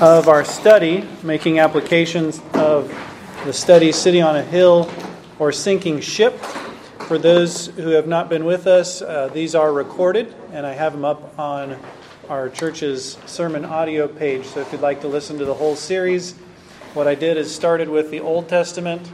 of 0.00 0.28
our 0.28 0.44
study, 0.44 1.06
making 1.22 1.60
applications 1.60 2.40
of 2.54 2.92
the 3.44 3.52
study 3.52 3.92
City 3.92 4.20
on 4.20 4.34
a 4.34 4.42
Hill 4.42 4.90
or 5.38 5.52
Sinking 5.52 6.00
Ship. 6.00 6.36
For 7.06 7.16
those 7.16 7.66
who 7.66 7.90
have 7.90 8.08
not 8.08 8.28
been 8.28 8.44
with 8.44 8.66
us, 8.66 9.02
uh, 9.02 9.28
these 9.32 9.54
are 9.54 9.72
recorded, 9.72 10.34
and 10.52 10.66
I 10.66 10.72
have 10.72 10.94
them 10.94 11.04
up 11.04 11.38
on 11.38 11.78
our 12.28 12.48
church's 12.48 13.18
sermon 13.26 13.64
audio 13.64 14.08
page. 14.08 14.46
So 14.46 14.60
if 14.60 14.72
you'd 14.72 14.80
like 14.80 15.00
to 15.02 15.08
listen 15.08 15.38
to 15.38 15.44
the 15.44 15.54
whole 15.54 15.76
series, 15.76 16.32
what 16.94 17.06
I 17.06 17.14
did 17.14 17.36
is 17.36 17.54
started 17.54 17.88
with 17.88 18.10
the 18.10 18.18
Old 18.18 18.48
Testament, 18.48 19.08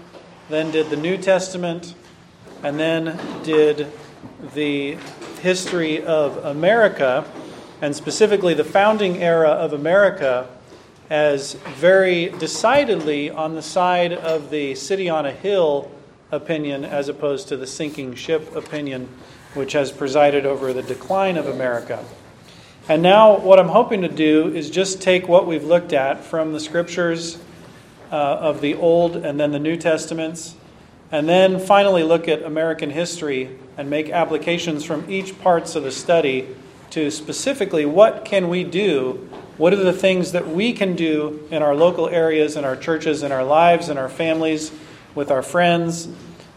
then 0.48 0.70
did 0.70 0.88
the 0.88 0.96
New 0.96 1.18
Testament, 1.18 1.94
and 2.62 2.80
then 2.80 3.18
did 3.42 3.92
the 4.54 4.96
history 5.42 6.02
of 6.02 6.38
America, 6.38 7.26
and 7.82 7.94
specifically 7.94 8.54
the 8.54 8.64
founding 8.64 9.22
era 9.22 9.50
of 9.50 9.74
America, 9.74 10.48
as 11.10 11.54
very 11.54 12.28
decidedly 12.28 13.28
on 13.28 13.54
the 13.54 13.62
side 13.62 14.12
of 14.12 14.50
the 14.50 14.76
city 14.76 15.10
on 15.10 15.26
a 15.26 15.32
hill 15.32 15.90
opinion 16.30 16.84
as 16.84 17.08
opposed 17.08 17.48
to 17.48 17.56
the 17.56 17.66
sinking 17.66 18.14
ship 18.14 18.54
opinion, 18.54 19.08
which 19.54 19.72
has 19.72 19.90
presided 19.90 20.46
over 20.46 20.72
the 20.72 20.82
decline 20.82 21.36
of 21.36 21.46
America. 21.46 22.04
And 22.88 23.02
now, 23.02 23.38
what 23.38 23.58
I'm 23.58 23.68
hoping 23.68 24.02
to 24.02 24.08
do 24.08 24.54
is 24.54 24.70
just 24.70 25.02
take 25.02 25.28
what 25.28 25.46
we've 25.46 25.64
looked 25.64 25.92
at 25.92 26.24
from 26.24 26.52
the 26.52 26.60
scriptures 26.60 27.38
uh, 28.12 28.14
of 28.14 28.60
the 28.60 28.74
Old 28.74 29.16
and 29.16 29.38
then 29.38 29.50
the 29.50 29.58
New 29.58 29.76
Testaments, 29.76 30.54
and 31.12 31.28
then 31.28 31.58
finally 31.58 32.04
look 32.04 32.28
at 32.28 32.42
American 32.42 32.90
history 32.90 33.50
and 33.76 33.90
make 33.90 34.10
applications 34.10 34.84
from 34.84 35.10
each 35.10 35.40
parts 35.40 35.74
of 35.74 35.82
the 35.82 35.90
study 35.90 36.48
to 36.90 37.10
specifically 37.10 37.84
what 37.84 38.24
can 38.24 38.48
we 38.48 38.64
do 38.64 39.28
what 39.60 39.74
are 39.74 39.76
the 39.76 39.92
things 39.92 40.32
that 40.32 40.48
we 40.48 40.72
can 40.72 40.96
do 40.96 41.46
in 41.50 41.62
our 41.62 41.74
local 41.74 42.08
areas, 42.08 42.56
in 42.56 42.64
our 42.64 42.76
churches, 42.76 43.22
in 43.22 43.30
our 43.30 43.44
lives, 43.44 43.90
in 43.90 43.98
our 43.98 44.08
families, 44.08 44.72
with 45.14 45.30
our 45.30 45.42
friends? 45.42 46.06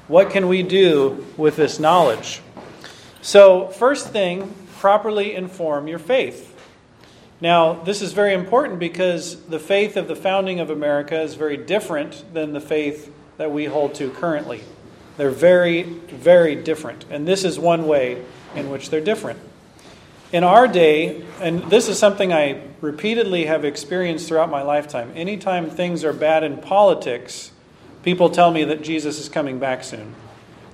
What 0.08 0.30
can 0.30 0.48
we 0.48 0.64
do 0.64 1.28
with 1.36 1.58
this 1.58 1.82
knowledge? 1.82 2.40
So, 3.22 3.68
first 3.68 4.08
thing, 4.08 4.56
properly 4.80 5.36
inform 5.36 5.90
your 5.90 6.00
faith. 6.00 6.58
Now, 7.42 7.74
this 7.74 8.02
is 8.02 8.14
very 8.14 8.34
important 8.34 8.80
because 8.80 9.36
the 9.48 9.60
faith 9.60 9.98
of 9.98 10.08
the 10.08 10.16
founding 10.16 10.62
of 10.62 10.70
America 10.70 11.20
is 11.20 11.36
very 11.36 11.58
different 11.58 12.24
than 12.34 12.54
the 12.54 12.62
faith 12.62 13.14
that 13.36 13.52
we 13.52 13.66
hold 13.66 13.96
to 13.96 14.12
currently. 14.12 14.64
They're 15.18 15.30
very, 15.30 15.84
very 15.84 16.56
different. 16.56 17.04
And 17.10 17.28
this 17.28 17.44
is 17.44 17.60
one 17.60 17.86
way 17.86 18.24
in 18.56 18.70
which 18.70 18.90
they're 18.90 19.02
different. 19.02 19.42
In 20.34 20.44
our 20.44 20.68
day, 20.68 21.24
and 21.40 21.62
this 21.70 21.88
is 21.88 22.00
something 22.00 22.34
I 22.34 22.60
repeatedly 22.82 23.46
have 23.46 23.64
experienced 23.64 24.28
throughout 24.28 24.50
my 24.50 24.64
lifetime, 24.64 25.12
anytime 25.16 25.70
things 25.70 26.04
are 26.04 26.12
bad 26.12 26.44
in 26.44 26.58
politics, 26.58 27.52
people 28.02 28.32
tell 28.32 28.50
me 28.50 28.64
that 28.64 28.82
Jesus 28.82 29.20
is 29.20 29.30
coming 29.30 29.60
back 29.60 29.84
soon. 29.84 30.16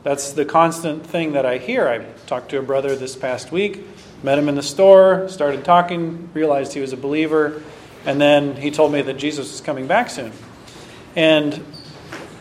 That's 0.03 0.31
the 0.31 0.45
constant 0.45 1.05
thing 1.05 1.33
that 1.33 1.45
I 1.45 1.57
hear. 1.57 1.89
I 1.89 2.05
talked 2.25 2.51
to 2.51 2.59
a 2.59 2.61
brother 2.61 2.95
this 2.95 3.17
past 3.17 3.51
week, 3.51 3.85
met 4.23 4.39
him 4.39 4.47
in 4.47 4.55
the 4.55 4.63
store, 4.63 5.27
started 5.27 5.65
talking, 5.65 6.29
realized 6.33 6.71
he 6.71 6.79
was 6.79 6.93
a 6.93 6.97
believer, 6.97 7.61
and 8.05 8.21
then 8.21 8.55
he 8.55 8.71
told 8.71 8.93
me 8.93 9.01
that 9.01 9.17
Jesus 9.17 9.53
is 9.53 9.59
coming 9.59 9.87
back 9.87 10.09
soon. 10.09 10.31
And 11.17 11.65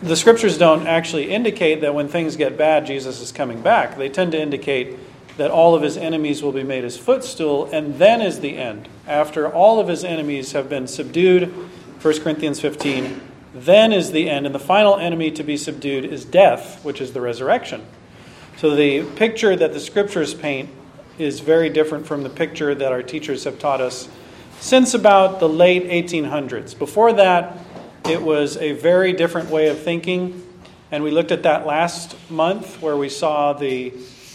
the 0.05 0.14
scriptures 0.14 0.56
don't 0.56 0.86
actually 0.86 1.32
indicate 1.32 1.80
that 1.80 1.97
when 1.97 2.06
things 2.06 2.36
get 2.36 2.56
bad, 2.56 2.86
Jesus 2.86 3.20
is 3.20 3.32
coming 3.32 3.60
back. 3.60 3.98
They 3.98 4.08
tend 4.08 4.30
to 4.32 4.41
indicate 4.41 4.97
that 5.39 5.50
all 5.53 5.75
of 5.75 5.83
his 5.83 5.97
enemies 5.97 6.42
will 6.42 6.53
be 6.53 6.64
made 6.64 6.84
his 6.84 6.98
footstool, 6.98 7.70
and 7.72 7.98
then 7.98 8.20
is 8.20 8.41
the 8.41 8.56
end. 8.56 8.89
After 9.06 9.50
all 9.50 9.81
of 9.81 9.89
his 9.89 10.05
enemies 10.05 10.53
have 10.53 10.69
been 10.69 10.86
subdued, 10.86 11.44
1 12.03 12.20
Corinthians 12.20 12.61
15, 12.61 13.20
then 13.55 13.92
is 13.92 14.11
the 14.11 14.28
end, 14.28 14.47
and 14.47 14.55
the 14.55 14.59
final 14.59 14.97
enemy 14.97 15.31
to 15.31 15.44
be 15.44 15.56
subdued 15.56 16.05
is 16.05 16.25
death, 16.25 16.84
which 16.84 17.00
is 17.00 17.12
the 17.12 17.20
resurrection. 17.20 17.86
So 18.56 18.75
the 18.75 19.04
picture 19.15 19.54
that 19.54 19.72
the 19.72 19.81
scriptures 19.81 20.34
paint 20.34 20.71
is 21.19 21.38
very 21.38 21.71
different 21.71 22.06
from 22.06 22.25
the 22.25 22.31
picture 22.31 22.75
that 22.75 22.91
our 22.91 23.03
teachers 23.03 23.44
have 23.44 23.60
taught 23.60 23.81
us 23.81 24.09
since 24.59 24.93
about 24.93 25.38
the 25.38 25.48
late 25.48 25.84
1800s. 25.84 26.77
Before 26.77 27.12
that, 27.12 27.59
it 28.09 28.21
was 28.21 28.56
a 28.56 28.72
very 28.72 29.12
different 29.12 29.50
way 29.50 29.69
of 29.69 29.78
thinking, 29.78 30.44
and 30.91 31.04
we 31.04 31.12
looked 31.12 31.31
at 31.31 31.44
that 31.44 31.65
last 31.65 32.16
month 32.28 32.82
where 32.82 32.97
we 32.97 33.09
saw 33.09 33.53
the 33.53 33.93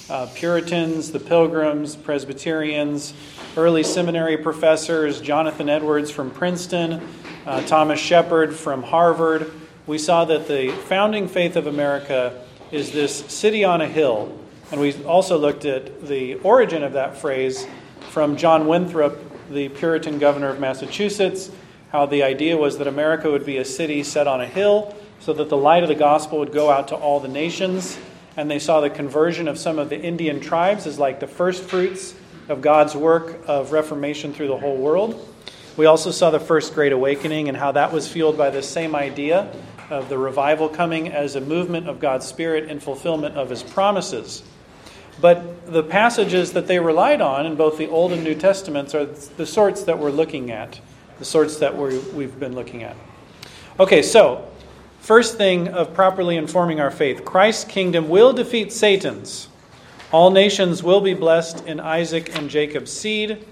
uh, 0.09 0.27
Puritans, 0.33 1.11
the 1.11 1.19
Pilgrims, 1.19 1.95
Presbyterians, 1.95 3.13
early 3.55 3.83
seminary 3.83 4.37
professors, 4.37 5.21
Jonathan 5.21 5.69
Edwards 5.69 6.11
from 6.11 6.29
Princeton, 6.31 7.07
uh, 7.45 7.61
Thomas 7.65 7.99
Shepard 7.99 8.55
from 8.55 8.83
Harvard. 8.83 9.51
We 9.87 9.97
saw 9.97 10.25
that 10.25 10.47
the 10.47 10.71
founding 10.71 11.27
faith 11.27 11.55
of 11.55 11.67
America 11.67 12.43
is 12.71 12.91
this 12.91 13.25
city 13.27 13.63
on 13.63 13.81
a 13.81 13.87
hill. 13.87 14.37
And 14.71 14.81
we 14.81 14.93
also 15.05 15.37
looked 15.37 15.65
at 15.65 16.05
the 16.07 16.35
origin 16.35 16.83
of 16.83 16.93
that 16.93 17.17
phrase 17.17 17.67
from 18.09 18.35
John 18.35 18.67
Winthrop, 18.67 19.19
the 19.49 19.69
Puritan 19.69 20.19
governor 20.19 20.49
of 20.49 20.59
Massachusetts, 20.59 21.51
how 21.91 22.05
the 22.05 22.23
idea 22.23 22.57
was 22.57 22.77
that 22.79 22.87
America 22.87 23.29
would 23.29 23.45
be 23.45 23.57
a 23.57 23.65
city 23.65 24.03
set 24.03 24.27
on 24.27 24.41
a 24.41 24.47
hill 24.47 24.95
so 25.19 25.31
that 25.33 25.49
the 25.49 25.57
light 25.57 25.83
of 25.83 25.89
the 25.89 25.95
gospel 25.95 26.39
would 26.39 26.51
go 26.51 26.69
out 26.69 26.87
to 26.89 26.95
all 26.95 27.19
the 27.19 27.27
nations 27.27 27.97
and 28.35 28.49
they 28.49 28.59
saw 28.59 28.81
the 28.81 28.89
conversion 28.89 29.47
of 29.47 29.57
some 29.57 29.79
of 29.79 29.89
the 29.89 29.99
Indian 29.99 30.39
tribes 30.39 30.87
as 30.87 30.99
like 30.99 31.19
the 31.19 31.27
first 31.27 31.63
fruits 31.63 32.15
of 32.49 32.61
God's 32.61 32.95
work 32.95 33.39
of 33.47 33.71
reformation 33.71 34.33
through 34.33 34.47
the 34.47 34.57
whole 34.57 34.77
world. 34.77 35.29
We 35.77 35.85
also 35.85 36.11
saw 36.11 36.29
the 36.29 36.39
first 36.39 36.73
Great 36.73 36.91
Awakening 36.91 37.47
and 37.47 37.57
how 37.57 37.71
that 37.71 37.91
was 37.91 38.07
fueled 38.07 38.37
by 38.37 38.49
this 38.49 38.69
same 38.69 38.95
idea 38.95 39.51
of 39.89 40.09
the 40.09 40.17
revival 40.17 40.69
coming 40.69 41.09
as 41.09 41.35
a 41.35 41.41
movement 41.41 41.87
of 41.87 41.99
God's 41.99 42.27
Spirit 42.27 42.69
in 42.69 42.79
fulfillment 42.79 43.35
of 43.35 43.49
His 43.49 43.63
promises. 43.63 44.43
But 45.21 45.71
the 45.71 45.83
passages 45.83 46.53
that 46.53 46.67
they 46.67 46.79
relied 46.79 47.21
on 47.21 47.45
in 47.45 47.55
both 47.55 47.77
the 47.77 47.89
Old 47.89 48.11
and 48.11 48.23
New 48.23 48.35
Testaments 48.35 48.95
are 48.95 49.05
the 49.05 49.45
sorts 49.45 49.83
that 49.83 49.97
we're 49.97 50.11
looking 50.11 50.51
at, 50.51 50.79
the 51.19 51.25
sorts 51.25 51.57
that 51.57 51.77
we 51.77 52.23
have 52.23 52.39
been 52.39 52.55
looking 52.55 52.83
at. 52.83 52.95
Okay, 53.79 54.01
so 54.01 54.47
First 55.03 55.35
thing 55.35 55.67
of 55.67 55.93
properly 55.93 56.37
informing 56.37 56.79
our 56.79 56.89
faith 56.89 57.25
Christ's 57.25 57.65
kingdom 57.65 58.07
will 58.07 58.31
defeat 58.31 58.71
Satan's. 58.71 59.49
All 60.13 60.31
nations 60.31 60.81
will 60.81 61.01
be 61.01 61.13
blessed 61.13 61.65
in 61.65 61.81
Isaac 61.81 62.33
and 62.37 62.49
Jacob's 62.49 62.93
seed. 62.93 63.45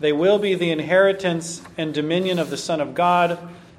They 0.00 0.12
will 0.12 0.38
be 0.38 0.54
the 0.54 0.70
inheritance 0.70 1.62
and 1.78 1.94
dominion 1.94 2.38
of 2.38 2.50
the 2.50 2.58
Son 2.58 2.82
of 2.82 2.94
God, 2.94 3.38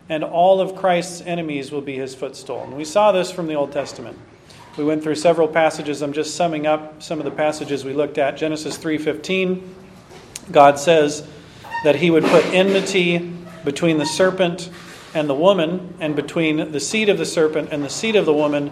and 0.09 0.23
all 0.23 0.59
of 0.59 0.75
Christ's 0.75 1.21
enemies 1.21 1.71
will 1.71 1.81
be 1.81 1.97
his 1.97 2.15
footstool. 2.15 2.63
And 2.63 2.75
we 2.75 2.83
saw 2.83 3.11
this 3.11 3.31
from 3.31 3.45
the 3.45 3.53
Old 3.53 3.71
Testament. 3.71 4.17
We 4.75 4.83
went 4.83 5.03
through 5.03 5.13
several 5.13 5.47
passages. 5.47 6.01
I'm 6.01 6.13
just 6.13 6.35
summing 6.35 6.65
up 6.65 7.03
some 7.03 7.19
of 7.19 7.25
the 7.25 7.31
passages 7.31 7.85
we 7.85 7.93
looked 7.93 8.17
at. 8.17 8.37
Genesis 8.37 8.75
3:15. 8.75 9.75
God 10.51 10.79
says 10.79 11.27
that 11.83 11.97
he 11.97 12.09
would 12.09 12.23
put 12.23 12.43
enmity 12.45 13.19
between 13.63 13.99
the 13.99 14.05
serpent 14.07 14.71
and 15.13 15.29
the 15.29 15.35
woman, 15.35 15.95
and 15.99 16.15
between 16.15 16.71
the 16.71 16.79
seed 16.79 17.09
of 17.09 17.17
the 17.17 17.25
serpent 17.25 17.69
and 17.71 17.83
the 17.83 17.89
seed 17.89 18.15
of 18.15 18.25
the 18.25 18.33
woman, 18.33 18.71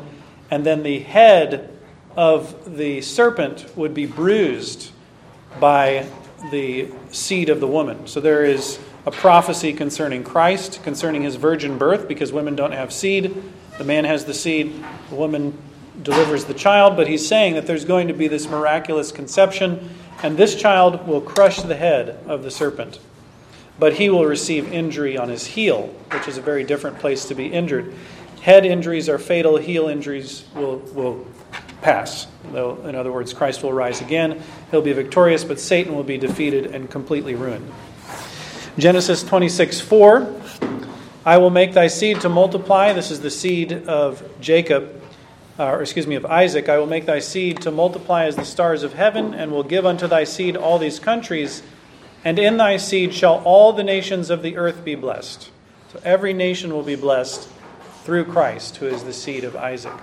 and 0.51 0.65
then 0.65 0.83
the 0.83 0.99
head 0.99 1.69
of 2.15 2.77
the 2.77 3.01
serpent 3.01 3.65
would 3.75 3.93
be 3.93 4.05
bruised 4.05 4.91
by 5.59 6.07
the 6.51 6.89
seed 7.11 7.49
of 7.49 7.59
the 7.59 7.67
woman. 7.67 8.07
So 8.07 8.21
there 8.21 8.45
is 8.45 8.79
a 9.05 9.11
prophecy 9.11 9.73
concerning 9.73 10.23
Christ, 10.23 10.83
concerning 10.83 11.23
his 11.23 11.35
virgin 11.35 11.77
birth, 11.77 12.07
because 12.07 12.31
women 12.31 12.55
don't 12.55 12.73
have 12.73 12.91
seed. 12.93 13.41
The 13.77 13.83
man 13.83 14.05
has 14.05 14.25
the 14.25 14.33
seed, 14.33 14.83
the 15.09 15.15
woman 15.15 15.57
delivers 16.03 16.45
the 16.45 16.53
child, 16.53 16.95
but 16.95 17.07
he's 17.07 17.27
saying 17.27 17.55
that 17.55 17.65
there's 17.65 17.85
going 17.85 18.07
to 18.07 18.13
be 18.13 18.27
this 18.27 18.47
miraculous 18.47 19.11
conception, 19.11 19.89
and 20.21 20.37
this 20.37 20.55
child 20.55 21.07
will 21.07 21.21
crush 21.21 21.61
the 21.61 21.75
head 21.75 22.19
of 22.27 22.43
the 22.43 22.51
serpent 22.51 22.99
but 23.79 23.93
he 23.93 24.09
will 24.09 24.25
receive 24.25 24.71
injury 24.71 25.17
on 25.17 25.29
his 25.29 25.45
heel, 25.45 25.87
which 26.11 26.27
is 26.27 26.37
a 26.37 26.41
very 26.41 26.63
different 26.63 26.99
place 26.99 27.25
to 27.25 27.35
be 27.35 27.47
injured. 27.47 27.93
Head 28.41 28.65
injuries 28.65 29.09
are 29.09 29.17
fatal, 29.17 29.57
heel 29.57 29.87
injuries 29.87 30.45
will, 30.55 30.77
will 30.93 31.25
pass. 31.81 32.27
Though, 32.51 32.77
in 32.85 32.95
other 32.95 33.11
words, 33.11 33.33
Christ 33.33 33.63
will 33.63 33.73
rise 33.73 34.01
again. 34.01 34.41
He'll 34.71 34.81
be 34.81 34.93
victorious, 34.93 35.43
but 35.43 35.59
Satan 35.59 35.95
will 35.95 36.03
be 36.03 36.17
defeated 36.17 36.67
and 36.67 36.89
completely 36.89 37.35
ruined. 37.35 37.71
Genesis 38.77 39.23
26 39.23 39.81
4. 39.81 40.41
I 41.25 41.37
will 41.39 41.49
make 41.49 41.73
thy 41.73 41.87
seed 41.87 42.21
to 42.21 42.29
multiply. 42.29 42.93
This 42.93 43.11
is 43.11 43.19
the 43.19 43.31
seed 43.31 43.73
of 43.87 44.23
Jacob, 44.39 45.01
uh, 45.59 45.71
or 45.71 45.81
excuse 45.81 46.07
me, 46.07 46.15
of 46.15 46.25
Isaac. 46.25 46.69
I 46.69 46.77
will 46.77 46.87
make 46.87 47.05
thy 47.05 47.19
seed 47.19 47.61
to 47.63 47.71
multiply 47.71 48.25
as 48.25 48.37
the 48.37 48.45
stars 48.45 48.83
of 48.83 48.93
heaven, 48.93 49.33
and 49.33 49.51
will 49.51 49.63
give 49.63 49.85
unto 49.85 50.07
thy 50.07 50.23
seed 50.23 50.55
all 50.55 50.79
these 50.79 50.99
countries 50.99 51.63
and 52.27 52.37
in 52.37 52.57
thy 52.57 52.75
seed 52.75 53.13
shall 53.13 53.41
all 53.45 53.71
the 53.71 53.85
nations 53.85 54.29
of 54.29 54.41
the 54.41 54.57
earth 54.57 54.83
be 54.83 54.95
blessed. 54.95 55.49
So 55.93 56.01
every 56.03 56.33
nation 56.33 56.73
will 56.73 56.83
be 56.83 56.97
blessed 56.97 57.47
through 58.03 58.25
Christ, 58.25 58.75
who 58.75 58.85
is 58.85 59.05
the 59.05 59.13
seed 59.13 59.45
of 59.45 59.55
Isaac. 59.55 59.93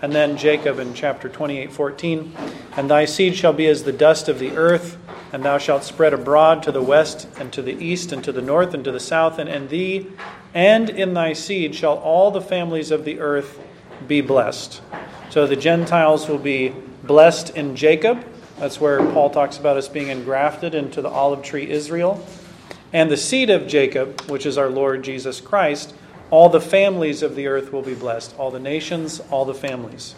And 0.00 0.14
then 0.14 0.38
Jacob 0.38 0.78
in 0.78 0.94
chapter 0.94 1.28
28 1.28 1.70
14, 1.70 2.34
and 2.74 2.88
thy 2.88 3.04
seed 3.04 3.36
shall 3.36 3.52
be 3.52 3.66
as 3.66 3.82
the 3.82 3.92
dust 3.92 4.30
of 4.30 4.38
the 4.38 4.56
earth, 4.56 4.96
and 5.30 5.44
thou 5.44 5.58
shalt 5.58 5.84
spread 5.84 6.14
abroad 6.14 6.62
to 6.62 6.72
the 6.72 6.80
west 6.80 7.28
and 7.38 7.52
to 7.52 7.60
the 7.60 7.74
east 7.74 8.12
and 8.12 8.24
to 8.24 8.32
the 8.32 8.40
north 8.40 8.72
and 8.72 8.82
to 8.84 8.90
the 8.90 8.98
south, 8.98 9.38
and 9.38 9.50
in 9.50 9.68
thee 9.68 10.06
and 10.54 10.88
in 10.88 11.12
thy 11.12 11.34
seed 11.34 11.74
shall 11.74 11.98
all 11.98 12.30
the 12.30 12.40
families 12.40 12.90
of 12.90 13.04
the 13.04 13.20
earth 13.20 13.60
be 14.06 14.22
blessed. 14.22 14.80
So 15.28 15.46
the 15.46 15.54
Gentiles 15.54 16.30
will 16.30 16.38
be 16.38 16.72
blessed 17.02 17.50
in 17.50 17.76
Jacob. 17.76 18.24
That's 18.58 18.80
where 18.80 18.98
Paul 18.98 19.30
talks 19.30 19.58
about 19.58 19.76
us 19.76 19.88
being 19.88 20.08
engrafted 20.08 20.74
into 20.74 21.00
the 21.00 21.08
olive 21.08 21.42
tree 21.42 21.70
Israel. 21.70 22.26
And 22.92 23.10
the 23.10 23.16
seed 23.16 23.50
of 23.50 23.66
Jacob, 23.66 24.22
which 24.22 24.46
is 24.46 24.58
our 24.58 24.68
Lord 24.68 25.02
Jesus 25.04 25.40
Christ, 25.40 25.94
all 26.30 26.48
the 26.48 26.60
families 26.60 27.22
of 27.22 27.34
the 27.34 27.46
earth 27.46 27.72
will 27.72 27.82
be 27.82 27.94
blessed. 27.94 28.34
All 28.38 28.50
the 28.50 28.58
nations, 28.58 29.20
all 29.30 29.44
the 29.44 29.54
families. 29.54 30.14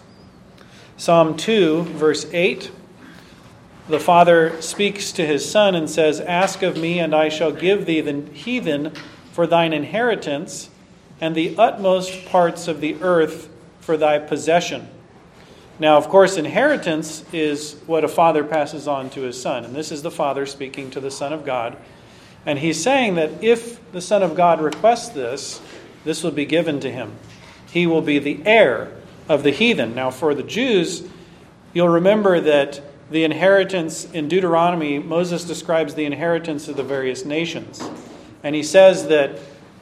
Psalm 0.97 1.37
2, 1.37 1.83
verse 1.83 2.27
8 2.33 2.71
the 3.91 3.99
father 3.99 4.63
speaks 4.63 5.11
to 5.13 5.27
his 5.27 5.51
son 5.51 5.75
and 5.75 5.91
says, 5.91 6.21
Ask 6.21 6.63
of 6.63 6.77
me, 6.77 7.01
and 7.01 7.13
I 7.13 7.29
shall 7.29 7.51
give 7.51 7.87
thee 7.87 8.01
the 8.01 8.23
heathen 8.33 8.93
for 9.33 9.49
thine 9.49 9.73
inheritance, 9.73 10.71
and 11.21 11.35
the 11.35 11.57
utmost 11.59 12.25
parts 12.27 12.69
of 12.69 12.81
the 12.81 13.03
earth 13.03 13.49
for 13.81 13.97
thy 13.97 14.21
possession. 14.21 14.89
Now, 15.81 15.97
of 15.97 16.11
course, 16.11 16.37
inheritance 16.37 17.25
is 17.33 17.75
what 17.87 18.05
a 18.05 18.09
father 18.09 18.45
passes 18.45 18.87
on 18.87 19.09
to 19.11 19.23
his 19.23 19.41
son. 19.41 19.65
And 19.65 19.75
this 19.75 19.91
is 19.91 20.03
the 20.03 20.11
father 20.11 20.45
speaking 20.45 20.91
to 20.91 21.01
the 21.01 21.11
Son 21.11 21.33
of 21.33 21.47
God. 21.47 21.79
And 22.45 22.59
he's 22.59 22.83
saying 22.83 23.15
that 23.15 23.43
if 23.43 23.91
the 23.91 24.03
Son 24.03 24.23
of 24.23 24.35
God 24.35 24.61
requests 24.61 25.09
this, 25.09 25.59
this 26.05 26.23
will 26.23 26.33
be 26.33 26.45
given 26.45 26.81
to 26.81 26.91
him. 26.93 27.17
He 27.71 27.87
will 27.87 28.03
be 28.03 28.19
the 28.19 28.43
heir 28.45 28.93
of 29.27 29.43
the 29.43 29.53
heathen. 29.53 29.95
Now, 29.95 30.11
for 30.11 30.35
the 30.35 30.43
Jews, 30.43 31.03
you'll 31.73 31.89
remember 31.89 32.41
that 32.41 32.83
the 33.11 33.25
inheritance 33.25 34.05
in 34.13 34.29
Deuteronomy, 34.29 34.99
Moses 34.99 35.45
describes 35.45 35.95
the 35.95 36.05
inheritance 36.05 36.69
of 36.69 36.77
the 36.77 36.83
various 36.83 37.25
nations. 37.25 37.83
And 38.43 38.55
he 38.55 38.63
says 38.63 39.09
that 39.09 39.39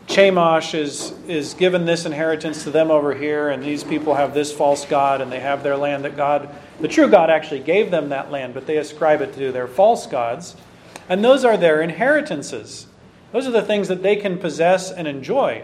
Chemosh 0.08 0.74
is, 0.74 1.12
is 1.28 1.52
given 1.52 1.84
this 1.84 2.06
inheritance 2.06 2.64
to 2.64 2.70
them 2.70 2.90
over 2.90 3.14
here, 3.14 3.50
and 3.50 3.62
these 3.62 3.84
people 3.84 4.14
have 4.14 4.32
this 4.32 4.50
false 4.50 4.86
God, 4.86 5.20
and 5.20 5.30
they 5.30 5.38
have 5.38 5.62
their 5.62 5.76
land 5.76 6.04
that 6.04 6.16
God, 6.16 6.48
the 6.80 6.88
true 6.88 7.08
God, 7.10 7.28
actually 7.28 7.60
gave 7.60 7.90
them 7.90 8.08
that 8.08 8.30
land, 8.30 8.54
but 8.54 8.66
they 8.66 8.78
ascribe 8.78 9.20
it 9.20 9.34
to 9.34 9.52
their 9.52 9.68
false 9.68 10.06
gods. 10.06 10.56
And 11.10 11.22
those 11.22 11.44
are 11.44 11.58
their 11.58 11.82
inheritances. 11.82 12.86
Those 13.32 13.46
are 13.46 13.50
the 13.50 13.62
things 13.62 13.88
that 13.88 14.02
they 14.02 14.16
can 14.16 14.38
possess 14.38 14.90
and 14.90 15.06
enjoy. 15.06 15.62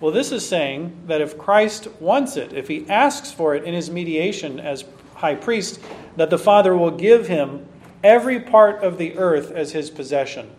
Well, 0.00 0.12
this 0.12 0.32
is 0.32 0.46
saying 0.46 0.96
that 1.06 1.20
if 1.20 1.38
Christ 1.38 1.86
wants 2.00 2.36
it, 2.36 2.52
if 2.52 2.66
he 2.66 2.88
asks 2.88 3.30
for 3.30 3.54
it 3.54 3.62
in 3.62 3.74
his 3.74 3.90
mediation 3.90 4.58
as 4.58 4.84
high 5.14 5.36
priest, 5.36 5.80
that 6.16 6.30
the 6.30 6.38
Father 6.38 6.76
will 6.76 6.90
give 6.90 7.28
him 7.28 7.64
every 8.02 8.40
part 8.40 8.82
of 8.82 8.98
the 8.98 9.16
earth 9.16 9.52
as 9.52 9.70
his 9.70 9.88
possession. 9.88 10.50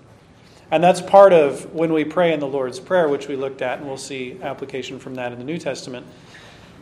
And 0.71 0.83
that's 0.83 1.01
part 1.01 1.33
of 1.33 1.73
when 1.73 1.93
we 1.93 2.05
pray 2.05 2.33
in 2.33 2.39
the 2.39 2.47
Lord's 2.47 2.79
Prayer, 2.79 3.09
which 3.09 3.27
we 3.27 3.35
looked 3.35 3.61
at, 3.61 3.79
and 3.79 3.87
we'll 3.87 3.97
see 3.97 4.39
application 4.41 4.99
from 4.99 5.15
that 5.15 5.31
in 5.31 5.39
the 5.39 5.43
New 5.43 5.57
Testament. 5.57 6.05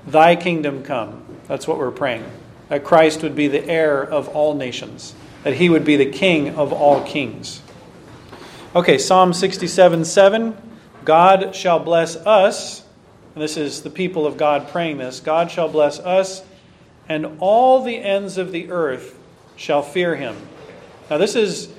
Thy 0.05 0.35
kingdom 0.35 0.83
come. 0.83 1.23
That's 1.47 1.67
what 1.67 1.77
we're 1.77 1.91
praying. 1.91 2.25
That 2.69 2.83
Christ 2.83 3.23
would 3.23 3.35
be 3.35 3.47
the 3.47 3.65
heir 3.65 4.01
of 4.01 4.27
all 4.29 4.53
nations, 4.53 5.15
that 5.43 5.53
he 5.53 5.69
would 5.69 5.85
be 5.85 5.95
the 5.95 6.11
king 6.11 6.55
of 6.55 6.73
all 6.73 7.01
kings. 7.03 7.61
Okay, 8.75 8.97
Psalm 8.97 9.33
67 9.33 10.03
7. 10.05 10.57
God 11.05 11.55
shall 11.55 11.79
bless 11.79 12.17
us, 12.17 12.83
and 13.33 13.41
this 13.41 13.55
is 13.55 13.81
the 13.81 13.89
people 13.89 14.25
of 14.25 14.35
God 14.35 14.67
praying 14.67 14.97
this 14.97 15.21
God 15.21 15.49
shall 15.49 15.69
bless 15.69 15.99
us 15.99 16.43
and 17.09 17.37
all 17.39 17.83
the 17.83 17.97
ends 17.97 18.37
of 18.37 18.51
the 18.51 18.69
earth 18.71 19.17
shall 19.55 19.81
fear 19.81 20.15
him. 20.15 20.35
Now, 21.09 21.17
this 21.17 21.35
is 21.35 21.69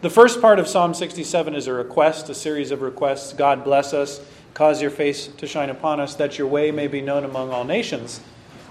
the 0.00 0.10
first 0.10 0.40
part 0.40 0.58
of 0.58 0.68
Psalm 0.68 0.94
67 0.94 1.54
is 1.54 1.66
a 1.66 1.72
request, 1.72 2.28
a 2.28 2.34
series 2.34 2.70
of 2.70 2.82
requests. 2.82 3.32
God 3.32 3.64
bless 3.64 3.92
us, 3.92 4.20
cause 4.54 4.80
your 4.80 4.92
face 4.92 5.26
to 5.26 5.46
shine 5.46 5.70
upon 5.70 5.98
us, 5.98 6.14
that 6.16 6.38
your 6.38 6.46
way 6.46 6.70
may 6.70 6.86
be 6.86 7.00
known 7.00 7.24
among 7.24 7.50
all 7.50 7.64
nations. 7.64 8.20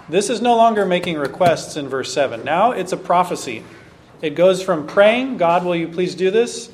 This 0.08 0.30
is 0.30 0.40
no 0.40 0.56
longer 0.56 0.86
making 0.86 1.18
requests 1.18 1.76
in 1.76 1.86
verse 1.86 2.12
7. 2.14 2.44
Now 2.44 2.72
it's 2.72 2.92
a 2.92 2.96
prophecy. 2.96 3.62
It 4.22 4.30
goes 4.30 4.62
from 4.62 4.86
praying, 4.86 5.36
God, 5.36 5.64
will 5.64 5.76
you 5.76 5.88
please 5.88 6.14
do 6.14 6.30
this, 6.30 6.70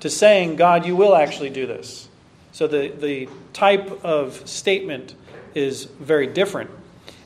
to 0.00 0.10
saying, 0.10 0.56
God, 0.56 0.84
you 0.84 0.94
will 0.94 1.16
actually 1.16 1.50
do 1.50 1.66
this. 1.66 2.08
So 2.52 2.66
the, 2.66 2.88
the 2.88 3.28
type 3.54 4.04
of 4.04 4.46
statement 4.46 5.14
is 5.54 5.84
very 5.84 6.26
different. 6.26 6.70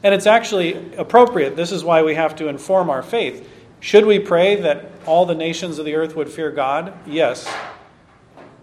And 0.04 0.14
it's 0.14 0.26
actually 0.26 0.94
appropriate. 0.96 1.56
This 1.56 1.72
is 1.72 1.82
why 1.82 2.04
we 2.04 2.14
have 2.14 2.36
to 2.36 2.46
inform 2.46 2.88
our 2.88 3.02
faith. 3.02 3.48
Should 3.80 4.06
we 4.06 4.18
pray 4.18 4.56
that 4.56 4.90
all 5.06 5.24
the 5.26 5.34
nations 5.34 5.78
of 5.78 5.84
the 5.84 5.94
earth 5.94 6.16
would 6.16 6.28
fear 6.28 6.50
God? 6.50 6.92
Yes. 7.06 7.52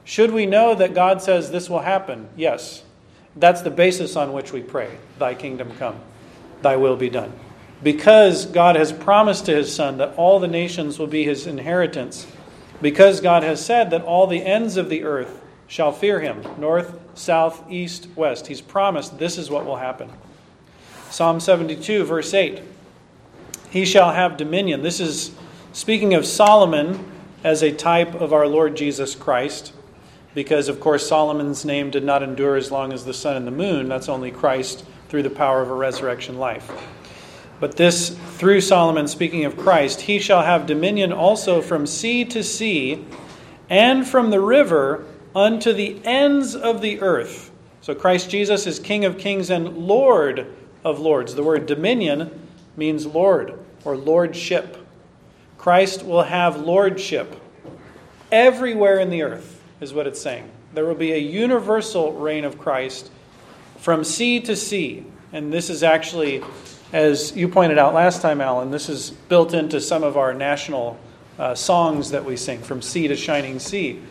Should 0.04 0.32
we 0.32 0.46
know 0.46 0.76
that 0.76 0.94
God 0.94 1.22
says 1.22 1.52
this 1.52 1.70
will 1.70 1.80
happen? 1.80 2.30
Yes. 2.36 2.84
That's 3.36 3.62
the 3.62 3.72
basis 3.72 4.16
on 4.16 4.34
which 4.34 4.54
we 4.54 4.62
pray 4.62 4.98
Thy 5.20 5.34
kingdom 5.36 5.72
come, 5.78 6.00
Thy 6.62 6.76
will 6.76 6.96
be 6.96 7.10
done. 7.10 7.34
Because 7.84 8.46
God 8.46 8.76
has 8.76 8.92
promised 8.92 9.46
to 9.48 9.56
His 9.56 9.74
Son 9.74 9.98
that 9.98 10.16
all 10.16 10.40
the 10.40 10.48
nations 10.48 10.98
will 10.98 11.08
be 11.08 11.24
His 11.24 11.46
inheritance, 11.48 12.28
because 12.82 13.20
God 13.20 13.44
has 13.44 13.64
said 13.64 13.90
that 13.92 14.04
all 14.04 14.28
the 14.28 14.44
ends 14.44 14.78
of 14.78 14.90
the 14.90 15.04
earth 15.04 15.42
shall 15.68 15.92
fear 15.92 16.20
Him 16.20 16.44
north, 16.58 16.98
south, 17.16 17.70
east, 17.70 18.08
west. 18.16 18.48
He's 18.48 18.62
promised 18.62 19.18
this 19.18 19.38
is 19.38 19.50
what 19.50 19.66
will 19.66 19.78
happen. 19.78 20.10
Psalm 21.10 21.40
72, 21.40 22.04
verse 22.06 22.34
8. 22.34 22.62
He 23.76 23.84
shall 23.84 24.14
have 24.14 24.38
dominion. 24.38 24.84
This 24.84 25.02
is 25.02 25.36
speaking 25.74 26.14
of 26.14 26.26
Solomon 26.26 27.12
as 27.44 27.62
a 27.62 27.74
type 27.74 28.16
of 28.16 28.32
our 28.32 28.48
Lord 28.48 28.78
Jesus 28.78 29.16
Christ, 29.16 29.74
because, 30.34 30.70
of 30.70 30.80
course, 30.80 31.06
Solomon's 31.06 31.66
name 31.66 31.90
did 31.92 32.06
not 32.06 32.24
endure 32.24 32.56
as 32.56 32.72
long 32.72 32.94
as 32.94 33.04
the 33.04 33.14
sun 33.14 33.36
and 33.36 33.46
the 33.46 33.52
moon. 33.52 33.90
That's 33.90 34.08
only 34.08 34.32
Christ 34.32 34.86
through 35.10 35.24
the 35.24 35.30
power 35.30 35.62
of 35.62 35.70
a 35.70 35.74
resurrection 35.74 36.38
life. 36.38 36.72
But 37.60 37.76
this, 37.76 38.18
through 38.38 38.62
Solomon, 38.62 39.10
speaking 39.10 39.44
of 39.44 39.58
Christ, 39.58 40.00
he 40.00 40.20
shall 40.20 40.44
have 40.44 40.68
dominion 40.68 41.12
also 41.12 41.62
from 41.62 41.86
sea 41.86 42.24
to 42.24 42.44
sea 42.44 43.06
and 43.70 44.08
from 44.08 44.30
the 44.30 44.40
river 44.40 45.04
unto 45.36 45.74
the 45.74 46.00
ends 46.06 46.56
of 46.56 46.80
the 46.80 47.02
earth. 47.02 47.52
So 47.82 47.94
Christ 47.94 48.30
Jesus 48.30 48.68
is 48.68 48.80
King 48.80 49.04
of 49.04 49.18
kings 49.18 49.50
and 49.50 49.80
Lord 49.80 50.48
of 50.86 51.02
lords. 51.02 51.36
The 51.36 51.44
word 51.44 51.66
dominion 51.66 52.48
means 52.78 53.06
lord 53.06 53.60
or 53.86 53.96
lordship. 53.96 54.86
Christ 55.58 56.04
will 56.04 56.24
have 56.24 56.60
lordship 56.60 57.40
everywhere 58.32 59.00
in 59.00 59.10
the 59.10 59.22
earth, 59.22 59.64
is 59.80 59.94
what 59.94 60.08
it's 60.08 60.22
saying. 60.22 60.50
There 60.74 60.86
will 60.86 60.96
be 60.96 61.14
a 61.14 61.18
universal 61.18 62.14
reign 62.14 62.44
of 62.44 62.58
Christ 62.58 63.10
from 63.78 64.04
sea 64.04 64.42
to 64.42 64.56
sea. 64.56 65.06
And 65.32 65.54
this 65.54 65.70
is 65.70 65.84
actually, 65.84 66.44
as 66.92 67.36
you 67.36 67.48
pointed 67.48 67.78
out 67.78 67.94
last 67.94 68.22
time, 68.22 68.42
Alan, 68.42 68.72
this 68.72 68.90
is 68.90 69.12
built 69.12 69.54
into 69.54 69.80
some 69.80 70.04
of 70.04 70.18
our 70.18 70.34
national 70.34 71.00
uh, 71.40 71.56
songs 71.56 72.12
that 72.12 72.26
we 72.26 72.36
sing, 72.36 72.62
From 72.62 72.82
Sea 72.82 73.08
to 73.08 73.16
Shining 73.16 73.60
Sea. 73.60 74.02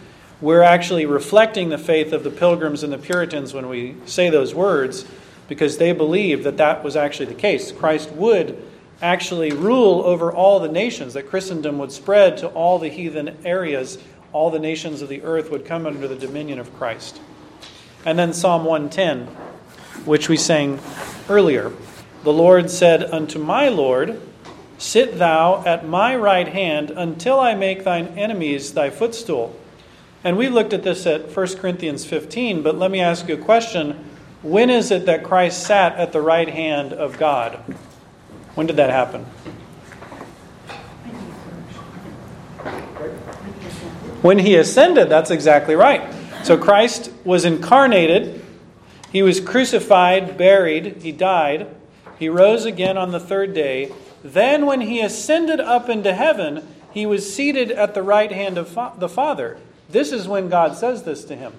We're 0.40 0.62
actually 0.62 1.06
reflecting 1.06 1.68
the 1.68 1.78
faith 1.78 2.12
of 2.12 2.24
the 2.24 2.30
pilgrims 2.30 2.82
and 2.82 2.92
the 2.92 2.98
Puritans 2.98 3.54
when 3.54 3.68
we 3.68 3.96
say 4.04 4.30
those 4.30 4.54
words 4.54 5.06
because 5.48 5.78
they 5.78 5.92
believed 5.92 6.44
that 6.44 6.56
that 6.56 6.82
was 6.82 6.96
actually 6.96 7.26
the 7.26 7.34
case. 7.34 7.72
Christ 7.72 8.10
would 8.12 8.62
actually 9.02 9.52
rule 9.52 10.02
over 10.04 10.32
all 10.32 10.60
the 10.60 10.68
nations, 10.68 11.14
that 11.14 11.28
Christendom 11.28 11.78
would 11.78 11.92
spread 11.92 12.38
to 12.38 12.48
all 12.48 12.78
the 12.78 12.88
heathen 12.88 13.36
areas, 13.44 13.98
all 14.32 14.50
the 14.50 14.58
nations 14.58 15.02
of 15.02 15.08
the 15.08 15.22
earth 15.22 15.50
would 15.50 15.64
come 15.64 15.86
under 15.86 16.08
the 16.08 16.16
dominion 16.16 16.58
of 16.58 16.74
Christ. 16.76 17.20
And 18.04 18.18
then 18.18 18.32
Psalm 18.32 18.64
110, 18.64 19.26
which 20.04 20.28
we 20.28 20.36
sang 20.36 20.80
earlier. 21.28 21.72
The 22.22 22.32
Lord 22.32 22.70
said 22.70 23.02
unto 23.04 23.38
my 23.38 23.68
Lord, 23.68 24.20
Sit 24.78 25.18
thou 25.18 25.62
at 25.64 25.86
my 25.86 26.16
right 26.16 26.48
hand 26.48 26.90
until 26.90 27.38
I 27.38 27.54
make 27.54 27.84
thine 27.84 28.08
enemies 28.18 28.74
thy 28.74 28.90
footstool. 28.90 29.58
And 30.24 30.36
we 30.36 30.48
looked 30.48 30.72
at 30.72 30.82
this 30.82 31.06
at 31.06 31.34
1 31.34 31.56
Corinthians 31.56 32.04
15, 32.04 32.62
but 32.62 32.76
let 32.76 32.90
me 32.90 33.00
ask 33.00 33.28
you 33.28 33.34
a 33.34 33.38
question. 33.38 34.04
When 34.42 34.70
is 34.70 34.90
it 34.90 35.06
that 35.06 35.22
Christ 35.22 35.62
sat 35.62 35.96
at 35.96 36.12
the 36.12 36.20
right 36.20 36.48
hand 36.48 36.92
of 36.92 37.18
God? 37.18 37.62
When 38.54 38.66
did 38.66 38.76
that 38.76 38.90
happen? 38.90 39.24
When 44.22 44.38
he 44.38 44.56
ascended, 44.56 45.08
that's 45.08 45.30
exactly 45.30 45.74
right. 45.74 46.12
So 46.44 46.56
Christ 46.56 47.10
was 47.24 47.44
incarnated, 47.44 48.44
he 49.10 49.22
was 49.22 49.40
crucified, 49.40 50.36
buried, 50.36 51.02
he 51.02 51.12
died, 51.12 51.68
he 52.18 52.28
rose 52.28 52.64
again 52.64 52.96
on 52.96 53.12
the 53.12 53.20
third 53.20 53.54
day. 53.54 53.92
Then, 54.22 54.64
when 54.64 54.80
he 54.80 55.00
ascended 55.00 55.60
up 55.60 55.90
into 55.90 56.14
heaven, 56.14 56.66
he 56.90 57.04
was 57.04 57.34
seated 57.34 57.70
at 57.70 57.92
the 57.92 58.02
right 58.02 58.32
hand 58.32 58.56
of 58.56 58.74
the 58.98 59.08
Father. 59.08 59.58
This 59.90 60.12
is 60.12 60.26
when 60.26 60.48
God 60.48 60.76
says 60.76 61.02
this 61.02 61.24
to 61.26 61.36
him. 61.36 61.52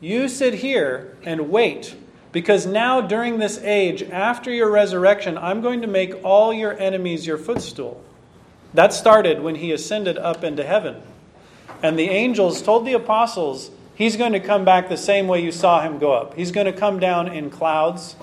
You 0.00 0.28
sit 0.28 0.54
here 0.54 1.16
and 1.24 1.50
wait, 1.50 1.96
because 2.32 2.66
now 2.66 3.00
during 3.00 3.38
this 3.38 3.58
age, 3.58 4.02
after 4.02 4.52
your 4.52 4.70
resurrection, 4.70 5.36
I'm 5.36 5.60
going 5.60 5.82
to 5.82 5.88
make 5.88 6.24
all 6.24 6.52
your 6.52 6.78
enemies 6.78 7.26
your 7.26 7.38
footstool. 7.38 8.02
That 8.74 8.92
started 8.92 9.42
when 9.42 9.56
he 9.56 9.72
ascended 9.72 10.16
up 10.16 10.44
into 10.44 10.62
heaven. 10.62 11.02
And 11.82 11.98
the 11.98 12.08
angels 12.08 12.62
told 12.62 12.86
the 12.86 12.92
apostles, 12.92 13.70
He's 14.00 14.16
going 14.16 14.32
to 14.32 14.40
come 14.40 14.64
back 14.64 14.88
the 14.88 14.96
same 14.96 15.28
way 15.28 15.42
you 15.42 15.52
saw 15.52 15.82
him 15.82 15.98
go 15.98 16.12
up. 16.14 16.32
He's 16.32 16.52
going 16.52 16.64
to 16.64 16.72
come 16.72 17.00
down 17.00 17.28
in 17.28 17.50
clouds, 17.50 18.16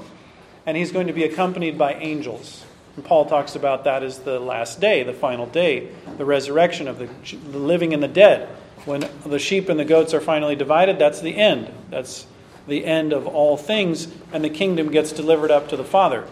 and 0.66 0.76
he's 0.76 0.92
going 0.92 1.06
to 1.06 1.14
be 1.14 1.24
accompanied 1.24 1.78
by 1.78 1.94
angels. 1.94 2.66
And 2.96 3.06
Paul 3.06 3.28
talks 3.28 3.56
about 3.56 3.84
that 3.84 4.02
as 4.02 4.18
the 4.18 4.40
last 4.40 4.82
day, 4.82 5.04
the 5.04 5.14
final 5.14 5.46
day, 5.46 5.90
the 6.18 6.26
resurrection 6.26 6.88
of 6.88 6.98
the, 6.98 7.08
the 7.52 7.60
living 7.60 7.94
and 7.94 8.02
the 8.02 8.08
dead. 8.08 8.50
When 8.86 9.08
the 9.24 9.38
sheep 9.38 9.70
and 9.70 9.80
the 9.80 9.86
goats 9.86 10.16
are 10.16 10.20
finally 10.20 10.56
divided, 10.56 10.98
that's 10.98 11.22
the 11.22 11.36
end. 11.36 11.72
That's 11.92 12.26
the 12.68 12.86
end 12.86 13.14
of 13.14 13.26
all 13.28 13.58
things, 13.58 14.08
and 14.32 14.44
the 14.44 14.50
kingdom 14.50 14.92
gets 14.92 15.12
delivered 15.12 15.52
up 15.52 15.70
to 15.70 15.78
the 15.78 15.84
Father. 15.84 16.26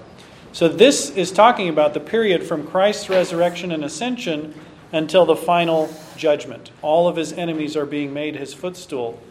So, 0.51 0.67
this 0.67 1.09
is 1.09 1.31
talking 1.31 1.67
about 1.67 1.93
the 1.93 1.99
period 1.99 2.43
from 2.43 2.67
Christ's 2.67 3.09
resurrection 3.09 3.71
and 3.71 3.83
ascension 3.83 4.53
until 4.91 5.25
the 5.25 5.35
final 5.35 5.93
judgment. 6.15 6.71
All 6.81 7.07
of 7.07 7.17
his 7.17 7.33
enemies 7.33 7.75
are 7.75 7.85
being 7.85 8.13
made 8.13 8.35
his 8.35 8.53
footstool. 8.53 9.21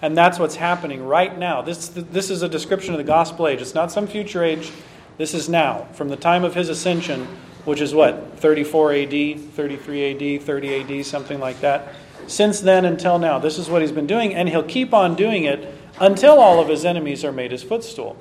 And 0.00 0.16
that's 0.16 0.38
what's 0.38 0.56
happening 0.56 1.06
right 1.06 1.36
now. 1.38 1.62
This, 1.62 1.88
this 1.88 2.28
is 2.28 2.42
a 2.42 2.48
description 2.48 2.92
of 2.92 2.98
the 2.98 3.04
gospel 3.04 3.46
age. 3.46 3.60
It's 3.60 3.74
not 3.74 3.92
some 3.92 4.08
future 4.08 4.42
age. 4.42 4.72
This 5.16 5.32
is 5.32 5.48
now, 5.48 5.86
from 5.92 6.08
the 6.08 6.16
time 6.16 6.42
of 6.42 6.54
his 6.54 6.68
ascension, 6.68 7.26
which 7.64 7.80
is 7.80 7.94
what, 7.94 8.38
34 8.38 8.92
AD, 8.94 9.40
33 9.52 10.36
AD, 10.38 10.42
30 10.42 10.98
AD, 10.98 11.06
something 11.06 11.38
like 11.38 11.60
that. 11.60 11.94
Since 12.26 12.60
then 12.60 12.84
until 12.84 13.18
now, 13.18 13.38
this 13.38 13.58
is 13.58 13.68
what 13.68 13.82
he's 13.82 13.92
been 13.92 14.06
doing, 14.06 14.34
and 14.34 14.48
he'll 14.48 14.62
keep 14.62 14.92
on 14.92 15.14
doing 15.14 15.44
it 15.44 15.72
until 16.00 16.38
all 16.38 16.60
of 16.60 16.68
his 16.68 16.84
enemies 16.84 17.24
are 17.24 17.32
made 17.32 17.50
his 17.50 17.62
footstool. 17.62 18.16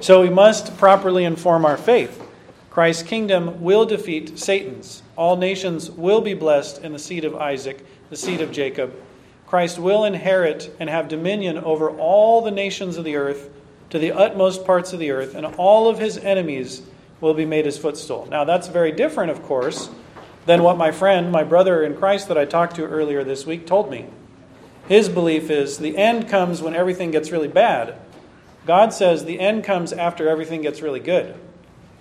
So 0.00 0.20
we 0.20 0.30
must 0.30 0.76
properly 0.76 1.24
inform 1.24 1.64
our 1.64 1.76
faith. 1.76 2.22
Christ's 2.70 3.02
kingdom 3.02 3.62
will 3.62 3.86
defeat 3.86 4.38
Satan's. 4.38 5.02
All 5.16 5.36
nations 5.36 5.90
will 5.90 6.20
be 6.20 6.34
blessed 6.34 6.82
in 6.82 6.92
the 6.92 6.98
seed 6.98 7.24
of 7.24 7.34
Isaac, 7.34 7.84
the 8.10 8.16
seed 8.16 8.40
of 8.40 8.52
Jacob 8.52 8.94
Christ 9.48 9.78
will 9.78 10.04
inherit 10.04 10.76
and 10.78 10.90
have 10.90 11.08
dominion 11.08 11.56
over 11.56 11.88
all 11.88 12.42
the 12.42 12.50
nations 12.50 12.98
of 12.98 13.04
the 13.04 13.16
earth 13.16 13.48
to 13.88 13.98
the 13.98 14.12
utmost 14.12 14.66
parts 14.66 14.92
of 14.92 14.98
the 14.98 15.10
earth, 15.10 15.34
and 15.34 15.46
all 15.46 15.88
of 15.88 15.98
his 15.98 16.18
enemies 16.18 16.82
will 17.22 17.32
be 17.32 17.46
made 17.46 17.64
his 17.64 17.78
footstool. 17.78 18.28
Now, 18.30 18.44
that's 18.44 18.68
very 18.68 18.92
different, 18.92 19.30
of 19.30 19.42
course, 19.42 19.88
than 20.44 20.62
what 20.62 20.76
my 20.76 20.90
friend, 20.90 21.32
my 21.32 21.44
brother 21.44 21.82
in 21.82 21.96
Christ 21.96 22.28
that 22.28 22.36
I 22.36 22.44
talked 22.44 22.76
to 22.76 22.84
earlier 22.84 23.24
this 23.24 23.46
week, 23.46 23.66
told 23.66 23.90
me. 23.90 24.08
His 24.88 25.10
belief 25.10 25.50
is 25.50 25.78
the 25.78 25.96
end 25.98 26.28
comes 26.28 26.62
when 26.62 26.74
everything 26.74 27.10
gets 27.10 27.30
really 27.30 27.48
bad. 27.48 27.94
God 28.66 28.92
says 28.92 29.24
the 29.24 29.38
end 29.38 29.64
comes 29.64 29.92
after 29.92 30.28
everything 30.28 30.62
gets 30.62 30.80
really 30.80 31.00
good. 31.00 31.34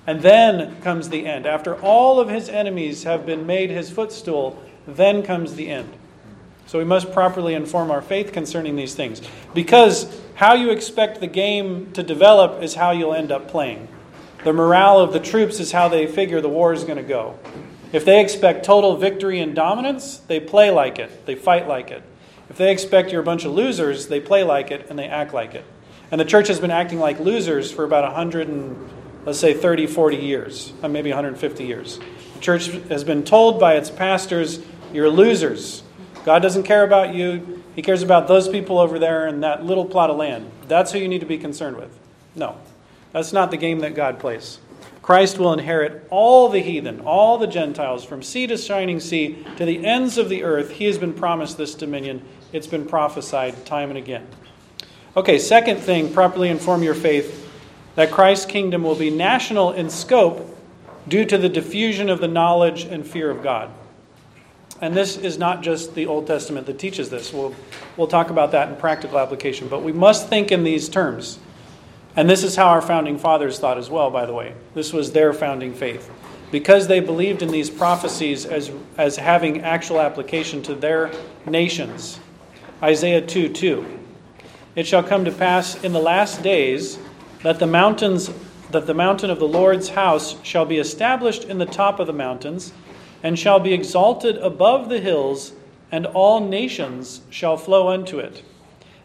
And 0.08 0.22
then 0.22 0.82
comes 0.82 1.10
the 1.10 1.26
end. 1.26 1.46
After 1.46 1.76
all 1.82 2.22
of 2.22 2.30
his 2.30 2.48
enemies 2.48 3.04
have 3.04 3.26
been 3.26 3.46
made 3.46 3.70
his 3.70 3.92
footstool, 3.92 4.62
then 4.88 5.22
comes 5.22 5.56
the 5.56 5.70
end. 5.70 5.92
So 6.66 6.80
we 6.80 6.86
must 6.86 7.12
properly 7.12 7.54
inform 7.54 7.92
our 7.92 8.02
faith 8.02 8.32
concerning 8.32 8.78
these 8.78 8.96
things. 8.96 9.22
Because 9.54 10.22
how 10.36 10.54
you 10.54 10.70
expect 10.70 11.20
the 11.20 11.28
game 11.28 11.92
to 11.92 12.04
develop 12.04 12.64
is 12.64 12.76
how 12.76 12.92
you'll 12.92 13.14
end 13.14 13.34
up 13.34 13.50
playing. 13.50 13.90
The 14.46 14.54
morale 14.54 15.00
of 15.00 15.12
the 15.12 15.20
troops 15.20 15.60
is 15.60 15.74
how 15.74 15.90
they 15.90 16.08
figure 16.08 16.40
the 16.40 16.50
war 16.50 16.72
is 16.72 16.86
going 16.86 16.98
to 16.98 17.04
go. 17.04 17.38
If 17.92 18.06
they 18.06 18.22
expect 18.22 18.66
total 18.66 18.96
victory 18.96 19.40
and 19.40 19.56
dominance, 19.56 20.20
they 20.20 20.40
play 20.40 20.72
like 20.72 21.00
it, 21.00 21.26
they 21.26 21.36
fight 21.36 21.68
like 21.68 21.92
it. 21.92 22.04
If 22.50 22.58
they 22.58 22.72
expect 22.72 23.12
you're 23.12 23.22
a 23.22 23.26
bunch 23.26 23.46
of 23.46 23.52
losers, 23.52 24.08
they 24.08 24.20
play 24.20 24.44
like 24.44 24.72
it 24.72 24.88
and 24.90 24.98
they 24.98 25.08
act 25.08 25.34
like 25.34 25.54
it. 25.54 25.66
And 26.12 26.22
the 26.22 26.26
church 26.26 26.48
has 26.48 26.60
been 26.60 26.72
acting 26.72 27.00
like 27.00 27.20
losers 27.20 27.72
for 27.72 27.84
about 27.84 28.04
100 28.06 28.48
and, 28.48 28.90
let's 29.26 29.40
say, 29.40 29.54
30, 29.54 29.88
40 29.88 30.18
years, 30.18 30.74
uh, 30.82 30.88
maybe 30.88 31.10
150 31.10 31.66
years. 31.66 32.00
The 32.36 32.40
church 32.40 32.68
has 32.68 33.04
been 33.04 33.24
told 33.24 33.60
by 33.60 33.76
its 33.76 33.90
pastors, 33.90 34.60
you're 34.94 35.10
losers. 35.10 35.84
God 36.24 36.42
doesn't 36.42 36.64
care 36.64 36.84
about 36.84 37.14
you. 37.14 37.64
He 37.76 37.82
cares 37.82 38.02
about 38.04 38.28
those 38.28 38.48
people 38.48 38.80
over 38.80 39.00
there 39.00 39.28
in 39.28 39.42
that 39.42 39.66
little 39.66 39.86
plot 39.86 40.10
of 40.10 40.18
land. 40.18 40.50
That's 40.68 40.92
who 40.92 41.00
you 41.00 41.08
need 41.08 41.20
to 41.20 41.26
be 41.26 41.38
concerned 41.38 41.78
with. 41.78 41.98
No, 42.36 42.58
that's 43.12 43.34
not 43.34 43.52
the 43.52 43.58
game 43.58 43.80
that 43.80 43.96
God 43.96 44.20
plays. 44.20 44.60
Christ 45.02 45.40
will 45.40 45.54
inherit 45.54 46.06
all 46.10 46.50
the 46.50 46.60
heathen, 46.60 47.00
all 47.00 47.38
the 47.38 47.48
Gentiles, 47.48 48.04
from 48.04 48.22
sea 48.22 48.46
to 48.48 48.58
shining 48.58 49.00
sea 49.00 49.46
to 49.56 49.64
the 49.64 49.86
ends 49.86 50.18
of 50.18 50.28
the 50.28 50.44
earth. 50.44 50.72
He 50.72 50.84
has 50.86 50.98
been 50.98 51.14
promised 51.14 51.58
this 51.58 51.76
dominion. 51.76 52.22
It's 52.54 52.68
been 52.68 52.86
prophesied 52.86 53.66
time 53.66 53.90
and 53.90 53.98
again. 53.98 54.28
Okay, 55.16 55.40
second 55.40 55.78
thing, 55.78 56.14
properly 56.14 56.50
inform 56.50 56.84
your 56.84 56.94
faith 56.94 57.50
that 57.96 58.12
Christ's 58.12 58.46
kingdom 58.46 58.84
will 58.84 58.96
be 58.96 59.10
national 59.10 59.72
in 59.72 59.90
scope 59.90 60.56
due 61.08 61.26
to 61.26 61.38
the 61.38 61.50
diffusion 61.50 62.10
of 62.10 62.20
the 62.20 62.28
knowledge 62.28 62.84
and 62.84 63.06
fear 63.06 63.32
of 63.32 63.42
God. 63.42 63.72
And 64.80 64.96
this 64.96 65.18
is 65.18 65.40
not 65.40 65.64
just 65.64 65.96
the 65.96 66.06
Old 66.06 66.28
Testament 66.28 66.68
that 66.68 66.78
teaches 66.78 67.10
this. 67.10 67.34
We'll, 67.34 67.56
we'll 67.98 68.08
talk 68.08 68.30
about 68.30 68.52
that 68.52 68.70
in 68.70 68.76
practical 68.76 69.18
application. 69.18 69.68
But 69.68 69.82
we 69.82 69.92
must 69.92 70.30
think 70.30 70.52
in 70.52 70.64
these 70.64 70.88
terms. 70.88 71.40
And 72.16 72.30
this 72.30 72.44
is 72.44 72.56
how 72.56 72.68
our 72.68 72.82
founding 72.82 73.18
fathers 73.18 73.58
thought 73.58 73.78
as 73.78 73.90
well, 73.90 74.12
by 74.12 74.26
the 74.26 74.34
way. 74.34 74.54
This 74.76 74.94
was 74.94 75.12
their 75.12 75.34
founding 75.34 75.74
faith. 75.74 76.12
Because 76.52 76.88
they 76.88 77.00
believed 77.00 77.42
in 77.42 77.50
these 77.50 77.70
prophecies 77.70 78.46
as, 78.46 78.72
as 78.98 79.18
having 79.18 79.62
actual 79.62 80.00
application 80.00 80.62
to 80.64 80.76
their 80.76 81.12
nations. 81.46 82.20
Isaiah 82.82 83.22
2 83.22 83.50
2. 83.50 84.00
It 84.76 84.86
shall 84.86 85.04
come 85.04 85.26
to 85.26 85.32
pass 85.32 85.84
in 85.84 85.94
the 85.94 86.00
last 86.00 86.44
days 86.44 87.00
that 87.42 87.60
the 87.60 87.68
mountains 87.68 88.30
that 88.70 88.86
the 88.86 88.94
mountain 88.94 89.30
of 89.30 89.40
the 89.40 89.48
Lord's 89.48 89.90
house 89.90 90.36
shall 90.44 90.66
be 90.66 90.78
established 90.78 91.46
in 91.46 91.58
the 91.58 91.66
top 91.66 92.00
of 92.00 92.08
the 92.08 92.14
mountains 92.14 92.74
and 93.24 93.40
shall 93.40 93.60
be 93.60 93.74
exalted 93.74 94.38
above 94.38 94.90
the 94.90 95.00
hills, 95.00 95.54
and 95.92 96.06
all 96.06 96.40
nations 96.40 97.22
shall 97.30 97.58
flow 97.58 97.88
unto 97.90 98.20
it. 98.20 98.44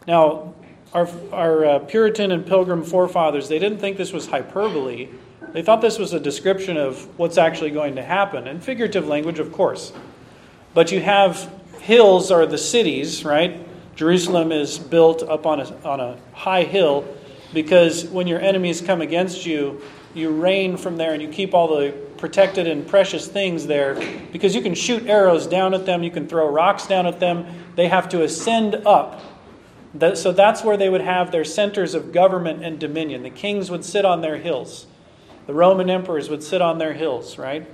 Now, 0.05 0.53
our, 0.93 1.09
our 1.31 1.65
uh, 1.65 1.79
Puritan 1.79 2.31
and 2.31 2.45
Pilgrim 2.45 2.83
forefathers, 2.83 3.47
they 3.47 3.57
didn't 3.57 3.79
think 3.79 3.97
this 3.97 4.13
was 4.13 4.27
hyperbole. 4.27 5.09
They 5.53 5.61
thought 5.63 5.81
this 5.81 5.97
was 5.97 6.13
a 6.13 6.19
description 6.19 6.77
of 6.77 7.07
what's 7.17 7.37
actually 7.37 7.71
going 7.71 7.95
to 7.95 8.03
happen, 8.03 8.47
in 8.47 8.59
figurative 8.59 9.07
language, 9.07 9.39
of 9.39 9.51
course. 9.51 9.93
But 10.73 10.91
you 10.91 10.99
have 10.99 11.49
hills 11.79 12.31
are 12.31 12.45
the 12.45 12.57
cities, 12.57 13.25
right? 13.25 13.59
Jerusalem 13.95 14.51
is 14.51 14.79
built 14.79 15.23
up 15.23 15.45
on 15.45 15.59
a, 15.59 15.87
on 15.87 15.99
a 15.99 16.17
high 16.33 16.63
hill 16.63 17.05
because 17.53 18.05
when 18.05 18.27
your 18.27 18.39
enemies 18.39 18.81
come 18.81 19.01
against 19.01 19.45
you, 19.45 19.81
you 20.13 20.29
reign 20.29 20.77
from 20.77 20.97
there 20.97 21.13
and 21.13 21.21
you 21.21 21.27
keep 21.27 21.53
all 21.53 21.75
the 21.75 21.91
protected 22.17 22.67
and 22.67 22.87
precious 22.87 23.27
things 23.27 23.67
there 23.67 23.95
because 24.31 24.55
you 24.55 24.61
can 24.61 24.73
shoot 24.73 25.05
arrows 25.07 25.45
down 25.45 25.73
at 25.73 25.85
them, 25.85 26.03
you 26.03 26.11
can 26.11 26.27
throw 26.27 26.49
rocks 26.49 26.87
down 26.87 27.05
at 27.05 27.19
them. 27.19 27.45
They 27.75 27.87
have 27.87 28.09
to 28.09 28.23
ascend 28.23 28.75
up. 28.85 29.21
So 30.15 30.31
that's 30.31 30.63
where 30.63 30.77
they 30.77 30.89
would 30.89 31.01
have 31.01 31.31
their 31.31 31.43
centers 31.43 31.93
of 31.93 32.11
government 32.11 32.63
and 32.63 32.79
dominion. 32.79 33.21
The 33.21 33.29
kings 33.29 33.69
would 33.69 33.85
sit 33.85 34.05
on 34.05 34.21
their 34.21 34.37
hills, 34.37 34.87
the 35.45 35.53
Roman 35.53 35.89
emperors 35.89 36.29
would 36.29 36.41
sit 36.41 36.61
on 36.61 36.77
their 36.77 36.93
hills, 36.93 37.37
right? 37.37 37.67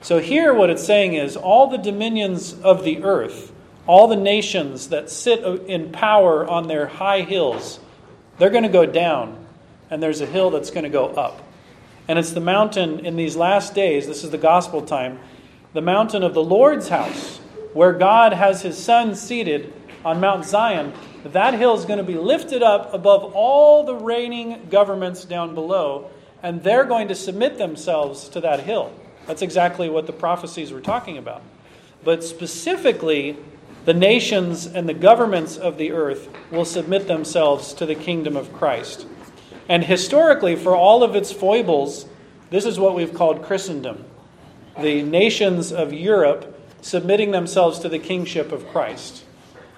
So 0.00 0.18
here, 0.18 0.52
what 0.52 0.70
it's 0.70 0.84
saying 0.84 1.14
is 1.14 1.36
all 1.36 1.68
the 1.68 1.76
dominions 1.76 2.54
of 2.60 2.82
the 2.82 3.04
earth, 3.04 3.51
all 3.86 4.08
the 4.08 4.16
nations 4.16 4.88
that 4.88 5.10
sit 5.10 5.42
in 5.68 5.90
power 5.92 6.46
on 6.46 6.68
their 6.68 6.86
high 6.86 7.22
hills, 7.22 7.80
they're 8.38 8.50
going 8.50 8.62
to 8.62 8.68
go 8.68 8.86
down, 8.86 9.44
and 9.90 10.02
there's 10.02 10.20
a 10.20 10.26
hill 10.26 10.50
that's 10.50 10.70
going 10.70 10.84
to 10.84 10.90
go 10.90 11.06
up. 11.06 11.42
And 12.08 12.18
it's 12.18 12.32
the 12.32 12.40
mountain 12.40 13.04
in 13.04 13.16
these 13.16 13.36
last 13.36 13.74
days, 13.74 14.06
this 14.06 14.24
is 14.24 14.30
the 14.30 14.38
gospel 14.38 14.82
time, 14.82 15.18
the 15.72 15.80
mountain 15.80 16.22
of 16.22 16.34
the 16.34 16.42
Lord's 16.42 16.88
house, 16.88 17.38
where 17.72 17.92
God 17.92 18.32
has 18.32 18.62
his 18.62 18.76
son 18.76 19.14
seated 19.14 19.72
on 20.04 20.20
Mount 20.20 20.44
Zion. 20.44 20.92
That 21.24 21.54
hill 21.54 21.74
is 21.74 21.84
going 21.84 21.98
to 21.98 22.04
be 22.04 22.18
lifted 22.18 22.62
up 22.62 22.92
above 22.92 23.32
all 23.34 23.84
the 23.84 23.94
reigning 23.94 24.66
governments 24.70 25.24
down 25.24 25.54
below, 25.54 26.10
and 26.42 26.62
they're 26.62 26.84
going 26.84 27.08
to 27.08 27.14
submit 27.14 27.58
themselves 27.58 28.28
to 28.30 28.40
that 28.40 28.60
hill. 28.60 28.92
That's 29.26 29.42
exactly 29.42 29.88
what 29.88 30.06
the 30.06 30.12
prophecies 30.12 30.72
were 30.72 30.80
talking 30.80 31.16
about. 31.16 31.42
But 32.04 32.24
specifically, 32.24 33.36
the 33.84 33.94
nations 33.94 34.66
and 34.66 34.88
the 34.88 34.94
governments 34.94 35.56
of 35.56 35.76
the 35.76 35.92
earth 35.92 36.28
will 36.50 36.64
submit 36.64 37.08
themselves 37.08 37.74
to 37.74 37.86
the 37.86 37.94
kingdom 37.94 38.36
of 38.36 38.52
Christ. 38.52 39.06
And 39.68 39.84
historically, 39.84 40.56
for 40.56 40.76
all 40.76 41.02
of 41.02 41.16
its 41.16 41.32
foibles, 41.32 42.06
this 42.50 42.66
is 42.66 42.78
what 42.78 42.94
we've 42.94 43.14
called 43.14 43.42
Christendom. 43.42 44.04
The 44.78 45.02
nations 45.02 45.72
of 45.72 45.92
Europe 45.92 46.60
submitting 46.80 47.30
themselves 47.30 47.78
to 47.80 47.88
the 47.88 47.98
kingship 47.98 48.52
of 48.52 48.66
Christ. 48.68 49.24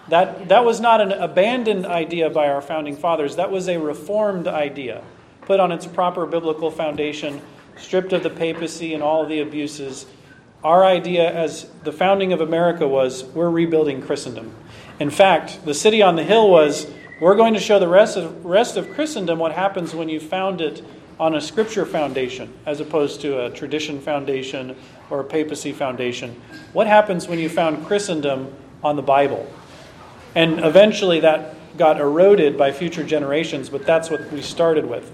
That, 0.08 0.48
that 0.48 0.64
was 0.64 0.80
not 0.80 1.00
an 1.00 1.12
abandoned 1.12 1.86
idea 1.86 2.28
by 2.28 2.48
our 2.48 2.60
founding 2.60 2.96
fathers, 2.96 3.36
that 3.36 3.50
was 3.50 3.68
a 3.68 3.78
reformed 3.78 4.46
idea, 4.46 5.02
put 5.42 5.60
on 5.60 5.72
its 5.72 5.86
proper 5.86 6.26
biblical 6.26 6.70
foundation, 6.70 7.40
stripped 7.76 8.12
of 8.12 8.22
the 8.22 8.30
papacy 8.30 8.94
and 8.94 9.02
all 9.02 9.26
the 9.26 9.40
abuses. 9.40 10.06
Our 10.64 10.82
idea 10.82 11.30
as 11.30 11.68
the 11.82 11.92
founding 11.92 12.32
of 12.32 12.40
America 12.40 12.88
was 12.88 13.22
we're 13.22 13.50
rebuilding 13.50 14.00
Christendom. 14.00 14.54
In 14.98 15.10
fact, 15.10 15.62
the 15.66 15.74
city 15.74 16.00
on 16.00 16.16
the 16.16 16.24
hill 16.24 16.50
was 16.50 16.86
we're 17.20 17.36
going 17.36 17.52
to 17.52 17.60
show 17.60 17.78
the 17.78 17.86
rest 17.86 18.16
of, 18.16 18.46
rest 18.46 18.78
of 18.78 18.90
Christendom 18.94 19.38
what 19.38 19.52
happens 19.52 19.94
when 19.94 20.08
you 20.08 20.18
found 20.18 20.62
it 20.62 20.82
on 21.20 21.34
a 21.34 21.40
scripture 21.40 21.84
foundation 21.84 22.50
as 22.64 22.80
opposed 22.80 23.20
to 23.20 23.44
a 23.44 23.50
tradition 23.50 24.00
foundation 24.00 24.74
or 25.10 25.20
a 25.20 25.24
papacy 25.24 25.70
foundation. 25.70 26.40
What 26.72 26.86
happens 26.86 27.28
when 27.28 27.38
you 27.38 27.50
found 27.50 27.86
Christendom 27.86 28.54
on 28.82 28.96
the 28.96 29.02
Bible? 29.02 29.46
And 30.34 30.60
eventually 30.60 31.20
that 31.20 31.56
got 31.76 32.00
eroded 32.00 32.56
by 32.56 32.72
future 32.72 33.04
generations, 33.04 33.68
but 33.68 33.84
that's 33.84 34.08
what 34.08 34.32
we 34.32 34.40
started 34.40 34.86
with. 34.86 35.12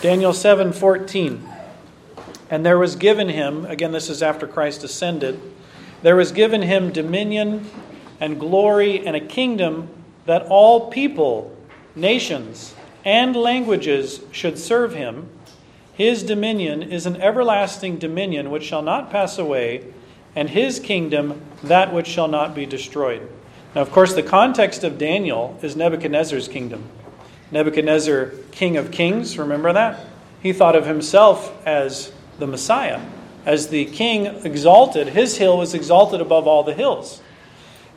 Daniel 0.00 0.32
7:14. 0.32 1.55
And 2.50 2.64
there 2.64 2.78
was 2.78 2.96
given 2.96 3.28
him, 3.28 3.64
again 3.66 3.92
this 3.92 4.08
is 4.08 4.22
after 4.22 4.46
Christ 4.46 4.84
ascended, 4.84 5.40
there 6.02 6.16
was 6.16 6.32
given 6.32 6.62
him 6.62 6.92
dominion 6.92 7.68
and 8.20 8.38
glory 8.38 9.04
and 9.06 9.16
a 9.16 9.20
kingdom 9.20 9.88
that 10.26 10.46
all 10.46 10.90
people, 10.90 11.56
nations, 11.94 12.74
and 13.04 13.34
languages 13.34 14.20
should 14.32 14.58
serve 14.58 14.94
him. 14.94 15.28
His 15.94 16.22
dominion 16.22 16.82
is 16.82 17.06
an 17.06 17.16
everlasting 17.22 17.98
dominion 17.98 18.50
which 18.50 18.64
shall 18.64 18.82
not 18.82 19.10
pass 19.10 19.38
away, 19.38 19.84
and 20.34 20.50
his 20.50 20.78
kingdom 20.78 21.40
that 21.62 21.94
which 21.94 22.06
shall 22.06 22.28
not 22.28 22.54
be 22.54 22.66
destroyed. 22.66 23.26
Now, 23.74 23.82
of 23.82 23.90
course, 23.90 24.14
the 24.14 24.22
context 24.22 24.84
of 24.84 24.98
Daniel 24.98 25.58
is 25.62 25.76
Nebuchadnezzar's 25.76 26.48
kingdom. 26.48 26.84
Nebuchadnezzar, 27.50 28.32
king 28.50 28.76
of 28.76 28.90
kings, 28.90 29.38
remember 29.38 29.72
that? 29.72 30.00
He 30.42 30.52
thought 30.52 30.76
of 30.76 30.86
himself 30.86 31.52
as 31.66 32.12
the 32.38 32.46
Messiah, 32.46 33.00
as 33.44 33.68
the 33.68 33.84
king 33.86 34.26
exalted. 34.44 35.08
His 35.08 35.36
hill 35.36 35.58
was 35.58 35.74
exalted 35.74 36.20
above 36.20 36.46
all 36.46 36.62
the 36.62 36.74
hills. 36.74 37.20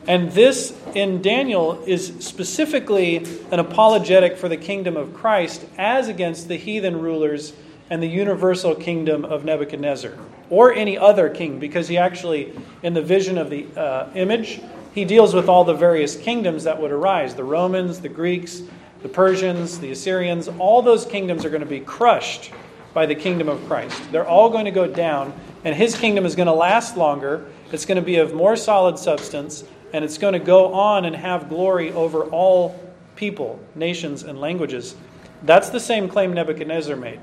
And 0.06 0.32
this 0.32 0.74
in 0.94 1.20
Daniel 1.20 1.82
is 1.86 2.14
specifically 2.20 3.18
an 3.50 3.58
apologetic 3.58 4.38
for 4.38 4.48
the 4.48 4.56
kingdom 4.56 4.96
of 4.96 5.12
Christ 5.12 5.66
as 5.76 6.08
against 6.08 6.48
the 6.48 6.56
heathen 6.56 7.00
rulers 7.00 7.52
and 7.90 8.02
the 8.02 8.08
universal 8.08 8.74
kingdom 8.74 9.24
of 9.24 9.44
Nebuchadnezzar 9.44 10.12
or 10.48 10.72
any 10.72 10.96
other 10.96 11.28
king, 11.28 11.58
because 11.58 11.88
he 11.88 11.98
actually, 11.98 12.52
in 12.82 12.94
the 12.94 13.02
vision 13.02 13.36
of 13.38 13.50
the 13.50 13.66
uh, 13.76 14.08
image, 14.14 14.60
he 14.94 15.04
deals 15.04 15.34
with 15.34 15.48
all 15.48 15.64
the 15.64 15.74
various 15.74 16.16
kingdoms 16.16 16.64
that 16.64 16.80
would 16.80 16.90
arise 16.90 17.34
the 17.34 17.44
Romans, 17.44 18.00
the 18.00 18.08
Greeks, 18.08 18.62
the 19.02 19.08
Persians, 19.08 19.78
the 19.78 19.90
Assyrians. 19.92 20.48
All 20.58 20.82
those 20.82 21.04
kingdoms 21.04 21.44
are 21.44 21.50
going 21.50 21.62
to 21.62 21.66
be 21.66 21.80
crushed 21.80 22.52
by 22.92 23.06
the 23.06 23.14
kingdom 23.14 23.48
of 23.48 23.64
Christ. 23.66 24.10
They're 24.12 24.26
all 24.26 24.50
going 24.50 24.64
to 24.64 24.70
go 24.70 24.86
down, 24.86 25.32
and 25.64 25.74
his 25.74 25.96
kingdom 25.96 26.26
is 26.26 26.34
going 26.34 26.46
to 26.46 26.52
last 26.52 26.96
longer. 26.96 27.46
It's 27.72 27.86
going 27.86 27.96
to 27.96 28.02
be 28.02 28.16
of 28.16 28.34
more 28.34 28.56
solid 28.56 28.98
substance, 28.98 29.64
and 29.92 30.04
it's 30.04 30.18
going 30.18 30.32
to 30.32 30.38
go 30.38 30.74
on 30.74 31.04
and 31.04 31.14
have 31.14 31.48
glory 31.48 31.92
over 31.92 32.24
all 32.24 32.78
people, 33.16 33.60
nations, 33.74 34.22
and 34.22 34.40
languages. 34.40 34.96
That's 35.42 35.70
the 35.70 35.80
same 35.80 36.08
claim 36.08 36.32
Nebuchadnezzar 36.32 36.96
made. 36.96 37.20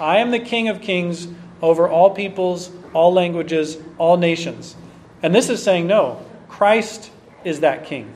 I 0.00 0.18
am 0.18 0.30
the 0.30 0.38
King 0.38 0.68
of 0.68 0.80
kings 0.80 1.28
over 1.60 1.88
all 1.88 2.10
peoples, 2.10 2.70
all 2.94 3.12
languages, 3.12 3.78
all 3.98 4.16
nations. 4.16 4.76
And 5.22 5.34
this 5.34 5.48
is 5.48 5.62
saying, 5.62 5.86
no, 5.86 6.24
Christ 6.48 7.10
is 7.44 7.60
that 7.60 7.84
king. 7.86 8.14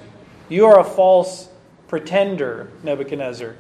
You 0.49 0.67
are 0.67 0.79
a 0.79 0.85
false 0.85 1.49
pretender, 1.89 2.71
Nebuchadnezzar. 2.83 3.57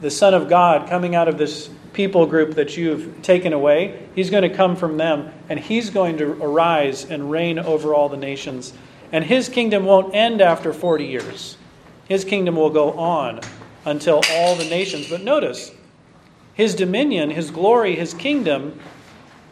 The 0.00 0.10
Son 0.10 0.34
of 0.34 0.48
God 0.48 0.88
coming 0.88 1.14
out 1.14 1.28
of 1.28 1.38
this 1.38 1.70
people 1.94 2.26
group 2.26 2.54
that 2.56 2.76
you've 2.76 3.22
taken 3.22 3.52
away, 3.52 4.08
he's 4.14 4.30
going 4.30 4.42
to 4.42 4.54
come 4.54 4.76
from 4.76 4.96
them, 4.96 5.32
and 5.48 5.58
he's 5.58 5.90
going 5.90 6.18
to 6.18 6.32
arise 6.42 7.04
and 7.04 7.30
reign 7.30 7.58
over 7.58 7.94
all 7.94 8.08
the 8.08 8.16
nations. 8.16 8.74
And 9.12 9.24
his 9.24 9.48
kingdom 9.48 9.84
won't 9.84 10.14
end 10.14 10.40
after 10.40 10.72
40 10.72 11.06
years. 11.06 11.56
His 12.06 12.24
kingdom 12.24 12.56
will 12.56 12.70
go 12.70 12.92
on 12.92 13.40
until 13.84 14.20
all 14.32 14.56
the 14.56 14.68
nations. 14.68 15.08
But 15.08 15.22
notice, 15.22 15.70
his 16.52 16.74
dominion, 16.74 17.30
his 17.30 17.50
glory, 17.50 17.96
his 17.96 18.12
kingdom 18.12 18.78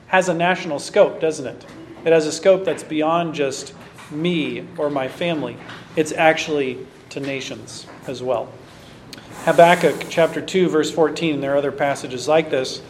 has 0.09 0.29
a 0.29 0.35
national 0.35 0.79
scope, 0.79 1.21
doesn't 1.21 1.47
it? 1.47 1.65
It 2.05 2.13
has 2.13 2.27
a 2.27 2.33
scope 2.33 2.65
that's 2.65 2.83
beyond 2.83 3.35
just 3.35 3.73
me 4.11 4.67
or 4.77 4.91
my 4.91 5.09
family, 5.09 5.57
it's 5.97 6.13
actually 6.13 6.87
to 7.11 7.21
nations 7.21 7.87
as 8.07 8.23
well. 8.23 8.53
Habakkuk 9.45 10.07
chapter 10.09 10.41
2, 10.41 10.69
verse 10.69 10.91
14, 10.91 11.35
and 11.35 11.43
there 11.43 11.55
are 11.55 11.57
other 11.57 11.73
passages 11.73 12.29
like 12.29 12.49
this. 12.51 12.81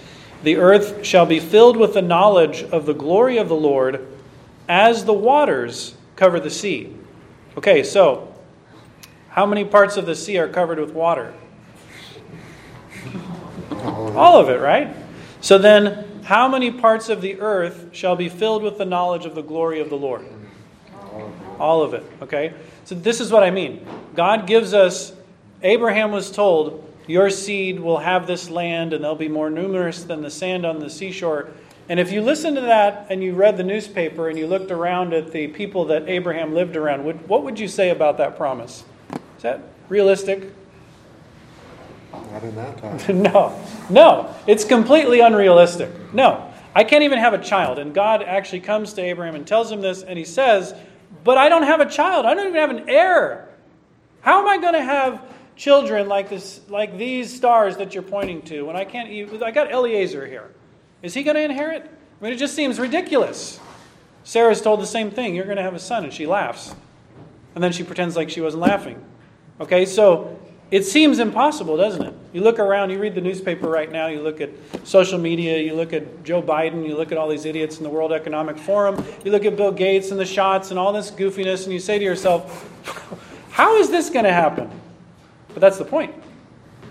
The 0.42 0.56
earth 0.56 1.04
shall 1.04 1.24
be 1.24 1.40
filled 1.40 1.78
with 1.78 1.94
the 1.94 2.02
knowledge 2.02 2.62
of 2.64 2.84
the 2.84 2.92
glory 2.92 3.38
of 3.38 3.48
the 3.48 3.54
Lord 3.54 4.06
as 4.68 5.06
the 5.06 5.14
waters 5.14 5.94
cover 6.14 6.38
the 6.38 6.50
sea. 6.50 6.94
Okay, 7.56 7.82
so 7.82 8.34
how 9.30 9.46
many 9.46 9.64
parts 9.64 9.96
of 9.96 10.04
the 10.04 10.14
sea 10.14 10.36
are 10.36 10.48
covered 10.48 10.78
with 10.78 10.92
water? 10.92 11.32
All 13.72 14.38
of 14.38 14.50
it, 14.50 14.60
right? 14.60 14.94
So 15.40 15.56
then, 15.56 16.22
how 16.24 16.48
many 16.48 16.70
parts 16.70 17.08
of 17.08 17.22
the 17.22 17.40
earth 17.40 17.88
shall 17.92 18.14
be 18.14 18.28
filled 18.28 18.62
with 18.62 18.76
the 18.76 18.84
knowledge 18.84 19.24
of 19.24 19.34
the 19.34 19.42
glory 19.42 19.80
of 19.80 19.88
the 19.88 19.96
Lord? 19.96 20.26
All 21.58 21.82
of 21.82 21.94
it, 21.94 22.04
okay? 22.20 22.52
So 22.84 22.94
this 22.94 23.20
is 23.20 23.32
what 23.32 23.42
I 23.42 23.50
mean. 23.50 23.86
God 24.14 24.46
gives 24.46 24.74
us, 24.74 25.14
Abraham 25.62 26.10
was 26.12 26.30
told, 26.30 26.88
Your 27.06 27.30
seed 27.30 27.80
will 27.80 27.98
have 27.98 28.26
this 28.26 28.50
land, 28.50 28.92
and 28.92 29.04
they'll 29.04 29.14
be 29.14 29.28
more 29.28 29.50
numerous 29.50 30.04
than 30.04 30.22
the 30.22 30.30
sand 30.30 30.66
on 30.66 30.78
the 30.78 30.90
seashore. 30.90 31.50
And 31.88 31.98
if 31.98 32.12
you 32.12 32.22
listen 32.22 32.54
to 32.54 32.60
that 32.62 33.06
and 33.10 33.22
you 33.22 33.34
read 33.34 33.56
the 33.56 33.64
newspaper 33.64 34.28
and 34.28 34.38
you 34.38 34.46
looked 34.46 34.70
around 34.70 35.12
at 35.12 35.32
the 35.32 35.48
people 35.48 35.84
that 35.86 36.08
Abraham 36.08 36.54
lived 36.54 36.76
around, 36.76 37.04
what 37.28 37.42
would 37.42 37.58
you 37.58 37.68
say 37.68 37.90
about 37.90 38.18
that 38.18 38.36
promise? 38.36 38.84
Is 39.36 39.42
that 39.42 39.60
realistic? 39.88 40.52
Not 42.12 42.44
in 42.44 42.54
that 42.54 42.78
time. 42.78 43.22
no, 43.22 43.60
no, 43.90 44.34
it's 44.46 44.64
completely 44.64 45.20
unrealistic. 45.20 45.90
No, 46.14 46.50
I 46.74 46.84
can't 46.84 47.04
even 47.04 47.18
have 47.18 47.34
a 47.34 47.42
child. 47.42 47.78
And 47.78 47.92
God 47.92 48.22
actually 48.22 48.60
comes 48.60 48.92
to 48.94 49.02
Abraham 49.02 49.34
and 49.34 49.46
tells 49.46 49.70
him 49.70 49.80
this, 49.80 50.02
and 50.02 50.18
he 50.18 50.24
says, 50.24 50.74
But 51.24 51.36
I 51.36 51.48
don't 51.48 51.64
have 51.64 51.80
a 51.80 51.90
child. 51.90 52.26
I 52.26 52.34
don't 52.34 52.46
even 52.46 52.60
have 52.60 52.70
an 52.70 52.88
heir. 52.88 53.48
How 54.20 54.40
am 54.40 54.48
I 54.48 54.58
going 54.58 54.74
to 54.74 54.82
have 54.82 55.22
children 55.56 56.08
like 56.08 56.28
this, 56.28 56.60
like 56.68 56.96
these 56.96 57.34
stars 57.34 57.76
that 57.76 57.94
you're 57.94 58.02
pointing 58.02 58.42
to 58.42 58.62
when 58.62 58.76
I 58.76 58.84
can't 58.84 59.08
even? 59.10 59.42
I 59.42 59.50
got 59.50 59.70
Eliezer 59.70 60.26
here. 60.26 60.50
Is 61.02 61.14
he 61.14 61.22
going 61.22 61.36
to 61.36 61.42
inherit? 61.42 61.84
I 61.84 62.24
mean, 62.24 62.32
it 62.32 62.38
just 62.38 62.54
seems 62.54 62.78
ridiculous. 62.78 63.58
Sarah's 64.24 64.60
told 64.60 64.80
the 64.80 64.86
same 64.86 65.10
thing. 65.10 65.34
You're 65.34 65.44
going 65.44 65.56
to 65.56 65.62
have 65.62 65.74
a 65.74 65.80
son, 65.80 66.04
and 66.04 66.12
she 66.12 66.26
laughs. 66.26 66.74
And 67.54 67.62
then 67.62 67.72
she 67.72 67.82
pretends 67.82 68.16
like 68.16 68.30
she 68.30 68.40
wasn't 68.40 68.62
laughing. 68.62 69.04
Okay, 69.60 69.84
so 69.84 70.38
it 70.70 70.84
seems 70.84 71.18
impossible, 71.18 71.76
doesn't 71.76 72.02
it? 72.02 72.14
You 72.32 72.40
look 72.40 72.58
around, 72.58 72.90
you 72.90 72.98
read 72.98 73.14
the 73.14 73.20
newspaper 73.20 73.68
right 73.68 73.92
now, 73.92 74.06
you 74.06 74.22
look 74.22 74.40
at 74.40 74.50
social 74.84 75.18
media, 75.18 75.58
you 75.58 75.74
look 75.74 75.92
at 75.92 76.24
Joe 76.24 76.42
Biden, 76.42 76.86
you 76.86 76.96
look 76.96 77.12
at 77.12 77.18
all 77.18 77.28
these 77.28 77.44
idiots 77.44 77.76
in 77.76 77.82
the 77.82 77.90
World 77.90 78.10
Economic 78.10 78.56
Forum, 78.56 79.04
you 79.22 79.30
look 79.30 79.44
at 79.44 79.56
Bill 79.56 79.70
Gates 79.70 80.12
and 80.12 80.18
the 80.18 80.24
shots 80.24 80.70
and 80.70 80.78
all 80.78 80.92
this 80.92 81.10
goofiness, 81.10 81.64
and 81.64 81.74
you 81.74 81.78
say 81.78 81.98
to 81.98 82.04
yourself, 82.04 82.70
how 83.50 83.76
is 83.76 83.90
this 83.90 84.08
going 84.08 84.24
to 84.24 84.32
happen? 84.32 84.70
But 85.54 85.60
that's 85.60 85.78
the 85.78 85.84
point. 85.84 86.14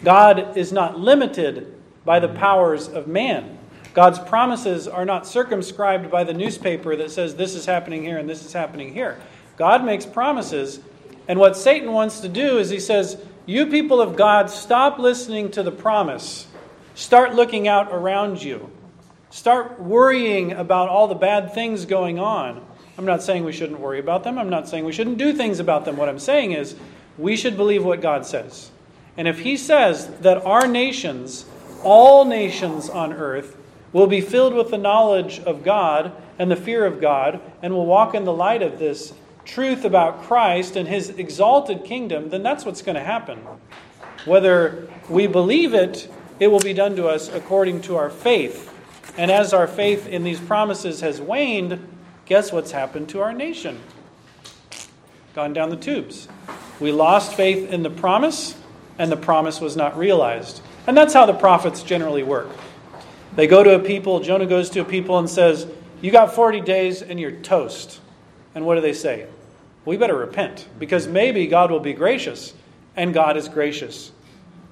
God 0.04 0.58
is 0.58 0.72
not 0.72 1.00
limited 1.00 1.76
by 2.06 2.20
the 2.20 2.28
powers 2.28 2.88
of 2.88 3.08
man. 3.08 3.58
God's 3.94 4.20
promises 4.20 4.88
are 4.88 5.06
not 5.06 5.28
circumscribed 5.28 6.10
by 6.10 6.24
the 6.24 6.34
newspaper 6.34 6.96
that 6.96 7.12
says 7.12 7.36
this 7.36 7.56
is 7.56 7.66
happening 7.66 8.04
here 8.04 8.18
and 8.18 8.30
this 8.30 8.46
is 8.46 8.54
happening 8.54 8.94
here. 8.94 9.20
God 9.58 9.84
makes 9.84 10.06
promises, 10.06 10.80
and 11.28 11.40
what 11.40 11.58
Satan 11.58 11.92
wants 11.92 12.22
to 12.22 12.30
do 12.30 12.58
is 12.58 12.70
he 12.70 12.80
says, 12.80 13.22
you 13.46 13.66
people 13.68 14.02
of 14.02 14.16
God, 14.16 14.50
stop 14.50 14.98
listening 14.98 15.52
to 15.52 15.64
the 15.64 15.72
promise. 15.72 16.48
Start 16.96 17.36
looking 17.36 17.68
out 17.68 17.92
around 17.92 18.42
you. 18.42 18.70
Start 19.30 19.80
worrying 19.80 20.52
about 20.52 20.90
all 20.90 21.08
the 21.08 21.16
bad 21.16 21.54
things 21.54 21.86
going 21.86 22.20
on. 22.20 22.66
I'm 22.98 23.06
not 23.06 23.24
saying 23.24 23.44
we 23.44 23.52
shouldn't 23.52 23.80
worry 23.80 24.00
about 24.00 24.24
them. 24.24 24.38
I'm 24.38 24.50
not 24.50 24.68
saying 24.68 24.86
we 24.86 24.92
shouldn't 24.92 25.18
do 25.18 25.34
things 25.34 25.60
about 25.60 25.86
them. 25.86 25.98
What 25.98 26.10
I'm 26.10 26.20
saying 26.20 26.52
is 26.52 26.76
we 27.18 27.36
should 27.36 27.58
believe 27.58 27.84
what 27.84 28.02
God 28.02 28.26
says. 28.26 28.72
And 29.18 29.28
if 29.28 29.40
He 29.40 29.58
says 29.58 30.08
that 30.20 30.46
our 30.46 30.68
nations, 30.68 31.46
all 31.84 32.26
nations 32.26 32.90
on 32.90 33.14
earth, 33.14 33.58
will 33.94 34.08
be 34.08 34.22
filled 34.22 34.54
with 34.54 34.72
the 34.72 34.78
knowledge 34.78 35.40
of 35.40 35.64
God 35.64 36.14
and 36.40 36.50
the 36.50 36.56
fear 36.56 36.86
of 36.86 37.02
God 37.02 37.42
and 37.62 37.74
will 37.74 37.86
walk 37.86 38.16
in 38.16 38.24
the 38.24 38.34
light 38.34 38.62
of 38.62 38.80
this 38.80 39.14
truth 39.46 39.84
about 39.86 40.24
Christ 40.24 40.76
and 40.76 40.88
his 40.88 41.10
exalted 41.10 41.84
kingdom, 41.84 42.30
then 42.30 42.44
that's 42.44 42.66
what's 42.66 42.82
going 42.82 42.96
to 42.96 43.04
happen. 43.04 43.40
Whether 44.26 44.88
we 45.10 45.28
believe 45.28 45.74
it, 45.74 46.12
it 46.40 46.48
will 46.48 46.60
be 46.60 46.74
done 46.74 46.96
to 46.96 47.08
us 47.08 47.28
according 47.30 47.82
to 47.82 47.98
our 47.98 48.10
faith. 48.10 48.74
And 49.18 49.30
as 49.30 49.54
our 49.54 49.68
faith 49.68 50.08
in 50.08 50.24
these 50.24 50.40
promises 50.40 51.02
has 51.02 51.20
waned, 51.20 51.86
guess 52.26 52.52
what's 52.52 52.72
happened 52.72 53.10
to 53.10 53.22
our 53.22 53.34
nation? 53.34 53.80
Gone 55.34 55.54
down 55.54 55.70
the 55.70 55.76
tubes. 55.76 56.28
We 56.82 56.92
lost 56.92 57.36
faith 57.36 57.72
in 57.72 57.84
the 57.84 57.92
promise, 57.92 58.56
and 58.98 59.12
the 59.12 59.16
promise 59.16 59.62
was 59.62 59.78
not 59.78 59.96
realized. 59.98 60.62
And 60.88 60.98
that's 60.98 61.14
how 61.14 61.28
the 61.28 61.34
prophets 61.34 61.84
generally 61.84 62.24
work. 62.24 62.50
They 63.36 63.46
go 63.46 63.64
to 63.64 63.76
a 63.76 63.80
people, 63.80 64.20
Jonah 64.20 64.48
goes 64.48 64.72
to 64.72 64.82
a 64.82 64.86
people 64.86 65.20
and 65.20 65.30
says, 65.30 65.68
You 66.02 66.12
got 66.12 66.34
40 66.34 66.62
days 66.62 67.04
and 67.04 67.20
you're 67.20 67.32
toast. 67.32 68.02
And 68.56 68.66
what 68.66 68.76
do 68.76 68.82
they 68.82 68.94
say? 68.94 69.28
We 69.86 69.96
better 69.96 70.16
repent 70.16 70.68
because 70.80 71.08
maybe 71.08 71.46
God 71.46 71.70
will 71.70 71.80
be 71.80 71.94
gracious, 71.94 72.54
and 72.96 73.14
God 73.14 73.38
is 73.38 73.48
gracious. 73.48 74.12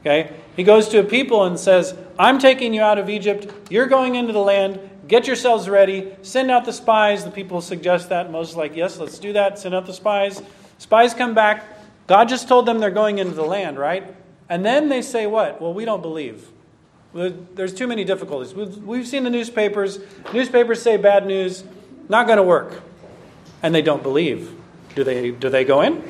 Okay? 0.01 0.33
He 0.55 0.63
goes 0.63 0.89
to 0.89 0.99
a 0.99 1.03
people 1.03 1.43
and 1.45 1.59
says, 1.59 1.95
I'm 2.17 2.39
taking 2.39 2.73
you 2.73 2.81
out 2.81 2.97
of 2.97 3.09
Egypt. 3.09 3.53
You're 3.69 3.87
going 3.87 4.15
into 4.15 4.33
the 4.33 4.39
land. 4.39 4.79
get 5.07 5.27
yourselves 5.27 5.69
ready, 5.69 6.11
send 6.23 6.49
out 6.49 6.65
the 6.65 6.73
spies. 6.73 7.23
The 7.23 7.31
people 7.31 7.61
suggest 7.61 8.09
that. 8.09 8.31
Moses 8.31 8.53
is 8.53 8.57
like, 8.57 8.75
yes, 8.75 8.97
let's 8.97 9.19
do 9.19 9.33
that. 9.33 9.59
Send 9.59 9.75
out 9.75 9.85
the 9.85 9.93
spies. 9.93 10.41
Spies 10.79 11.13
come 11.13 11.35
back. 11.35 11.78
God 12.09 12.27
just 12.27 12.47
told 12.47 12.65
them 12.65 12.79
they're 12.79 12.89
going 12.89 13.19
into 13.19 13.35
the 13.35 13.45
land, 13.45 13.77
right? 13.77 14.15
And 14.49 14.65
then 14.65 14.89
they 14.89 15.03
say 15.03 15.27
what? 15.27 15.61
Well, 15.61 15.75
we 15.75 15.85
don't 15.85 16.01
believe. 16.01 16.49
There's 17.13 17.71
too 17.71 17.85
many 17.85 18.03
difficulties. 18.03 18.51
We've 18.55 19.07
seen 19.07 19.23
the 19.23 19.29
newspapers. 19.29 19.99
Newspapers 20.33 20.81
say 20.81 20.97
bad 20.97 21.27
news, 21.27 21.63
not 22.09 22.25
going 22.25 22.37
to 22.37 22.43
work. 22.43 22.81
And 23.61 23.75
they 23.75 23.83
don't 23.83 24.01
believe. 24.01 24.51
Do 24.95 25.03
they, 25.03 25.29
do 25.29 25.49
they 25.49 25.63
go 25.63 25.81
in? 25.81 26.03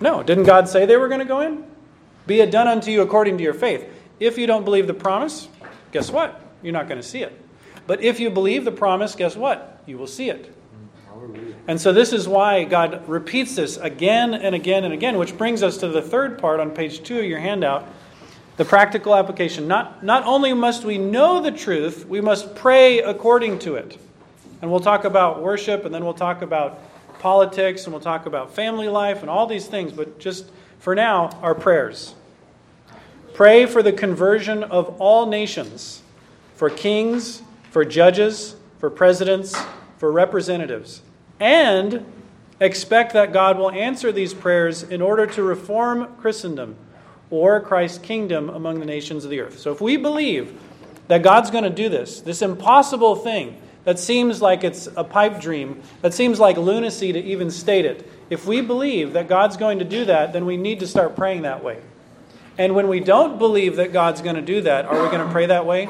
No. 0.00 0.24
Didn't 0.24 0.42
God 0.42 0.68
say 0.68 0.86
they 0.86 0.96
were 0.96 1.06
going 1.06 1.20
to 1.20 1.24
go 1.24 1.38
in? 1.38 1.64
Be 2.26 2.40
it 2.40 2.50
done 2.50 2.66
unto 2.66 2.90
you 2.90 3.02
according 3.02 3.38
to 3.38 3.44
your 3.44 3.54
faith. 3.54 3.88
If 4.18 4.38
you 4.38 4.48
don't 4.48 4.64
believe 4.64 4.88
the 4.88 4.94
promise, 4.94 5.46
guess 5.92 6.10
what? 6.10 6.40
You're 6.64 6.72
not 6.72 6.88
going 6.88 7.00
to 7.00 7.06
see 7.06 7.22
it. 7.22 7.40
But 7.86 8.02
if 8.02 8.18
you 8.18 8.28
believe 8.30 8.64
the 8.64 8.72
promise, 8.72 9.14
guess 9.14 9.36
what? 9.36 9.80
You 9.86 9.98
will 9.98 10.08
see 10.08 10.30
it. 10.30 10.52
And 11.66 11.80
so 11.80 11.92
this 11.92 12.12
is 12.12 12.26
why 12.26 12.64
God 12.64 13.08
repeats 13.08 13.56
this 13.56 13.76
again 13.76 14.34
and 14.34 14.54
again 14.54 14.84
and 14.84 14.94
again, 14.94 15.18
which 15.18 15.36
brings 15.36 15.62
us 15.62 15.78
to 15.78 15.88
the 15.88 16.02
third 16.02 16.38
part 16.38 16.60
on 16.60 16.70
page 16.70 17.02
two 17.02 17.18
of 17.18 17.24
your 17.24 17.40
handout 17.40 17.86
the 18.58 18.64
practical 18.64 19.14
application. 19.14 19.68
Not, 19.68 20.02
not 20.02 20.24
only 20.24 20.52
must 20.52 20.84
we 20.84 20.98
know 20.98 21.40
the 21.40 21.52
truth, 21.52 22.04
we 22.06 22.20
must 22.20 22.56
pray 22.56 22.98
according 22.98 23.60
to 23.60 23.76
it. 23.76 23.96
And 24.60 24.68
we'll 24.68 24.80
talk 24.80 25.04
about 25.04 25.40
worship, 25.40 25.84
and 25.84 25.94
then 25.94 26.04
we'll 26.04 26.12
talk 26.12 26.42
about 26.42 26.80
politics, 27.20 27.84
and 27.84 27.92
we'll 27.92 28.02
talk 28.02 28.26
about 28.26 28.52
family 28.54 28.88
life, 28.88 29.20
and 29.20 29.30
all 29.30 29.46
these 29.46 29.68
things. 29.68 29.92
But 29.92 30.18
just 30.18 30.50
for 30.80 30.96
now, 30.96 31.38
our 31.40 31.54
prayers. 31.54 32.16
Pray 33.32 33.64
for 33.64 33.80
the 33.80 33.92
conversion 33.92 34.64
of 34.64 35.00
all 35.00 35.26
nations, 35.26 36.02
for 36.56 36.68
kings, 36.68 37.42
for 37.70 37.84
judges, 37.84 38.56
for 38.80 38.90
presidents, 38.90 39.56
for 39.98 40.10
representatives, 40.10 41.02
and 41.40 42.04
expect 42.60 43.12
that 43.12 43.32
God 43.32 43.58
will 43.58 43.70
answer 43.70 44.10
these 44.10 44.34
prayers 44.34 44.82
in 44.82 45.00
order 45.00 45.26
to 45.26 45.42
reform 45.42 46.16
Christendom 46.16 46.76
or 47.30 47.60
Christ's 47.60 47.98
kingdom 47.98 48.48
among 48.48 48.80
the 48.80 48.86
nations 48.86 49.24
of 49.24 49.30
the 49.30 49.40
earth. 49.40 49.58
So 49.58 49.70
if 49.72 49.80
we 49.80 49.96
believe 49.96 50.58
that 51.08 51.22
God's 51.22 51.50
going 51.50 51.64
to 51.64 51.70
do 51.70 51.88
this, 51.88 52.20
this 52.20 52.42
impossible 52.42 53.16
thing 53.16 53.60
that 53.84 53.98
seems 53.98 54.42
like 54.42 54.64
it's 54.64 54.88
a 54.96 55.04
pipe 55.04 55.40
dream, 55.40 55.82
that 56.02 56.12
seems 56.12 56.40
like 56.40 56.56
lunacy 56.56 57.12
to 57.12 57.22
even 57.22 57.50
state 57.50 57.84
it, 57.84 58.10
if 58.28 58.46
we 58.46 58.60
believe 58.60 59.14
that 59.14 59.28
God's 59.28 59.56
going 59.56 59.78
to 59.78 59.84
do 59.84 60.04
that, 60.06 60.32
then 60.32 60.44
we 60.44 60.56
need 60.56 60.80
to 60.80 60.86
start 60.86 61.16
praying 61.16 61.42
that 61.42 61.62
way. 61.62 61.80
And 62.58 62.74
when 62.74 62.88
we 62.88 63.00
don't 63.00 63.38
believe 63.38 63.76
that 63.76 63.92
God's 63.92 64.20
going 64.20 64.36
to 64.36 64.42
do 64.42 64.62
that, 64.62 64.84
are 64.84 65.02
we 65.02 65.08
going 65.10 65.24
to 65.24 65.32
pray 65.32 65.46
that 65.46 65.64
way? 65.64 65.88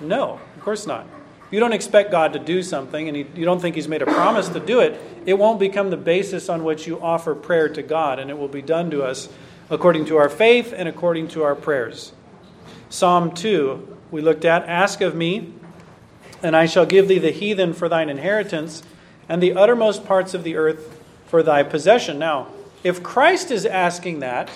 No, 0.00 0.40
of 0.56 0.62
course 0.62 0.86
not. 0.86 1.06
You 1.50 1.60
don't 1.60 1.72
expect 1.72 2.10
God 2.10 2.34
to 2.34 2.38
do 2.38 2.62
something 2.62 3.08
and 3.08 3.16
you 3.16 3.44
don't 3.44 3.60
think 3.60 3.74
He's 3.74 3.88
made 3.88 4.02
a 4.02 4.06
promise 4.06 4.48
to 4.50 4.60
do 4.60 4.80
it, 4.80 5.00
it 5.24 5.38
won't 5.38 5.58
become 5.58 5.90
the 5.90 5.96
basis 5.96 6.48
on 6.48 6.64
which 6.64 6.86
you 6.86 7.00
offer 7.00 7.34
prayer 7.34 7.68
to 7.70 7.82
God, 7.82 8.18
and 8.18 8.30
it 8.30 8.38
will 8.38 8.48
be 8.48 8.62
done 8.62 8.90
to 8.90 9.02
us 9.02 9.28
according 9.70 10.06
to 10.06 10.16
our 10.16 10.28
faith 10.28 10.72
and 10.76 10.88
according 10.88 11.28
to 11.28 11.42
our 11.42 11.54
prayers. 11.54 12.12
Psalm 12.90 13.32
2, 13.32 13.96
we 14.10 14.20
looked 14.20 14.44
at 14.44 14.64
Ask 14.64 15.00
of 15.00 15.14
me, 15.14 15.52
and 16.42 16.56
I 16.56 16.66
shall 16.66 16.86
give 16.86 17.08
thee 17.08 17.18
the 17.18 17.30
heathen 17.30 17.74
for 17.74 17.88
thine 17.88 18.08
inheritance, 18.08 18.82
and 19.28 19.42
the 19.42 19.54
uttermost 19.54 20.06
parts 20.06 20.32
of 20.32 20.44
the 20.44 20.56
earth 20.56 21.02
for 21.26 21.42
thy 21.42 21.62
possession. 21.62 22.18
Now, 22.18 22.48
if 22.82 23.02
Christ 23.02 23.50
is 23.50 23.66
asking 23.66 24.20
that, 24.20 24.50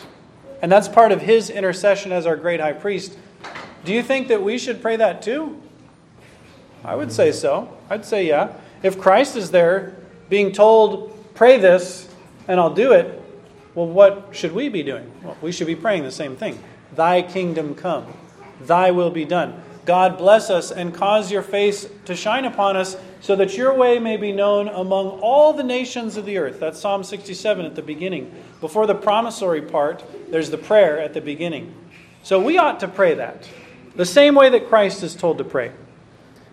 and 0.62 0.72
that's 0.72 0.88
part 0.88 1.12
of 1.12 1.22
his 1.22 1.50
intercession 1.50 2.12
as 2.12 2.24
our 2.24 2.37
great 2.37 2.61
high 2.61 2.72
priest, 2.72 3.18
do 3.85 3.92
you 3.92 4.02
think 4.02 4.28
that 4.28 4.42
we 4.42 4.57
should 4.59 4.81
pray 4.81 4.96
that 4.96 5.20
too? 5.20 5.61
I 6.85 6.95
would 6.95 7.12
say 7.12 7.33
so. 7.33 7.77
I'd 7.90 8.05
say 8.05 8.27
yeah. 8.27 8.53
If 8.83 8.99
Christ 8.99 9.37
is 9.37 9.51
there 9.51 9.97
being 10.29 10.53
told, 10.53 11.35
pray 11.35 11.59
this, 11.59 12.09
and 12.49 12.59
I'll 12.59 12.75
do 12.75 12.92
it, 12.92 13.23
well, 13.75 13.87
what 13.87 14.29
should 14.33 14.53
we 14.53 14.68
be 14.68 14.83
doing? 14.83 15.11
Well, 15.23 15.37
we 15.40 15.53
should 15.53 15.66
be 15.66 15.77
praying 15.77 16.03
the 16.03 16.11
same 16.11 16.37
thing 16.37 16.59
Thy 16.95 17.23
kingdom 17.23 17.75
come, 17.75 18.12
Thy 18.61 18.90
will 18.90 19.11
be 19.11 19.25
done. 19.25 19.62
God 19.85 20.16
bless 20.16 20.49
us 20.49 20.71
and 20.71 20.95
cause 20.95 21.33
your 21.33 21.42
face 21.42 21.88
to 22.05 22.14
shine 22.14 22.45
upon 22.45 22.77
us 22.77 22.97
so 23.21 23.35
that 23.37 23.57
your 23.57 23.75
way 23.75 23.99
may 23.99 24.16
be 24.16 24.31
known 24.31 24.68
among 24.68 25.09
all 25.21 25.53
the 25.53 25.64
nations 25.64 26.16
of 26.16 26.25
the 26.25 26.38
earth. 26.38 26.61
That's 26.61 26.79
Psalm 26.79 27.03
67 27.03 27.66
at 27.66 27.75
the 27.75 27.83
beginning. 27.83 28.33
Before 28.61 28.87
the 28.87 28.95
promissory 28.95 29.62
part, 29.62 30.05
there's 30.31 30.51
the 30.51 30.59
prayer 30.59 31.01
at 31.01 31.14
the 31.14 31.21
beginning. 31.21 31.75
So 32.23 32.40
we 32.40 32.59
ought 32.59 32.79
to 32.81 32.88
pray 32.88 33.14
that, 33.14 33.49
the 33.97 34.07
same 34.07 34.37
way 34.37 34.51
that 34.51 34.68
Christ 34.68 35.03
is 35.03 35.16
told 35.16 35.38
to 35.38 35.45
pray. 35.45 35.73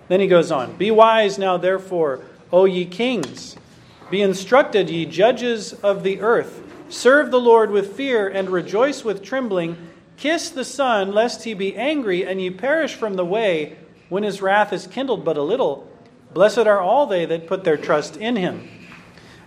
Then 0.09 0.19
he 0.19 0.27
goes 0.27 0.51
on 0.51 0.75
Be 0.75 0.91
wise 0.91 1.39
now, 1.39 1.55
therefore, 1.55 2.19
O 2.51 2.65
ye 2.65 2.83
kings. 2.85 3.55
Be 4.11 4.21
instructed, 4.21 4.89
ye 4.89 5.05
judges 5.05 5.71
of 5.73 6.03
the 6.03 6.19
earth. 6.19 6.63
Serve 6.89 7.31
the 7.31 7.39
Lord 7.39 7.71
with 7.71 7.95
fear 7.95 8.27
and 8.27 8.49
rejoice 8.49 9.03
with 9.05 9.23
trembling. 9.23 9.77
Kiss 10.17 10.49
the 10.49 10.65
Son, 10.65 11.13
lest 11.13 11.43
he 11.43 11.53
be 11.53 11.77
angry 11.77 12.25
and 12.25 12.41
ye 12.41 12.49
perish 12.49 12.95
from 12.95 13.13
the 13.13 13.23
way 13.23 13.77
when 14.09 14.23
his 14.23 14.41
wrath 14.41 14.73
is 14.73 14.87
kindled 14.87 15.23
but 15.23 15.37
a 15.37 15.43
little. 15.43 15.87
Blessed 16.33 16.59
are 16.59 16.81
all 16.81 17.05
they 17.05 17.25
that 17.25 17.47
put 17.47 17.63
their 17.63 17.77
trust 17.77 18.17
in 18.17 18.35
him. 18.35 18.67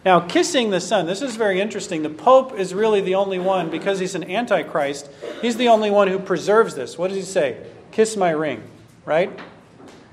Now, 0.04 0.20
kissing 0.20 0.70
the 0.70 0.80
Son, 0.80 1.06
this 1.06 1.22
is 1.22 1.36
very 1.36 1.60
interesting. 1.60 2.02
The 2.02 2.10
Pope 2.10 2.58
is 2.58 2.74
really 2.74 3.00
the 3.00 3.16
only 3.16 3.38
one, 3.38 3.70
because 3.70 3.98
he's 3.98 4.14
an 4.14 4.28
antichrist, 4.30 5.08
he's 5.40 5.56
the 5.56 5.68
only 5.68 5.90
one 5.90 6.08
who 6.08 6.18
preserves 6.18 6.74
this. 6.74 6.96
What 6.96 7.08
does 7.08 7.16
he 7.16 7.22
say? 7.22 7.64
Kiss 7.92 8.16
my 8.16 8.30
ring, 8.30 8.62
right? 9.04 9.38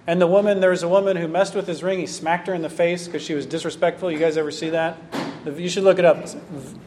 And 0.07 0.19
the 0.19 0.27
woman, 0.27 0.59
there 0.59 0.71
was 0.71 0.83
a 0.83 0.87
woman 0.87 1.17
who 1.17 1.27
messed 1.27 1.55
with 1.55 1.67
his 1.67 1.83
ring. 1.83 1.99
He 1.99 2.07
smacked 2.07 2.47
her 2.47 2.53
in 2.53 2.61
the 2.61 2.69
face 2.69 3.05
because 3.05 3.21
she 3.21 3.33
was 3.33 3.45
disrespectful. 3.45 4.11
You 4.11 4.17
guys 4.17 4.37
ever 4.37 4.51
see 4.51 4.69
that? 4.71 4.97
You 5.45 5.69
should 5.69 5.83
look 5.83 5.99
it 5.99 6.05
up. 6.05 6.27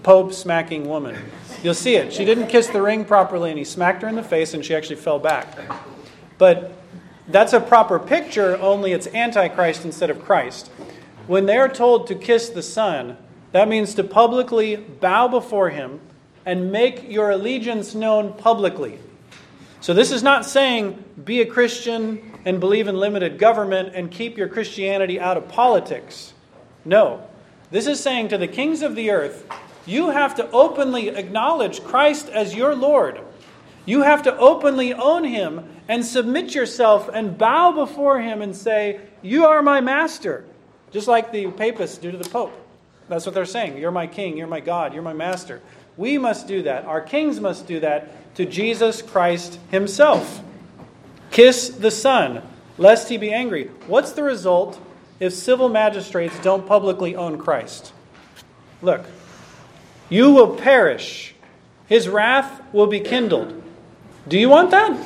Pope 0.02 0.32
smacking 0.32 0.88
woman. 0.88 1.16
You'll 1.62 1.74
see 1.74 1.94
it. 1.94 2.12
She 2.12 2.24
didn't 2.24 2.48
kiss 2.48 2.66
the 2.66 2.82
ring 2.82 3.04
properly, 3.04 3.50
and 3.50 3.58
he 3.58 3.64
smacked 3.64 4.02
her 4.02 4.08
in 4.08 4.14
the 4.16 4.22
face, 4.22 4.54
and 4.54 4.64
she 4.64 4.74
actually 4.74 4.96
fell 4.96 5.18
back. 5.18 5.56
But 6.38 6.72
that's 7.28 7.52
a 7.52 7.60
proper 7.60 7.98
picture, 7.98 8.56
only 8.58 8.92
it's 8.92 9.06
Antichrist 9.06 9.84
instead 9.84 10.10
of 10.10 10.22
Christ. 10.22 10.68
When 11.26 11.46
they're 11.46 11.68
told 11.68 12.08
to 12.08 12.14
kiss 12.14 12.48
the 12.48 12.62
Son, 12.62 13.16
that 13.52 13.68
means 13.68 13.94
to 13.94 14.04
publicly 14.04 14.76
bow 14.76 15.28
before 15.28 15.70
him 15.70 16.00
and 16.44 16.72
make 16.72 17.08
your 17.08 17.30
allegiance 17.30 17.94
known 17.94 18.32
publicly. 18.32 18.98
So, 19.82 19.94
this 19.94 20.12
is 20.12 20.22
not 20.22 20.46
saying 20.46 21.04
be 21.24 21.40
a 21.40 21.46
Christian 21.46 22.38
and 22.44 22.60
believe 22.60 22.86
in 22.86 22.96
limited 22.96 23.36
government 23.36 23.96
and 23.96 24.12
keep 24.12 24.38
your 24.38 24.46
Christianity 24.46 25.18
out 25.18 25.36
of 25.36 25.48
politics. 25.48 26.32
No. 26.84 27.26
This 27.72 27.88
is 27.88 27.98
saying 27.98 28.28
to 28.28 28.38
the 28.38 28.46
kings 28.46 28.82
of 28.82 28.94
the 28.94 29.10
earth, 29.10 29.44
you 29.84 30.10
have 30.10 30.36
to 30.36 30.48
openly 30.52 31.08
acknowledge 31.08 31.82
Christ 31.82 32.28
as 32.28 32.54
your 32.54 32.76
Lord. 32.76 33.20
You 33.84 34.02
have 34.02 34.22
to 34.22 34.38
openly 34.38 34.94
own 34.94 35.24
him 35.24 35.68
and 35.88 36.04
submit 36.04 36.54
yourself 36.54 37.10
and 37.12 37.36
bow 37.36 37.72
before 37.72 38.20
him 38.20 38.40
and 38.40 38.54
say, 38.54 39.00
You 39.20 39.46
are 39.46 39.62
my 39.62 39.80
master. 39.80 40.44
Just 40.92 41.08
like 41.08 41.32
the 41.32 41.50
papists 41.50 41.98
do 41.98 42.12
to 42.12 42.18
the 42.18 42.30
Pope. 42.30 42.52
That's 43.08 43.26
what 43.26 43.34
they're 43.34 43.44
saying. 43.44 43.78
You're 43.78 43.90
my 43.90 44.06
king, 44.06 44.36
you're 44.36 44.46
my 44.46 44.60
God, 44.60 44.94
you're 44.94 45.02
my 45.02 45.12
master. 45.12 45.60
We 45.96 46.18
must 46.18 46.46
do 46.46 46.62
that. 46.62 46.84
Our 46.84 47.00
kings 47.00 47.40
must 47.40 47.66
do 47.66 47.80
that 47.80 48.21
to 48.34 48.44
Jesus 48.46 49.02
Christ 49.02 49.58
himself. 49.70 50.42
Kiss 51.30 51.68
the 51.68 51.90
Son, 51.90 52.42
lest 52.78 53.08
he 53.08 53.16
be 53.16 53.32
angry. 53.32 53.70
What's 53.86 54.12
the 54.12 54.22
result 54.22 54.80
if 55.22 55.32
civil 55.32 55.68
magistrates 55.68 56.36
don't 56.40 56.66
publicly 56.66 57.14
own 57.14 57.38
Christ. 57.38 57.92
Look, 58.82 59.06
you 60.08 60.32
will 60.32 60.56
perish, 60.56 61.36
his 61.86 62.08
wrath 62.08 62.60
will 62.72 62.88
be 62.88 62.98
kindled. 62.98 63.62
Do 64.26 64.36
you 64.36 64.48
want 64.48 64.72
that? 64.72 65.00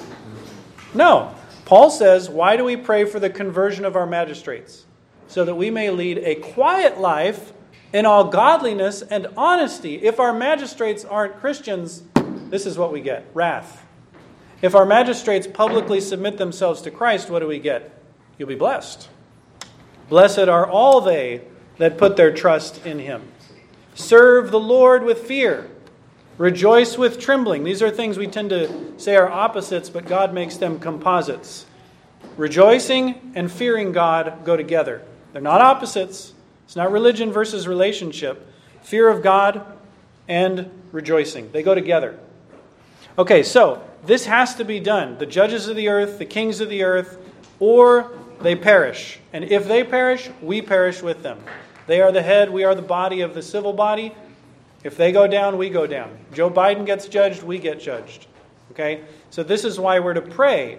No. 0.94 1.34
Paul 1.66 1.90
says, 1.90 2.30
Why 2.30 2.56
do 2.56 2.64
we 2.64 2.78
pray 2.78 3.04
for 3.04 3.20
the 3.20 3.28
conversion 3.28 3.84
of 3.84 3.94
our 3.94 4.06
magistrates? 4.06 4.86
So 5.28 5.44
that 5.44 5.54
we 5.54 5.68
may 5.68 5.90
lead 5.90 6.16
a 6.16 6.36
quiet 6.36 6.98
life 6.98 7.52
in 7.92 8.06
all 8.06 8.24
godliness 8.24 9.02
and 9.02 9.26
honesty. 9.36 9.96
If 9.96 10.18
our 10.18 10.32
magistrates 10.32 11.04
aren't 11.04 11.40
Christians, 11.40 12.04
this 12.50 12.66
is 12.66 12.78
what 12.78 12.92
we 12.92 13.00
get 13.00 13.26
wrath. 13.34 13.84
If 14.62 14.74
our 14.74 14.86
magistrates 14.86 15.46
publicly 15.46 16.00
submit 16.00 16.38
themselves 16.38 16.82
to 16.82 16.90
Christ, 16.90 17.28
what 17.28 17.40
do 17.40 17.46
we 17.46 17.58
get? 17.58 18.02
You'll 18.38 18.48
be 18.48 18.54
blessed. 18.54 19.08
Blessed 20.08 20.48
are 20.48 20.66
all 20.66 21.00
they 21.00 21.42
that 21.78 21.98
put 21.98 22.16
their 22.16 22.32
trust 22.32 22.86
in 22.86 22.98
him. 22.98 23.22
Serve 23.94 24.50
the 24.50 24.60
Lord 24.60 25.02
with 25.04 25.26
fear. 25.26 25.70
Rejoice 26.38 26.98
with 26.98 27.18
trembling. 27.18 27.64
These 27.64 27.82
are 27.82 27.90
things 27.90 28.18
we 28.18 28.26
tend 28.26 28.50
to 28.50 28.98
say 28.98 29.16
are 29.16 29.28
opposites, 29.28 29.88
but 29.88 30.06
God 30.06 30.34
makes 30.34 30.56
them 30.56 30.78
composites. 30.78 31.66
Rejoicing 32.36 33.32
and 33.34 33.50
fearing 33.50 33.92
God 33.92 34.44
go 34.44 34.56
together. 34.56 35.02
They're 35.32 35.40
not 35.40 35.60
opposites. 35.60 36.34
It's 36.64 36.76
not 36.76 36.92
religion 36.92 37.32
versus 37.32 37.66
relationship. 37.66 38.52
Fear 38.82 39.08
of 39.08 39.22
God 39.22 39.78
and 40.28 40.70
rejoicing. 40.92 41.50
They 41.52 41.62
go 41.62 41.74
together. 41.74 42.18
Okay, 43.18 43.42
so 43.42 43.82
this 44.04 44.26
has 44.26 44.56
to 44.56 44.64
be 44.64 44.78
done. 44.78 45.16
The 45.16 45.24
judges 45.24 45.68
of 45.68 45.76
the 45.76 45.88
earth, 45.88 46.18
the 46.18 46.26
kings 46.26 46.60
of 46.60 46.68
the 46.68 46.82
earth, 46.82 47.16
or 47.58 48.12
they 48.42 48.54
perish. 48.54 49.18
And 49.32 49.44
if 49.44 49.66
they 49.66 49.84
perish, 49.84 50.28
we 50.42 50.60
perish 50.60 51.00
with 51.00 51.22
them. 51.22 51.42
They 51.86 52.02
are 52.02 52.12
the 52.12 52.20
head, 52.20 52.50
we 52.50 52.64
are 52.64 52.74
the 52.74 52.82
body 52.82 53.22
of 53.22 53.32
the 53.32 53.40
civil 53.40 53.72
body. 53.72 54.14
If 54.84 54.98
they 54.98 55.12
go 55.12 55.26
down, 55.26 55.56
we 55.56 55.70
go 55.70 55.86
down. 55.86 56.14
Joe 56.34 56.50
Biden 56.50 56.84
gets 56.84 57.08
judged, 57.08 57.42
we 57.42 57.58
get 57.58 57.80
judged. 57.80 58.26
Okay? 58.72 59.02
So 59.30 59.42
this 59.42 59.64
is 59.64 59.80
why 59.80 59.98
we're 59.98 60.14
to 60.14 60.20
pray 60.20 60.78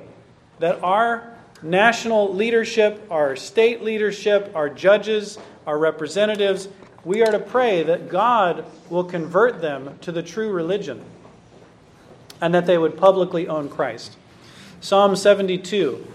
that 0.60 0.84
our 0.84 1.36
national 1.64 2.36
leadership, 2.36 3.04
our 3.10 3.36
state 3.36 3.82
leadership, 3.82 4.52
our 4.54 4.70
judges, 4.70 5.40
our 5.66 5.80
representatives, 5.80 6.70
we 7.04 7.24
are 7.24 7.32
to 7.32 7.40
pray 7.40 7.82
that 7.82 8.10
God 8.10 8.64
will 8.92 9.06
convert 9.06 9.60
them 9.60 9.98
to 10.02 10.12
the 10.12 10.22
true 10.22 10.52
religion 10.52 11.04
and 12.42 12.54
that 12.54 12.66
they 12.66 12.78
would 12.78 12.98
publicly 12.98 13.48
own 13.48 13.70
Christ. 13.70 14.16
Psalm 14.82 15.16
72 15.16 16.06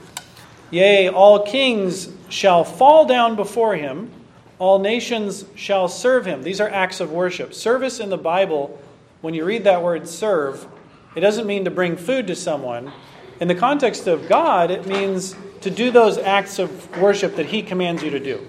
Yea, 0.71 1.09
all 1.09 1.45
kings 1.45 2.09
shall 2.31 2.65
fall 2.65 3.05
down 3.05 3.37
before 3.37 3.77
him, 3.77 4.11
all 4.59 4.79
nations 4.79 5.45
shall 5.55 5.87
serve 5.87 6.25
him. 6.25 6.43
These 6.43 6.61
are 6.61 6.69
acts 6.69 7.01
of 7.01 7.13
worship. 7.13 7.53
Service 7.53 8.01
in 8.01 8.09
the 8.09 8.17
Bible, 8.17 8.81
when 9.21 9.35
you 9.35 9.45
read 9.45 9.65
that 9.65 9.83
word 9.83 10.09
serve, 10.09 10.67
it 11.15 11.21
doesn't 11.21 11.47
mean 11.47 11.65
to 11.67 11.71
bring 11.71 11.97
food 11.97 12.27
to 12.29 12.35
someone. 12.35 12.91
In 13.39 13.49
the 13.49 13.55
context 13.55 14.07
of 14.07 14.29
God, 14.29 14.71
it 14.71 14.87
means 14.87 15.37
to 15.61 15.71
do 15.71 15.91
those 15.91 16.17
acts 16.17 16.59
of 16.59 16.97
worship 16.99 17.37
that 17.37 17.47
He 17.47 17.63
commands 17.63 18.03
you 18.03 18.11
to 18.11 18.21
do. 18.21 18.47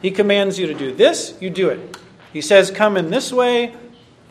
He 0.00 0.10
commands 0.10 0.58
you 0.58 0.66
to 0.66 0.74
do 0.74 0.94
this, 0.94 1.36
you 1.40 1.50
do 1.50 1.68
it. 1.68 1.98
He 2.32 2.40
says, 2.40 2.70
Come 2.70 2.96
in 2.96 3.10
this 3.10 3.32
way, 3.32 3.74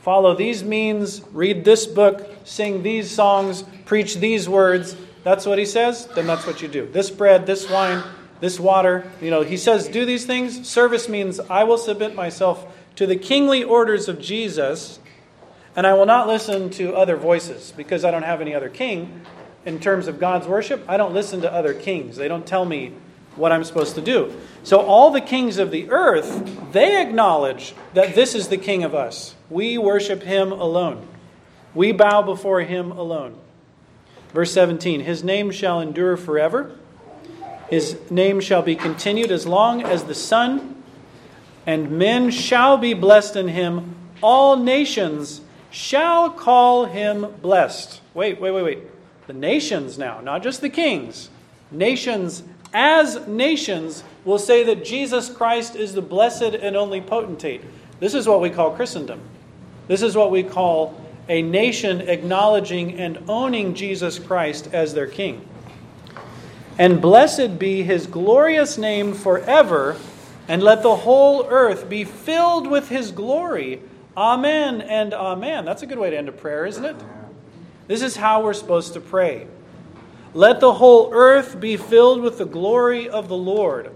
follow 0.06 0.36
these 0.36 0.64
means, 0.64 1.24
read 1.34 1.66
this 1.66 1.88
book, 1.88 2.30
sing 2.44 2.84
these 2.84 3.10
songs, 3.10 3.64
preach 3.86 4.18
these 4.18 4.48
words. 4.48 4.96
That's 5.24 5.48
what 5.48 5.58
He 5.58 5.66
says, 5.66 6.06
then 6.14 6.28
that's 6.28 6.46
what 6.46 6.62
you 6.62 6.68
do. 6.68 6.86
This 6.86 7.10
bread, 7.10 7.48
this 7.48 7.68
wine, 7.68 8.04
this 8.40 8.60
water. 8.60 9.12
You 9.20 9.32
know, 9.32 9.42
He 9.42 9.58
says, 9.58 9.88
Do 9.88 10.06
these 10.06 10.28
things. 10.28 10.70
Service 10.70 11.10
means 11.10 11.40
I 11.40 11.64
will 11.64 11.80
submit 11.80 12.14
myself 12.14 12.72
to 12.98 13.08
the 13.08 13.16
kingly 13.16 13.64
orders 13.64 14.08
of 14.08 14.22
Jesus, 14.22 15.00
and 15.76 15.88
I 15.88 15.96
will 15.96 16.06
not 16.06 16.28
listen 16.28 16.70
to 16.70 16.96
other 16.96 17.16
voices 17.16 17.74
because 17.76 18.06
I 18.06 18.12
don't 18.12 18.22
have 18.22 18.42
any 18.42 18.54
other 18.54 18.70
king 18.70 19.26
in 19.66 19.80
terms 19.80 20.08
of 20.08 20.20
God's 20.20 20.46
worship, 20.48 20.86
I 20.88 20.98
don't 20.98 21.16
listen 21.16 21.42
to 21.42 21.52
other 21.52 21.74
kings. 21.74 22.16
They 22.16 22.28
don't 22.28 22.46
tell 22.46 22.66
me 22.66 22.94
what 23.36 23.52
I'm 23.52 23.64
supposed 23.64 23.96
to 23.96 24.02
do. 24.02 24.34
So 24.64 24.80
all 24.80 25.12
the 25.12 25.22
kings 25.22 25.58
of 25.58 25.72
the 25.72 25.90
earth, 25.90 26.72
they 26.72 27.02
acknowledge 27.02 27.74
that 27.94 28.16
this 28.16 28.36
is 28.36 28.48
the 28.48 28.58
king 28.58 28.84
of 28.84 28.96
us. 28.96 29.36
We 29.50 29.78
worship 29.78 30.24
him 30.24 30.52
alone. 30.52 31.08
We 31.74 31.92
bow 31.92 32.22
before 32.22 32.62
him 32.62 32.92
alone. 32.92 33.36
Verse 34.34 34.52
17 34.52 35.02
His 35.02 35.24
name 35.24 35.52
shall 35.52 35.80
endure 35.80 36.18
forever. 36.18 36.76
His 37.70 38.00
name 38.12 38.42
shall 38.42 38.62
be 38.62 38.76
continued 38.76 39.32
as 39.32 39.48
long 39.48 39.82
as 39.82 40.04
the 40.04 40.14
sun, 40.14 40.84
and 41.66 41.92
men 41.92 42.30
shall 42.30 42.78
be 42.78 42.94
blessed 42.94 43.36
in 43.36 43.48
him. 43.48 43.96
All 44.22 44.56
nations 44.56 45.42
shall 45.72 46.30
call 46.30 46.86
him 46.86 47.34
blessed. 47.42 48.02
Wait, 48.14 48.40
wait, 48.40 48.52
wait, 48.52 48.64
wait 48.64 48.80
the 49.28 49.34
nations 49.34 49.98
now, 49.98 50.22
not 50.22 50.44
just 50.44 50.62
the 50.62 50.70
kings, 50.70 51.30
nations 51.72 52.44
as 52.74 53.28
nations 53.28 54.04
will 54.24 54.40
say 54.40 54.64
that 54.64 54.84
Jesus 54.84 55.30
Christ 55.30 55.76
is 55.76 55.94
the 55.94 56.02
blessed 56.02 56.56
and 56.56 56.76
only 56.76 57.02
potentate. 57.02 57.62
This 58.00 58.14
is 58.14 58.28
what 58.28 58.42
we 58.42 58.50
call 58.50 58.72
Christendom. 58.72 59.22
This 59.88 60.02
is 60.02 60.16
what 60.16 60.32
we 60.32 60.44
call 60.44 61.00
a 61.30 61.42
nation 61.42 62.02
acknowledging 62.02 63.00
and 63.00 63.24
owning 63.28 63.74
Jesus 63.74 64.20
Christ 64.20 64.70
as 64.74 64.94
their 64.94 65.08
king. 65.08 65.48
And 66.78 67.02
blessed 67.02 67.58
be 67.58 67.84
his 67.84 68.06
glorious 68.06 68.78
name 68.78 69.14
forever, 69.14 69.96
and 70.48 70.62
let 70.62 70.84
the 70.84 70.96
whole 70.96 71.48
earth 71.48 71.90
be 71.90 72.04
filled 72.04 72.68
with 72.68 72.90
his 72.90 73.12
glory. 73.12 73.82
Amen 74.18 74.82
and 74.82 75.14
amen. 75.14 75.66
That's 75.66 75.82
a 75.82 75.88
good 75.88 75.98
way 75.98 76.10
to 76.10 76.18
end 76.18 76.30
a 76.30 76.34
prayer, 76.34 76.66
isn't 76.66 76.86
it? 76.86 76.96
This 77.88 78.02
is 78.02 78.16
how 78.16 78.44
we're 78.44 78.54
supposed 78.54 78.94
to 78.94 79.00
pray. 79.00 79.48
Let 80.36 80.60
the 80.60 80.74
whole 80.74 81.12
earth 81.14 81.62
be 81.62 81.78
filled 81.78 82.20
with 82.20 82.38
the 82.38 82.46
glory 82.46 83.08
of 83.08 83.30
the 83.30 83.38
Lord. 83.38 83.90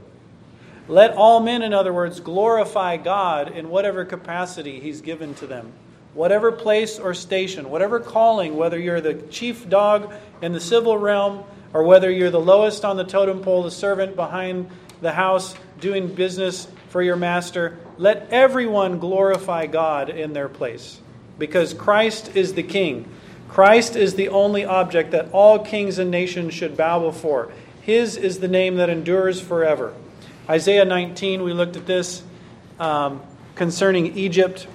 Let 0.87 1.11
all 1.17 1.41
men, 1.41 1.61
in 1.61 1.73
other 1.73 1.91
words, 1.91 2.21
glorify 2.21 2.95
God 2.95 3.51
in 3.51 3.69
whatever 3.69 4.05
capacity 4.05 4.79
He's 4.79 5.01
given 5.01 5.35
to 5.35 5.47
them. 5.47 5.73
Whatever 6.13 6.53
place 6.53 6.97
or 6.97 7.13
station, 7.13 7.69
whatever 7.69 7.99
calling, 7.99 8.55
whether 8.55 8.79
you're 8.79 9.01
the 9.01 9.15
chief 9.15 9.67
dog 9.67 10.13
in 10.41 10.53
the 10.53 10.61
civil 10.61 10.97
realm 10.97 11.43
or 11.73 11.83
whether 11.83 12.09
you're 12.09 12.31
the 12.31 12.39
lowest 12.39 12.85
on 12.85 12.95
the 12.95 13.03
totem 13.03 13.41
pole, 13.41 13.63
the 13.63 13.69
servant 13.69 14.15
behind 14.15 14.69
the 15.01 15.11
house 15.11 15.55
doing 15.81 16.07
business 16.07 16.69
for 16.87 17.01
your 17.01 17.17
master, 17.17 17.77
let 17.97 18.29
everyone 18.31 18.97
glorify 18.97 19.65
God 19.65 20.09
in 20.09 20.31
their 20.31 20.47
place 20.47 21.01
because 21.37 21.73
Christ 21.73 22.33
is 22.37 22.53
the 22.53 22.63
King. 22.63 23.09
Christ 23.49 23.95
is 23.95 24.13
the 24.13 24.29
only 24.29 24.63
object 24.63 25.11
that 25.11 25.29
all 25.31 25.59
kings 25.59 25.97
and 25.97 26.11
nations 26.11 26.53
should 26.53 26.77
bow 26.77 26.99
before. 26.99 27.51
His 27.81 28.15
is 28.15 28.39
the 28.39 28.47
name 28.47 28.77
that 28.77 28.89
endures 28.89 29.41
forever. 29.41 29.93
Isaiah 30.47 30.85
19, 30.85 31.43
we 31.43 31.53
looked 31.53 31.75
at 31.75 31.87
this 31.87 32.23
um, 32.79 33.21
concerning 33.55 34.17
Egypt. 34.17 34.67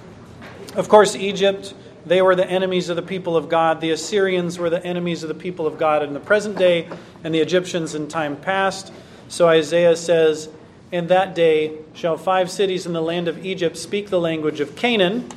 Of 0.75 0.89
course, 0.89 1.15
Egypt, 1.15 1.73
they 2.05 2.21
were 2.21 2.35
the 2.35 2.47
enemies 2.47 2.89
of 2.89 2.97
the 2.97 3.01
people 3.01 3.37
of 3.37 3.47
God. 3.47 3.79
The 3.79 3.91
Assyrians 3.91 4.59
were 4.59 4.69
the 4.69 4.85
enemies 4.85 5.23
of 5.23 5.29
the 5.29 5.35
people 5.35 5.65
of 5.65 5.77
God 5.77 6.03
in 6.03 6.13
the 6.13 6.19
present 6.19 6.57
day, 6.57 6.89
and 7.23 7.33
the 7.33 7.39
Egyptians 7.39 7.95
in 7.95 8.09
time 8.09 8.35
past. 8.35 8.91
So 9.29 9.47
Isaiah 9.47 9.95
says, 9.95 10.49
In 10.91 11.07
that 11.07 11.33
day 11.33 11.77
shall 11.93 12.17
five 12.17 12.51
cities 12.51 12.85
in 12.85 12.91
the 12.91 13.01
land 13.01 13.29
of 13.29 13.45
Egypt 13.45 13.77
speak 13.77 14.09
the 14.09 14.19
language 14.19 14.59
of 14.59 14.75
Canaan 14.75 15.29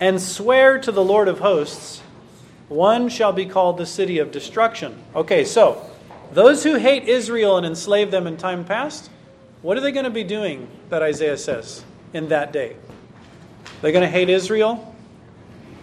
and 0.00 0.20
swear 0.20 0.78
to 0.78 0.90
the 0.90 1.04
Lord 1.04 1.28
of 1.28 1.40
hosts 1.40 2.02
one 2.68 3.08
shall 3.08 3.32
be 3.32 3.46
called 3.46 3.78
the 3.78 3.86
city 3.86 4.18
of 4.18 4.30
destruction. 4.30 5.02
Okay, 5.14 5.44
so 5.44 5.88
those 6.32 6.62
who 6.64 6.76
hate 6.76 7.04
Israel 7.04 7.56
and 7.56 7.66
enslave 7.66 8.10
them 8.10 8.26
in 8.26 8.36
time 8.36 8.64
past, 8.64 9.10
what 9.62 9.76
are 9.76 9.80
they 9.80 9.92
going 9.92 10.04
to 10.04 10.10
be 10.10 10.24
doing 10.24 10.68
that 10.90 11.02
Isaiah 11.02 11.38
says 11.38 11.84
in 12.12 12.28
that 12.28 12.52
day? 12.52 12.76
They're 13.80 13.92
going 13.92 14.04
to 14.04 14.10
hate 14.10 14.28
Israel? 14.28 14.94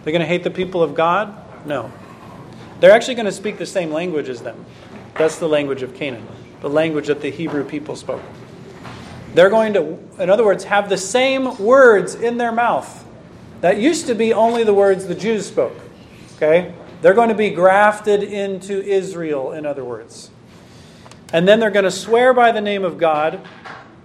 They're 0.04 0.12
going 0.12 0.20
to 0.20 0.26
hate 0.26 0.44
the 0.44 0.50
people 0.50 0.82
of 0.82 0.94
God? 0.94 1.34
No. 1.66 1.90
They're 2.80 2.92
actually 2.92 3.16
going 3.16 3.26
to 3.26 3.32
speak 3.32 3.58
the 3.58 3.66
same 3.66 3.90
language 3.90 4.28
as 4.28 4.42
them. 4.42 4.64
That's 5.14 5.38
the 5.38 5.48
language 5.48 5.82
of 5.82 5.94
Canaan, 5.94 6.26
the 6.60 6.68
language 6.68 7.08
that 7.08 7.20
the 7.20 7.30
Hebrew 7.30 7.64
people 7.64 7.96
spoke. 7.96 8.22
They're 9.34 9.50
going 9.50 9.74
to, 9.74 9.98
in 10.18 10.30
other 10.30 10.44
words, 10.44 10.64
have 10.64 10.88
the 10.88 10.96
same 10.96 11.58
words 11.58 12.14
in 12.14 12.36
their 12.36 12.52
mouth. 12.52 13.04
That 13.62 13.78
used 13.78 14.06
to 14.06 14.14
be 14.14 14.32
only 14.32 14.62
the 14.62 14.74
words 14.74 15.06
the 15.06 15.14
Jews 15.14 15.46
spoke. 15.46 15.76
Okay? 16.36 16.74
They're 17.02 17.14
going 17.14 17.28
to 17.28 17.34
be 17.34 17.50
grafted 17.50 18.22
into 18.22 18.82
Israel, 18.82 19.52
in 19.52 19.66
other 19.66 19.84
words. 19.84 20.30
And 21.32 21.46
then 21.46 21.60
they're 21.60 21.70
going 21.70 21.84
to 21.84 21.90
swear 21.90 22.32
by 22.32 22.52
the 22.52 22.60
name 22.60 22.84
of 22.84 22.98
God. 22.98 23.46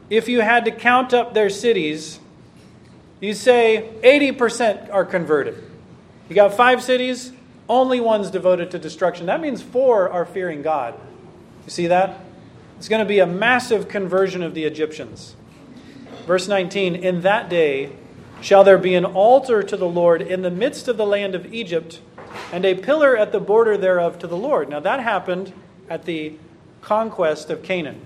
If 0.10 0.28
you 0.28 0.42
had 0.42 0.66
to 0.66 0.72
count 0.72 1.14
up 1.14 1.34
their 1.34 1.50
cities, 1.50 2.20
you 3.20 3.34
say 3.34 3.90
80% 4.04 4.92
are 4.92 5.06
converted. 5.06 5.64
You 6.28 6.36
got 6.36 6.54
five 6.54 6.82
cities, 6.82 7.32
only 7.70 8.00
one's 8.00 8.32
devoted 8.32 8.72
to 8.72 8.80
destruction. 8.80 9.28
That 9.28 9.40
means 9.40 9.62
four 9.62 10.10
are 10.10 10.26
fearing 10.26 10.62
God. 10.62 10.96
You 11.66 11.72
see 11.72 11.88
that? 11.88 12.20
It's 12.78 12.90
going 12.90 13.04
to 13.04 13.08
be 13.08 13.20
a 13.20 13.28
massive 13.28 13.88
conversion 13.88 14.42
of 14.42 14.54
the 14.54 14.64
Egyptians. 14.64 15.36
Verse 16.26 16.48
19 16.48 16.96
In 16.96 17.22
that 17.22 17.48
day 17.50 17.92
shall 18.42 18.64
there 18.64 18.78
be 18.78 18.96
an 18.96 19.06
altar 19.06 19.62
to 19.62 19.78
the 19.78 19.88
Lord 19.88 20.22
in 20.22 20.42
the 20.42 20.50
midst 20.50 20.88
of 20.88 20.98
the 20.98 21.06
land 21.06 21.36
of 21.36 21.54
Egypt 21.54 22.02
and 22.52 22.66
a 22.66 22.76
pillar 22.76 23.16
at 23.18 23.32
the 23.32 23.40
border 23.40 23.78
thereof 23.78 24.20
to 24.20 24.28
the 24.28 24.38
Lord. 24.38 24.70
Now 24.70 24.80
that 24.80 25.00
happened 25.00 25.54
at 25.90 26.06
the 26.06 26.34
conquest 26.82 27.50
of 27.50 27.64
Canaan. 27.64 28.06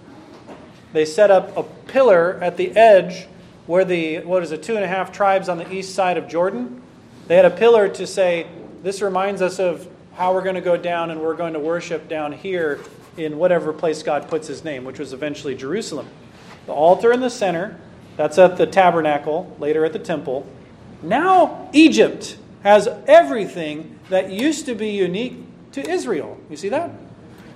They 0.94 1.06
set 1.06 1.32
up 1.32 1.56
a 1.58 1.64
pillar 1.64 2.40
at 2.42 2.58
the 2.58 2.72
edge 2.76 3.28
where 3.68 3.84
the, 3.84 4.20
what 4.20 4.44
is 4.44 4.52
it, 4.52 4.64
two 4.64 4.76
and 4.76 4.84
a 4.84 4.88
half 4.88 5.12
tribes 5.12 5.50
on 5.50 5.58
the 5.58 5.72
east 5.74 5.96
side 5.96 6.18
of 6.18 6.28
Jordan. 6.28 6.82
They 7.28 7.36
had 7.36 7.46
a 7.46 7.52
pillar 7.52 7.90
to 7.90 8.06
say, 8.06 8.48
this 8.84 9.02
reminds 9.02 9.42
us 9.42 9.60
of 9.60 9.88
how 10.14 10.34
we're 10.34 10.44
going 10.44 10.56
to 10.56 10.62
go 10.62 10.78
down 10.78 11.10
and 11.10 11.22
we're 11.22 11.36
going 11.36 11.54
to 11.54 11.60
worship 11.60 12.08
down 12.08 12.32
here 12.32 12.80
in 13.18 13.38
whatever 13.38 13.74
place 13.74 14.04
God 14.04 14.30
puts 14.30 14.48
his 14.48 14.64
name, 14.64 14.86
which 14.86 15.00
was 15.00 15.14
eventually 15.14 15.56
Jerusalem. 15.56 16.08
The 16.66 16.74
altar 16.74 17.12
in 17.12 17.20
the 17.20 17.30
center, 17.30 17.80
that's 18.18 18.38
at 18.38 18.58
the 18.58 18.66
tabernacle, 18.66 19.56
later 19.60 19.86
at 19.86 19.94
the 19.94 20.00
temple. 20.00 20.46
Now, 21.02 21.70
Egypt 21.74 22.38
has 22.66 22.90
everything 23.06 24.00
that 24.10 24.32
used 24.32 24.66
to 24.66 24.74
be 24.74 24.90
unique 24.90 25.38
to 25.72 25.88
Israel. 25.88 26.36
You 26.50 26.58
see 26.58 26.70
that? 26.70 26.90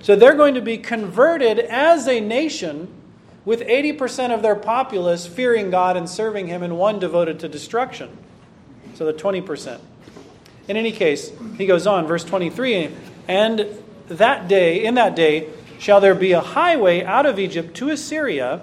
So 0.02 0.14
they're 0.14 0.36
going 0.36 0.54
to 0.54 0.60
be 0.60 0.78
converted 0.78 1.58
as 1.58 2.06
a 2.06 2.20
nation 2.20 2.86
with 3.44 3.60
80% 3.60 4.32
of 4.32 4.42
their 4.42 4.54
populace 4.54 5.26
fearing 5.26 5.68
God 5.68 5.96
and 5.96 6.08
serving 6.08 6.46
Him, 6.46 6.62
and 6.62 6.78
one 6.78 7.00
devoted 7.00 7.40
to 7.40 7.48
destruction. 7.48 8.16
So 8.94 9.04
the 9.04 9.12
20%. 9.12 9.80
In 10.68 10.76
any 10.76 10.92
case, 10.92 11.32
he 11.58 11.66
goes 11.66 11.88
on, 11.88 12.06
verse 12.06 12.22
23 12.22 12.90
And 13.26 13.66
that 14.06 14.46
day, 14.46 14.84
in 14.84 14.94
that 14.94 15.16
day, 15.16 15.48
shall 15.80 16.00
there 16.00 16.14
be 16.14 16.30
a 16.30 16.40
highway 16.40 17.02
out 17.02 17.26
of 17.26 17.36
Egypt 17.36 17.74
to 17.78 17.88
Assyria, 17.88 18.60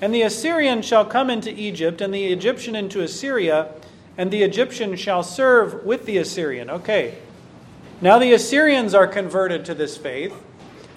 and 0.00 0.12
the 0.12 0.22
Assyrian 0.22 0.82
shall 0.82 1.04
come 1.04 1.30
into 1.30 1.54
Egypt, 1.54 2.00
and 2.00 2.12
the 2.12 2.26
Egyptian 2.26 2.74
into 2.74 3.02
Assyria, 3.02 3.72
and 4.18 4.30
the 4.30 4.42
Egyptian 4.42 4.96
shall 4.96 5.22
serve 5.22 5.84
with 5.84 6.06
the 6.06 6.18
Assyrian. 6.18 6.70
Okay. 6.70 7.18
Now 8.00 8.18
the 8.18 8.32
Assyrians 8.32 8.94
are 8.94 9.06
converted 9.06 9.64
to 9.66 9.74
this 9.74 9.96
faith. 9.96 10.34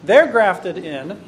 They're 0.03 0.27
grafted 0.27 0.77
in. 0.77 1.21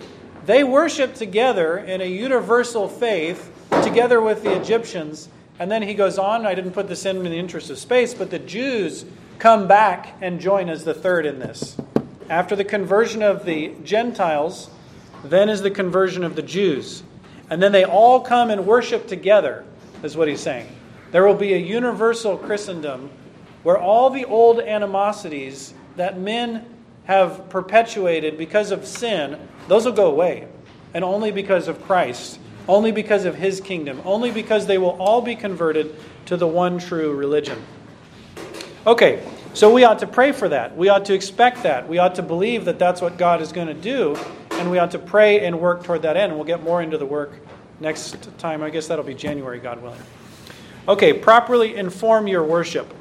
They 0.45 0.63
worship 0.63 1.13
together 1.15 1.77
in 1.77 2.01
a 2.01 2.05
universal 2.05 2.87
faith 2.87 3.51
together 3.83 4.21
with 4.21 4.43
the 4.43 4.59
Egyptians. 4.59 5.29
And 5.59 5.69
then 5.69 5.83
he 5.83 5.93
goes 5.93 6.17
on, 6.17 6.45
I 6.45 6.55
didn't 6.55 6.71
put 6.71 6.87
this 6.87 7.05
in 7.05 7.17
in 7.17 7.23
the 7.23 7.37
interest 7.37 7.69
of 7.69 7.77
space, 7.77 8.13
but 8.13 8.31
the 8.31 8.39
Jews 8.39 9.05
come 9.39 9.67
back 9.67 10.15
and 10.21 10.39
join 10.39 10.69
as 10.69 10.83
the 10.83 10.93
third 10.93 11.25
in 11.25 11.39
this. 11.39 11.77
After 12.29 12.55
the 12.55 12.63
conversion 12.63 13.21
of 13.21 13.45
the 13.45 13.73
Gentiles, 13.83 14.69
then 15.23 15.49
is 15.49 15.61
the 15.61 15.71
conversion 15.71 16.23
of 16.23 16.35
the 16.35 16.41
Jews. 16.41 17.03
And 17.49 17.61
then 17.61 17.71
they 17.71 17.83
all 17.83 18.21
come 18.21 18.49
and 18.49 18.65
worship 18.65 19.07
together, 19.07 19.65
is 20.03 20.15
what 20.15 20.27
he's 20.27 20.39
saying. 20.39 20.67
There 21.11 21.25
will 21.25 21.35
be 21.35 21.53
a 21.53 21.57
universal 21.57 22.37
Christendom 22.37 23.09
where 23.63 23.77
all 23.77 24.09
the 24.09 24.25
old 24.25 24.59
animosities 24.59 25.73
that 25.97 26.17
men 26.17 26.65
have 27.05 27.49
perpetuated 27.49 28.37
because 28.37 28.71
of 28.71 28.85
sin, 28.85 29.37
those 29.67 29.85
will 29.85 29.91
go 29.91 30.09
away. 30.09 30.47
And 30.93 31.03
only 31.03 31.31
because 31.31 31.67
of 31.67 31.81
Christ, 31.83 32.39
only 32.67 32.91
because 32.91 33.25
of 33.25 33.35
his 33.35 33.61
kingdom, 33.61 34.01
only 34.05 34.31
because 34.31 34.67
they 34.67 34.77
will 34.77 35.01
all 35.01 35.21
be 35.21 35.35
converted 35.35 35.95
to 36.25 36.37
the 36.37 36.47
one 36.47 36.79
true 36.79 37.13
religion. 37.13 37.61
Okay, 38.87 39.23
so 39.53 39.71
we 39.73 39.83
ought 39.83 39.99
to 39.99 40.07
pray 40.07 40.31
for 40.31 40.49
that. 40.49 40.75
We 40.75 40.89
ought 40.89 41.05
to 41.05 41.13
expect 41.13 41.63
that. 41.63 41.87
We 41.87 41.97
ought 41.97 42.15
to 42.15 42.21
believe 42.21 42.65
that 42.65 42.79
that's 42.79 43.01
what 43.01 43.17
God 43.17 43.41
is 43.41 43.51
going 43.51 43.67
to 43.67 43.73
do, 43.73 44.17
and 44.51 44.71
we 44.71 44.79
ought 44.79 44.91
to 44.91 44.99
pray 44.99 45.45
and 45.45 45.59
work 45.59 45.83
toward 45.83 46.01
that 46.03 46.17
end. 46.17 46.33
We'll 46.33 46.45
get 46.45 46.63
more 46.63 46.81
into 46.81 46.97
the 46.97 47.05
work 47.05 47.33
next 47.79 48.29
time. 48.37 48.63
I 48.63 48.69
guess 48.69 48.87
that'll 48.87 49.05
be 49.05 49.13
January, 49.13 49.59
God 49.59 49.81
willing. 49.81 49.99
Okay, 50.87 51.13
properly 51.13 51.75
inform 51.75 52.27
your 52.27 52.43
worship. 52.43 52.91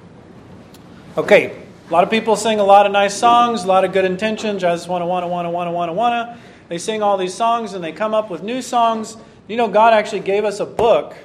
Okay, 1.16 1.56
a 1.88 1.92
lot 1.92 2.04
of 2.04 2.10
people 2.10 2.36
sing 2.36 2.60
a 2.60 2.64
lot 2.64 2.86
of 2.86 2.92
nice 2.92 3.14
songs, 3.14 3.64
a 3.64 3.66
lot 3.66 3.84
of 3.84 3.92
good 3.92 4.04
intentions. 4.04 4.62
I 4.62 4.74
just 4.74 4.88
want 4.88 5.02
to, 5.02 5.06
want 5.06 5.24
to, 5.24 5.28
want 5.28 5.46
to, 5.46 5.50
want 5.50 5.68
to, 5.68 5.72
want 5.72 5.88
to, 5.88 5.92
want 5.92 6.38
to. 6.38 6.42
They 6.68 6.78
sing 6.78 7.02
all 7.02 7.16
these 7.16 7.34
songs 7.34 7.72
and 7.72 7.82
they 7.82 7.92
come 7.92 8.14
up 8.14 8.30
with 8.30 8.42
new 8.42 8.62
songs. 8.62 9.16
You 9.48 9.56
know, 9.56 9.66
God 9.66 9.92
actually 9.92 10.20
gave 10.20 10.44
us 10.44 10.60
a 10.60 10.66
book 10.66 11.16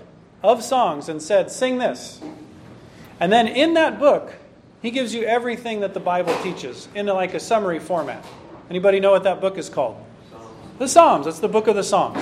of 0.42 0.64
songs 0.64 1.10
and 1.10 1.22
said, 1.22 1.52
sing 1.52 1.78
this. 1.78 2.20
And 3.20 3.32
then 3.32 3.48
in 3.48 3.76
that 3.76 4.00
book, 4.00 4.34
He 4.82 4.92
gives 4.92 5.14
you 5.14 5.24
everything 5.24 5.82
that 5.82 5.94
the 5.94 6.00
Bible 6.00 6.36
teaches 6.42 6.88
in 6.96 7.06
like 7.06 7.34
a 7.34 7.40
summary 7.40 7.80
format. 7.80 8.26
Anybody 8.70 9.00
know 9.00 9.12
what 9.12 9.24
that 9.24 9.42
book 9.42 9.58
is 9.58 9.70
called? 9.70 10.04
The 10.80 10.88
Psalms. 10.88 11.26
That's 11.26 11.40
the 11.40 11.48
book 11.48 11.68
of 11.68 11.76
the 11.76 11.84
Psalms. 11.84 12.18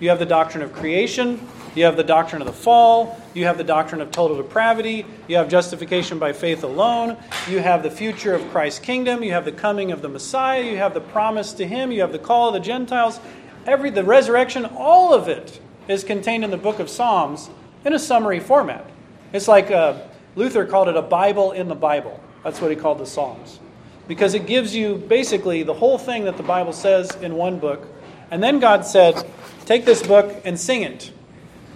You 0.00 0.10
have 0.10 0.18
the 0.18 0.26
doctrine 0.26 0.62
of 0.62 0.72
creation, 0.72 1.46
you 1.76 1.84
have 1.84 1.96
the 1.96 2.02
doctrine 2.02 2.40
of 2.40 2.46
the 2.46 2.54
fall. 2.54 3.20
You 3.34 3.44
have 3.44 3.58
the 3.58 3.64
doctrine 3.64 4.00
of 4.00 4.10
total 4.10 4.38
depravity. 4.38 5.04
You 5.28 5.36
have 5.36 5.48
justification 5.48 6.18
by 6.18 6.32
faith 6.32 6.64
alone. 6.64 7.18
You 7.48 7.58
have 7.58 7.82
the 7.82 7.90
future 7.90 8.34
of 8.34 8.48
Christ's 8.50 8.80
kingdom. 8.80 9.22
You 9.22 9.32
have 9.32 9.44
the 9.44 9.52
coming 9.52 9.92
of 9.92 10.00
the 10.00 10.08
Messiah. 10.08 10.62
You 10.62 10.78
have 10.78 10.94
the 10.94 11.02
promise 11.02 11.52
to 11.52 11.66
him. 11.66 11.92
You 11.92 12.00
have 12.00 12.12
the 12.12 12.18
call 12.18 12.48
of 12.48 12.54
the 12.54 12.60
Gentiles. 12.60 13.20
Every 13.66 13.90
the 13.90 14.04
resurrection, 14.04 14.64
all 14.64 15.12
of 15.12 15.28
it 15.28 15.60
is 15.86 16.02
contained 16.02 16.44
in 16.44 16.50
the 16.50 16.56
book 16.56 16.78
of 16.78 16.88
Psalms 16.88 17.50
in 17.84 17.92
a 17.92 17.98
summary 17.98 18.40
format. 18.40 18.88
It's 19.34 19.46
like 19.46 19.70
uh, 19.70 20.00
Luther 20.34 20.64
called 20.64 20.88
it 20.88 20.96
a 20.96 21.02
Bible 21.02 21.52
in 21.52 21.68
the 21.68 21.74
Bible. 21.74 22.18
That's 22.42 22.58
what 22.58 22.70
he 22.70 22.76
called 22.76 23.00
the 23.00 23.06
Psalms. 23.06 23.60
Because 24.08 24.32
it 24.32 24.46
gives 24.46 24.74
you 24.74 24.96
basically 24.96 25.62
the 25.62 25.74
whole 25.74 25.98
thing 25.98 26.24
that 26.24 26.38
the 26.38 26.42
Bible 26.42 26.72
says 26.72 27.14
in 27.16 27.34
one 27.34 27.58
book. 27.58 27.86
And 28.30 28.42
then 28.42 28.60
God 28.60 28.86
said, 28.86 29.22
Take 29.66 29.84
this 29.84 30.06
book 30.06 30.40
and 30.44 30.58
sing 30.58 30.82
it. 30.82 31.12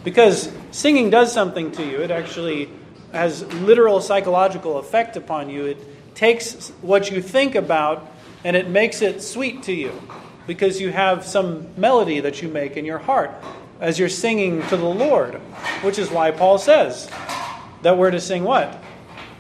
Because 0.05 0.51
singing 0.71 1.11
does 1.11 1.33
something 1.33 1.73
to 1.73 1.85
you. 1.85 2.01
It 2.03 2.11
actually 2.11 2.71
has 3.13 3.43
literal 3.55 4.01
psychological 4.01 4.79
effect 4.79 5.17
upon 5.17 5.51
you. 5.51 5.67
It 5.67 6.15
takes 6.15 6.71
what 6.81 7.11
you 7.11 7.21
think 7.21 7.55
about 7.55 8.11
and 8.45 8.57
it 8.57 8.69
makes 8.69 9.03
it 9.03 9.23
sweet 9.23 9.65
to 9.65 9.73
you 9.73 9.93
because 10.47 10.81
you 10.81 10.91
have 10.91 11.25
some 11.25 11.69
melody 11.77 12.21
that 12.21 12.43
you 12.43 12.49
make 12.49 12.77
in 12.77 12.85
your 12.85 12.99
heart 12.99 13.31
as 13.81 13.99
you're 13.99 14.09
singing 14.09 14.63
to 14.69 14.77
the 14.77 14.85
Lord, 14.85 15.35
which 15.83 15.99
is 15.99 16.11
why 16.11 16.31
Paul 16.31 16.59
says 16.59 17.11
that 17.83 17.97
we're 17.97 18.11
to 18.11 18.21
sing 18.21 18.45
what? 18.45 18.83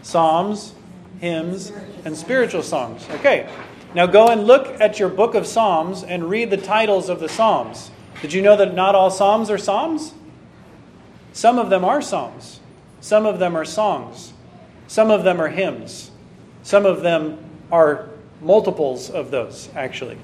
Psalms, 0.03 0.75
hymns, 1.21 1.73
and 2.05 2.17
spiritual 2.17 2.63
songs. 2.63 3.07
Okay, 3.11 3.49
now 3.95 4.07
go 4.07 4.29
and 4.29 4.45
look 4.45 4.81
at 4.81 4.99
your 4.99 5.09
book 5.09 5.35
of 5.35 5.47
Psalms 5.47 6.03
and 6.03 6.29
read 6.29 6.51
the 6.51 6.57
titles 6.57 7.09
of 7.09 7.21
the 7.21 7.29
Psalms. 7.29 7.91
Did 8.23 8.33
you 8.33 8.41
know 8.41 8.57
that 8.57 8.75
not 8.75 8.95
all 8.95 9.11
Psalms 9.11 9.51
are 9.51 9.59
Psalms? 9.59 10.15
Some 11.33 11.59
of 11.59 11.71
them 11.71 11.85
are 11.85 12.03
psalms, 12.03 12.61
some 13.01 13.27
of 13.27 13.39
them 13.39 13.57
are 13.57 13.65
songs, 13.65 14.33
some 14.89 15.11
of 15.11 15.25
them 15.25 15.41
are 15.41 15.49
hymns, 15.49 16.11
some 16.63 16.87
of 16.87 17.03
them 17.03 17.39
are 17.71 18.09
multiples 18.41 19.11
of 19.11 19.31
those, 19.31 19.69
actually. 19.75 20.19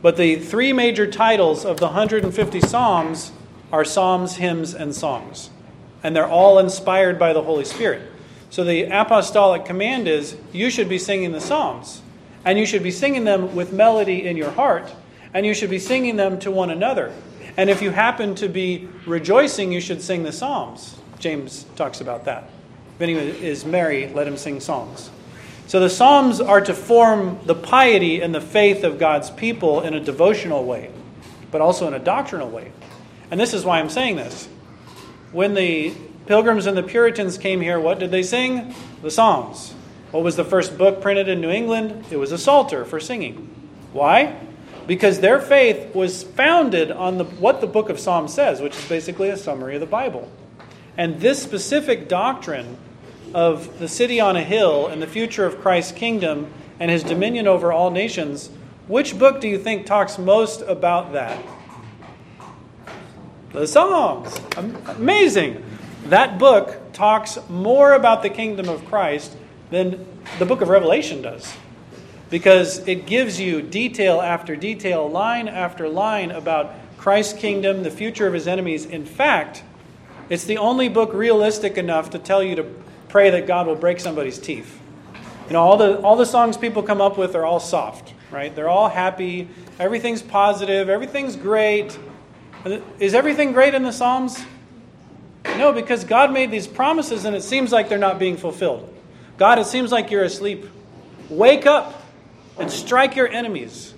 But 0.00 0.16
the 0.16 0.36
three 0.36 0.72
major 0.72 1.10
titles 1.10 1.64
of 1.64 1.78
the 1.78 1.86
150 1.86 2.60
Psalms 2.60 3.32
are 3.72 3.84
psalms, 3.84 4.36
hymns, 4.36 4.74
and 4.74 4.94
songs. 4.94 5.50
And 6.02 6.14
they're 6.14 6.28
all 6.28 6.58
inspired 6.58 7.18
by 7.18 7.32
the 7.32 7.42
Holy 7.42 7.64
Spirit. 7.64 8.02
So 8.50 8.64
the 8.64 8.84
apostolic 8.84 9.64
command 9.64 10.08
is 10.08 10.36
you 10.52 10.70
should 10.70 10.88
be 10.88 10.98
singing 10.98 11.32
the 11.32 11.40
Psalms. 11.40 12.02
And 12.44 12.58
you 12.58 12.64
should 12.64 12.82
be 12.82 12.92
singing 12.92 13.24
them 13.24 13.54
with 13.54 13.72
melody 13.72 14.26
in 14.26 14.36
your 14.36 14.52
heart. 14.52 14.94
And 15.34 15.44
you 15.44 15.52
should 15.52 15.70
be 15.70 15.80
singing 15.80 16.16
them 16.16 16.38
to 16.40 16.50
one 16.50 16.70
another. 16.70 17.12
And 17.58 17.68
if 17.68 17.82
you 17.82 17.90
happen 17.90 18.36
to 18.36 18.48
be 18.48 18.88
rejoicing, 19.04 19.72
you 19.72 19.80
should 19.80 20.00
sing 20.00 20.22
the 20.22 20.30
Psalms. 20.30 20.96
James 21.18 21.66
talks 21.74 22.00
about 22.00 22.24
that. 22.26 22.48
If 22.94 23.02
anyone 23.02 23.24
is 23.24 23.64
merry, 23.64 24.06
let 24.08 24.28
him 24.28 24.36
sing 24.36 24.60
songs. 24.60 25.10
So 25.66 25.80
the 25.80 25.90
Psalms 25.90 26.40
are 26.40 26.60
to 26.60 26.72
form 26.72 27.40
the 27.46 27.56
piety 27.56 28.22
and 28.22 28.32
the 28.32 28.40
faith 28.40 28.84
of 28.84 29.00
God's 29.00 29.28
people 29.30 29.80
in 29.80 29.92
a 29.92 29.98
devotional 30.00 30.64
way, 30.64 30.92
but 31.50 31.60
also 31.60 31.88
in 31.88 31.94
a 31.94 31.98
doctrinal 31.98 32.48
way. 32.48 32.70
And 33.28 33.40
this 33.40 33.52
is 33.52 33.64
why 33.64 33.80
I'm 33.80 33.90
saying 33.90 34.14
this. 34.14 34.48
When 35.32 35.54
the 35.54 35.92
Pilgrims 36.26 36.66
and 36.66 36.76
the 36.76 36.84
Puritans 36.84 37.38
came 37.38 37.60
here, 37.60 37.80
what 37.80 37.98
did 37.98 38.12
they 38.12 38.22
sing? 38.22 38.72
The 39.02 39.10
Psalms. 39.10 39.74
What 40.12 40.22
was 40.22 40.36
the 40.36 40.44
first 40.44 40.78
book 40.78 41.02
printed 41.02 41.26
in 41.28 41.40
New 41.40 41.50
England? 41.50 42.04
It 42.12 42.18
was 42.18 42.30
a 42.30 42.38
Psalter 42.38 42.84
for 42.84 43.00
singing. 43.00 43.52
Why? 43.92 44.36
Because 44.88 45.20
their 45.20 45.38
faith 45.38 45.94
was 45.94 46.22
founded 46.22 46.90
on 46.90 47.18
the, 47.18 47.24
what 47.24 47.60
the 47.60 47.66
book 47.66 47.90
of 47.90 48.00
Psalms 48.00 48.32
says, 48.32 48.62
which 48.62 48.74
is 48.74 48.88
basically 48.88 49.28
a 49.28 49.36
summary 49.36 49.74
of 49.74 49.80
the 49.80 49.86
Bible. 49.86 50.32
And 50.96 51.20
this 51.20 51.40
specific 51.42 52.08
doctrine 52.08 52.78
of 53.34 53.78
the 53.78 53.86
city 53.86 54.18
on 54.18 54.34
a 54.34 54.42
hill 54.42 54.86
and 54.86 55.02
the 55.02 55.06
future 55.06 55.44
of 55.44 55.60
Christ's 55.60 55.92
kingdom 55.92 56.50
and 56.80 56.90
his 56.90 57.04
dominion 57.04 57.46
over 57.46 57.70
all 57.70 57.90
nations, 57.90 58.48
which 58.86 59.18
book 59.18 59.42
do 59.42 59.46
you 59.46 59.58
think 59.58 59.84
talks 59.84 60.16
most 60.16 60.62
about 60.62 61.12
that? 61.12 61.38
The 63.52 63.66
Psalms. 63.66 64.40
Amazing. 64.56 65.62
That 66.06 66.38
book 66.38 66.78
talks 66.94 67.38
more 67.50 67.92
about 67.92 68.22
the 68.22 68.30
kingdom 68.30 68.70
of 68.70 68.86
Christ 68.86 69.36
than 69.70 70.06
the 70.38 70.46
book 70.46 70.62
of 70.62 70.70
Revelation 70.70 71.20
does 71.20 71.54
because 72.30 72.86
it 72.86 73.06
gives 73.06 73.40
you 73.40 73.62
detail 73.62 74.20
after 74.20 74.56
detail, 74.56 75.08
line 75.08 75.48
after 75.48 75.88
line 75.88 76.30
about 76.30 76.74
Christ's 76.98 77.38
kingdom, 77.38 77.82
the 77.82 77.90
future 77.90 78.26
of 78.26 78.34
his 78.34 78.46
enemies. 78.46 78.84
In 78.84 79.06
fact, 79.06 79.62
it's 80.28 80.44
the 80.44 80.58
only 80.58 80.88
book 80.88 81.12
realistic 81.14 81.78
enough 81.78 82.10
to 82.10 82.18
tell 82.18 82.42
you 82.42 82.56
to 82.56 82.66
pray 83.08 83.30
that 83.30 83.46
God 83.46 83.66
will 83.66 83.76
break 83.76 84.00
somebody's 84.00 84.38
teeth. 84.38 84.78
You 85.46 85.54
know, 85.54 85.62
all 85.62 85.78
the, 85.78 86.00
all 86.02 86.16
the 86.16 86.26
songs 86.26 86.58
people 86.58 86.82
come 86.82 87.00
up 87.00 87.16
with 87.16 87.34
are 87.34 87.46
all 87.46 87.60
soft, 87.60 88.12
right? 88.30 88.54
They're 88.54 88.68
all 88.68 88.90
happy. 88.90 89.48
Everything's 89.78 90.20
positive. 90.20 90.90
Everything's 90.90 91.36
great. 91.36 91.98
Is 92.98 93.14
everything 93.14 93.52
great 93.52 93.74
in 93.74 93.82
the 93.82 93.92
Psalms? 93.92 94.44
No, 95.56 95.72
because 95.72 96.04
God 96.04 96.32
made 96.32 96.50
these 96.50 96.66
promises 96.66 97.24
and 97.24 97.34
it 97.34 97.42
seems 97.42 97.72
like 97.72 97.88
they're 97.88 97.96
not 97.96 98.18
being 98.18 98.36
fulfilled. 98.36 98.94
God, 99.38 99.58
it 99.58 99.66
seems 99.66 99.90
like 99.90 100.10
you're 100.10 100.24
asleep. 100.24 100.66
Wake 101.30 101.64
up 101.64 101.97
and 102.58 102.70
strike 102.70 103.16
your 103.16 103.28
enemies. 103.28 103.94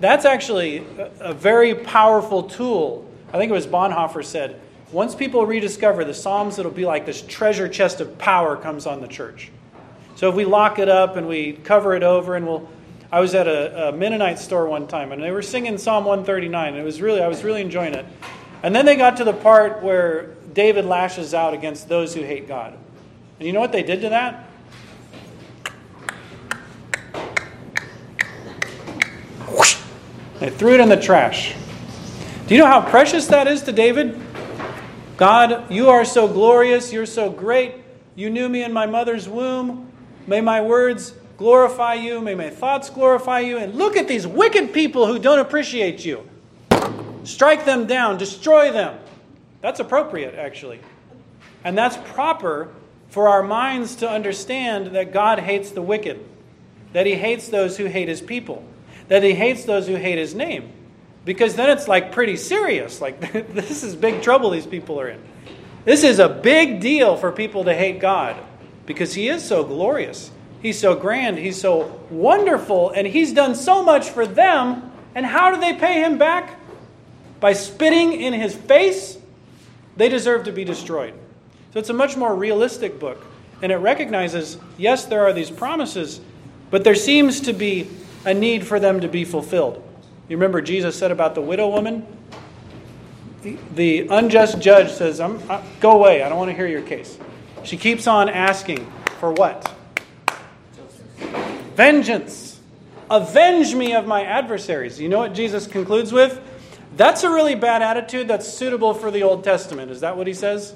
That's 0.00 0.24
actually 0.24 0.84
a, 1.20 1.32
very 1.32 1.74
powerful 1.74 2.42
tool. 2.42 3.10
I 3.32 3.38
think 3.38 3.50
it 3.50 3.54
was 3.54 3.66
Bonhoeffer 3.66 4.24
said, 4.24 4.60
once 4.92 5.14
people 5.14 5.46
rediscover 5.46 6.04
the 6.04 6.14
Psalms, 6.14 6.58
it'll 6.58 6.70
be 6.70 6.84
like 6.84 7.06
this 7.06 7.22
treasure 7.22 7.68
chest 7.68 8.00
of 8.00 8.18
power 8.18 8.56
comes 8.56 8.86
on 8.86 9.00
the 9.00 9.08
church. 9.08 9.50
So 10.16 10.28
if 10.28 10.34
we 10.34 10.44
lock 10.44 10.78
it 10.78 10.88
up 10.88 11.16
and 11.16 11.26
we 11.26 11.52
cover 11.52 11.94
it 11.94 12.02
over, 12.02 12.36
and 12.36 12.46
we'll. 12.46 12.68
I 13.10 13.20
was 13.20 13.34
at 13.34 13.46
a, 13.46 13.88
a 13.88 13.92
Mennonite 13.92 14.40
store 14.40 14.66
one 14.66 14.88
time, 14.88 15.12
and 15.12 15.22
they 15.22 15.30
were 15.30 15.42
singing 15.42 15.78
Psalm 15.78 16.04
139. 16.04 16.68
And 16.68 16.76
it 16.76 16.84
was 16.84 17.00
really, 17.00 17.20
I 17.20 17.28
was 17.28 17.44
really 17.44 17.60
enjoying 17.60 17.94
it. 17.94 18.04
And 18.64 18.74
then 18.74 18.86
they 18.86 18.96
got 18.96 19.18
to 19.18 19.24
the 19.24 19.32
part 19.32 19.82
where 19.82 20.34
David 20.52 20.84
lashes 20.84 21.32
out 21.32 21.54
against 21.54 21.88
those 21.88 22.14
who 22.14 22.22
hate 22.22 22.48
God. 22.48 22.76
And 23.38 23.46
you 23.46 23.52
know 23.52 23.60
what 23.60 23.72
they 23.72 23.82
did 23.82 24.00
to 24.00 24.08
that? 24.08 24.48
They 30.40 30.50
threw 30.50 30.74
it 30.74 30.80
in 30.80 30.88
the 30.88 31.00
trash. 31.00 31.54
Do 32.46 32.54
you 32.54 32.60
know 32.60 32.66
how 32.66 32.82
precious 32.82 33.28
that 33.28 33.46
is 33.46 33.62
to 33.62 33.72
David? 33.72 34.20
God, 35.16 35.70
you 35.70 35.90
are 35.90 36.04
so 36.04 36.26
glorious, 36.26 36.92
you're 36.92 37.06
so 37.06 37.30
great. 37.30 37.76
You 38.16 38.30
knew 38.30 38.48
me 38.48 38.62
in 38.62 38.72
my 38.72 38.86
mother's 38.86 39.28
womb. 39.28 39.90
May 40.26 40.40
my 40.40 40.60
words 40.60 41.14
glorify 41.36 41.94
you, 41.94 42.20
may 42.20 42.34
my 42.34 42.50
thoughts 42.50 42.90
glorify 42.90 43.40
you. 43.40 43.58
And 43.58 43.74
look 43.74 43.96
at 43.96 44.08
these 44.08 44.26
wicked 44.26 44.72
people 44.72 45.06
who 45.06 45.18
don't 45.18 45.38
appreciate 45.38 46.04
you. 46.04 46.28
Strike 47.24 47.64
them 47.64 47.86
down, 47.86 48.18
destroy 48.18 48.70
them. 48.72 48.98
That's 49.60 49.80
appropriate, 49.80 50.34
actually. 50.34 50.80
And 51.64 51.78
that's 51.78 51.96
proper 52.12 52.68
for 53.08 53.28
our 53.28 53.42
minds 53.42 53.96
to 53.96 54.10
understand 54.10 54.88
that 54.88 55.12
God 55.12 55.38
hates 55.38 55.70
the 55.70 55.80
wicked, 55.80 56.22
that 56.92 57.06
He 57.06 57.14
hates 57.14 57.48
those 57.48 57.76
who 57.76 57.86
hate 57.86 58.08
His 58.08 58.20
people, 58.20 58.64
that 59.08 59.22
He 59.22 59.34
hates 59.34 59.64
those 59.64 59.86
who 59.86 59.94
hate 59.94 60.18
His 60.18 60.34
name. 60.34 60.72
Because 61.24 61.54
then 61.56 61.70
it's 61.70 61.88
like 61.88 62.12
pretty 62.12 62.36
serious. 62.36 63.00
Like, 63.00 63.32
this 63.54 63.82
is 63.82 63.94
big 63.96 64.22
trouble 64.22 64.50
these 64.50 64.66
people 64.66 65.00
are 65.00 65.08
in. 65.08 65.20
This 65.84 66.04
is 66.04 66.18
a 66.18 66.28
big 66.28 66.80
deal 66.80 67.16
for 67.16 67.32
people 67.32 67.64
to 67.64 67.74
hate 67.74 68.00
God 68.00 68.36
because 68.86 69.14
He 69.14 69.28
is 69.28 69.44
so 69.44 69.64
glorious. 69.64 70.30
He's 70.62 70.78
so 70.78 70.94
grand. 70.94 71.38
He's 71.38 71.60
so 71.60 72.00
wonderful. 72.10 72.90
And 72.90 73.06
He's 73.06 73.32
done 73.32 73.54
so 73.54 73.82
much 73.82 74.10
for 74.10 74.26
them. 74.26 74.92
And 75.14 75.24
how 75.24 75.54
do 75.54 75.60
they 75.60 75.74
pay 75.74 76.02
Him 76.02 76.18
back? 76.18 76.58
By 77.40 77.52
spitting 77.52 78.12
in 78.12 78.32
His 78.32 78.54
face? 78.54 79.18
They 79.96 80.08
deserve 80.08 80.44
to 80.44 80.52
be 80.52 80.64
destroyed. 80.64 81.14
So 81.72 81.80
it's 81.80 81.90
a 81.90 81.94
much 81.94 82.16
more 82.16 82.34
realistic 82.34 82.98
book. 82.98 83.24
And 83.62 83.70
it 83.72 83.76
recognizes 83.76 84.58
yes, 84.76 85.04
there 85.06 85.24
are 85.24 85.32
these 85.32 85.50
promises, 85.50 86.20
but 86.70 86.84
there 86.84 86.94
seems 86.94 87.40
to 87.42 87.52
be 87.52 87.88
a 88.24 88.34
need 88.34 88.66
for 88.66 88.80
them 88.80 89.00
to 89.00 89.08
be 89.08 89.24
fulfilled. 89.24 89.82
You 90.28 90.36
remember 90.36 90.60
Jesus 90.60 90.96
said 90.96 91.10
about 91.10 91.34
the 91.34 91.40
widow 91.40 91.68
woman? 91.68 92.06
The, 93.74 94.08
unjust 94.08 94.58
judge 94.58 94.90
says, 94.90 95.20
I'm, 95.20 95.38
I, 95.50 95.62
Go 95.80 95.92
away, 95.92 96.22
I 96.22 96.28
don't 96.30 96.38
want 96.38 96.50
to 96.50 96.56
hear 96.56 96.66
your 96.66 96.82
case. 96.82 97.18
She 97.62 97.76
keeps 97.76 98.06
on 98.06 98.28
asking 98.30 98.90
for 99.20 99.32
what? 99.32 99.70
Vengeance. 101.74 102.60
Avenge 103.10 103.74
me 103.74 103.94
of 103.94 104.06
my 104.06 104.24
adversaries. 104.24 104.98
You 104.98 105.10
know 105.10 105.18
what 105.18 105.34
Jesus 105.34 105.66
concludes 105.66 106.10
with? 106.10 106.40
That's 106.96 107.22
a 107.22 107.30
really 107.30 107.54
bad 107.54 107.82
attitude 107.82 108.28
that's 108.28 108.48
suitable 108.50 108.94
for 108.94 109.10
the 109.10 109.22
Old 109.22 109.44
Testament. 109.44 109.90
Is 109.90 110.00
that 110.00 110.16
what 110.16 110.26
he 110.26 110.32
says? 110.34 110.74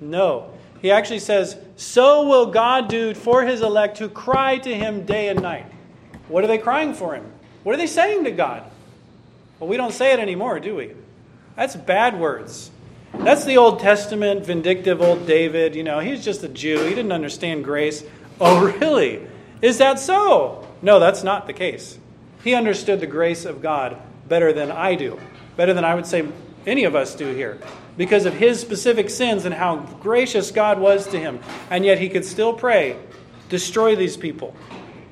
No. 0.00 0.52
He 0.80 0.90
actually 0.90 1.18
says, 1.18 1.56
So 1.76 2.26
will 2.26 2.46
God 2.46 2.88
do 2.88 3.14
for 3.14 3.44
his 3.44 3.62
elect 3.62 3.98
who 3.98 4.08
cry 4.08 4.58
to 4.58 4.74
him 4.74 5.04
day 5.04 5.28
and 5.28 5.42
night. 5.42 5.66
What 6.30 6.44
are 6.44 6.46
they 6.46 6.58
crying 6.58 6.94
for 6.94 7.14
him? 7.14 7.24
What 7.64 7.74
are 7.74 7.78
they 7.78 7.86
saying 7.86 8.24
to 8.24 8.30
God? 8.30 8.62
Well, 9.58 9.68
we 9.68 9.76
don't 9.76 9.92
say 9.92 10.12
it 10.12 10.20
anymore, 10.20 10.60
do 10.60 10.76
we? 10.76 10.92
That's 11.56 11.76
bad 11.76 12.18
words. 12.18 12.70
That's 13.12 13.44
the 13.44 13.58
Old 13.58 13.80
Testament, 13.80 14.46
vindictive 14.46 15.02
old 15.02 15.26
David. 15.26 15.74
You 15.74 15.82
know, 15.82 15.98
he's 15.98 16.24
just 16.24 16.42
a 16.44 16.48
Jew. 16.48 16.84
He 16.84 16.94
didn't 16.94 17.12
understand 17.12 17.64
grace. 17.64 18.04
Oh, 18.40 18.72
really? 18.80 19.26
Is 19.60 19.78
that 19.78 19.98
so? 19.98 20.66
No, 20.80 21.00
that's 21.00 21.22
not 21.22 21.46
the 21.46 21.52
case. 21.52 21.98
He 22.42 22.54
understood 22.54 23.00
the 23.00 23.06
grace 23.06 23.44
of 23.44 23.60
God 23.60 24.00
better 24.28 24.52
than 24.52 24.70
I 24.70 24.94
do, 24.94 25.20
better 25.56 25.74
than 25.74 25.84
I 25.84 25.94
would 25.94 26.06
say 26.06 26.26
any 26.64 26.84
of 26.84 26.94
us 26.94 27.14
do 27.14 27.34
here, 27.34 27.58
because 27.96 28.24
of 28.24 28.34
his 28.34 28.60
specific 28.60 29.10
sins 29.10 29.44
and 29.44 29.54
how 29.54 29.76
gracious 30.00 30.50
God 30.50 30.78
was 30.78 31.06
to 31.08 31.18
him. 31.18 31.40
And 31.68 31.84
yet 31.84 31.98
he 31.98 32.08
could 32.08 32.24
still 32.24 32.54
pray, 32.54 32.96
destroy 33.48 33.96
these 33.96 34.16
people. 34.16 34.54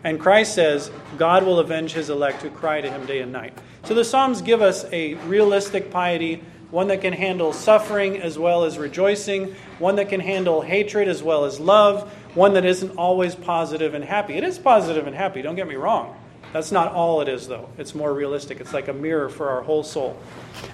And 0.04 0.20
Christ 0.20 0.54
says, 0.54 0.90
God 1.16 1.44
will 1.44 1.58
avenge 1.58 1.92
his 1.92 2.10
elect 2.10 2.42
who 2.42 2.50
cry 2.50 2.80
to 2.80 2.90
him 2.90 3.06
day 3.06 3.20
and 3.20 3.32
night. 3.32 3.56
So 3.84 3.94
the 3.94 4.04
Psalms 4.04 4.42
give 4.42 4.62
us 4.62 4.84
a 4.92 5.14
realistic 5.14 5.90
piety, 5.90 6.42
one 6.70 6.88
that 6.88 7.00
can 7.00 7.12
handle 7.12 7.52
suffering 7.52 8.20
as 8.20 8.38
well 8.38 8.64
as 8.64 8.78
rejoicing, 8.78 9.54
one 9.78 9.96
that 9.96 10.08
can 10.08 10.20
handle 10.20 10.60
hatred 10.60 11.08
as 11.08 11.22
well 11.22 11.44
as 11.44 11.58
love, 11.58 12.12
one 12.34 12.54
that 12.54 12.64
isn't 12.64 12.96
always 12.96 13.34
positive 13.34 13.94
and 13.94 14.04
happy. 14.04 14.34
It 14.34 14.44
is 14.44 14.58
positive 14.58 15.06
and 15.06 15.16
happy, 15.16 15.42
don't 15.42 15.56
get 15.56 15.66
me 15.66 15.76
wrong. 15.76 16.14
That's 16.52 16.72
not 16.72 16.92
all 16.92 17.20
it 17.20 17.28
is, 17.28 17.46
though. 17.46 17.68
It's 17.76 17.94
more 17.94 18.12
realistic. 18.12 18.60
It's 18.60 18.72
like 18.72 18.88
a 18.88 18.92
mirror 18.92 19.28
for 19.28 19.50
our 19.50 19.60
whole 19.60 19.82
soul. 19.82 20.18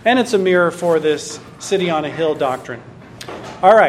And 0.04 0.18
it's 0.18 0.32
a 0.32 0.38
mirror 0.38 0.70
for 0.70 1.00
this 1.00 1.40
city 1.58 1.90
on 1.90 2.04
a 2.04 2.10
hill 2.10 2.34
doctrine. 2.34 2.80
All 3.60 3.74
right. 3.74 3.82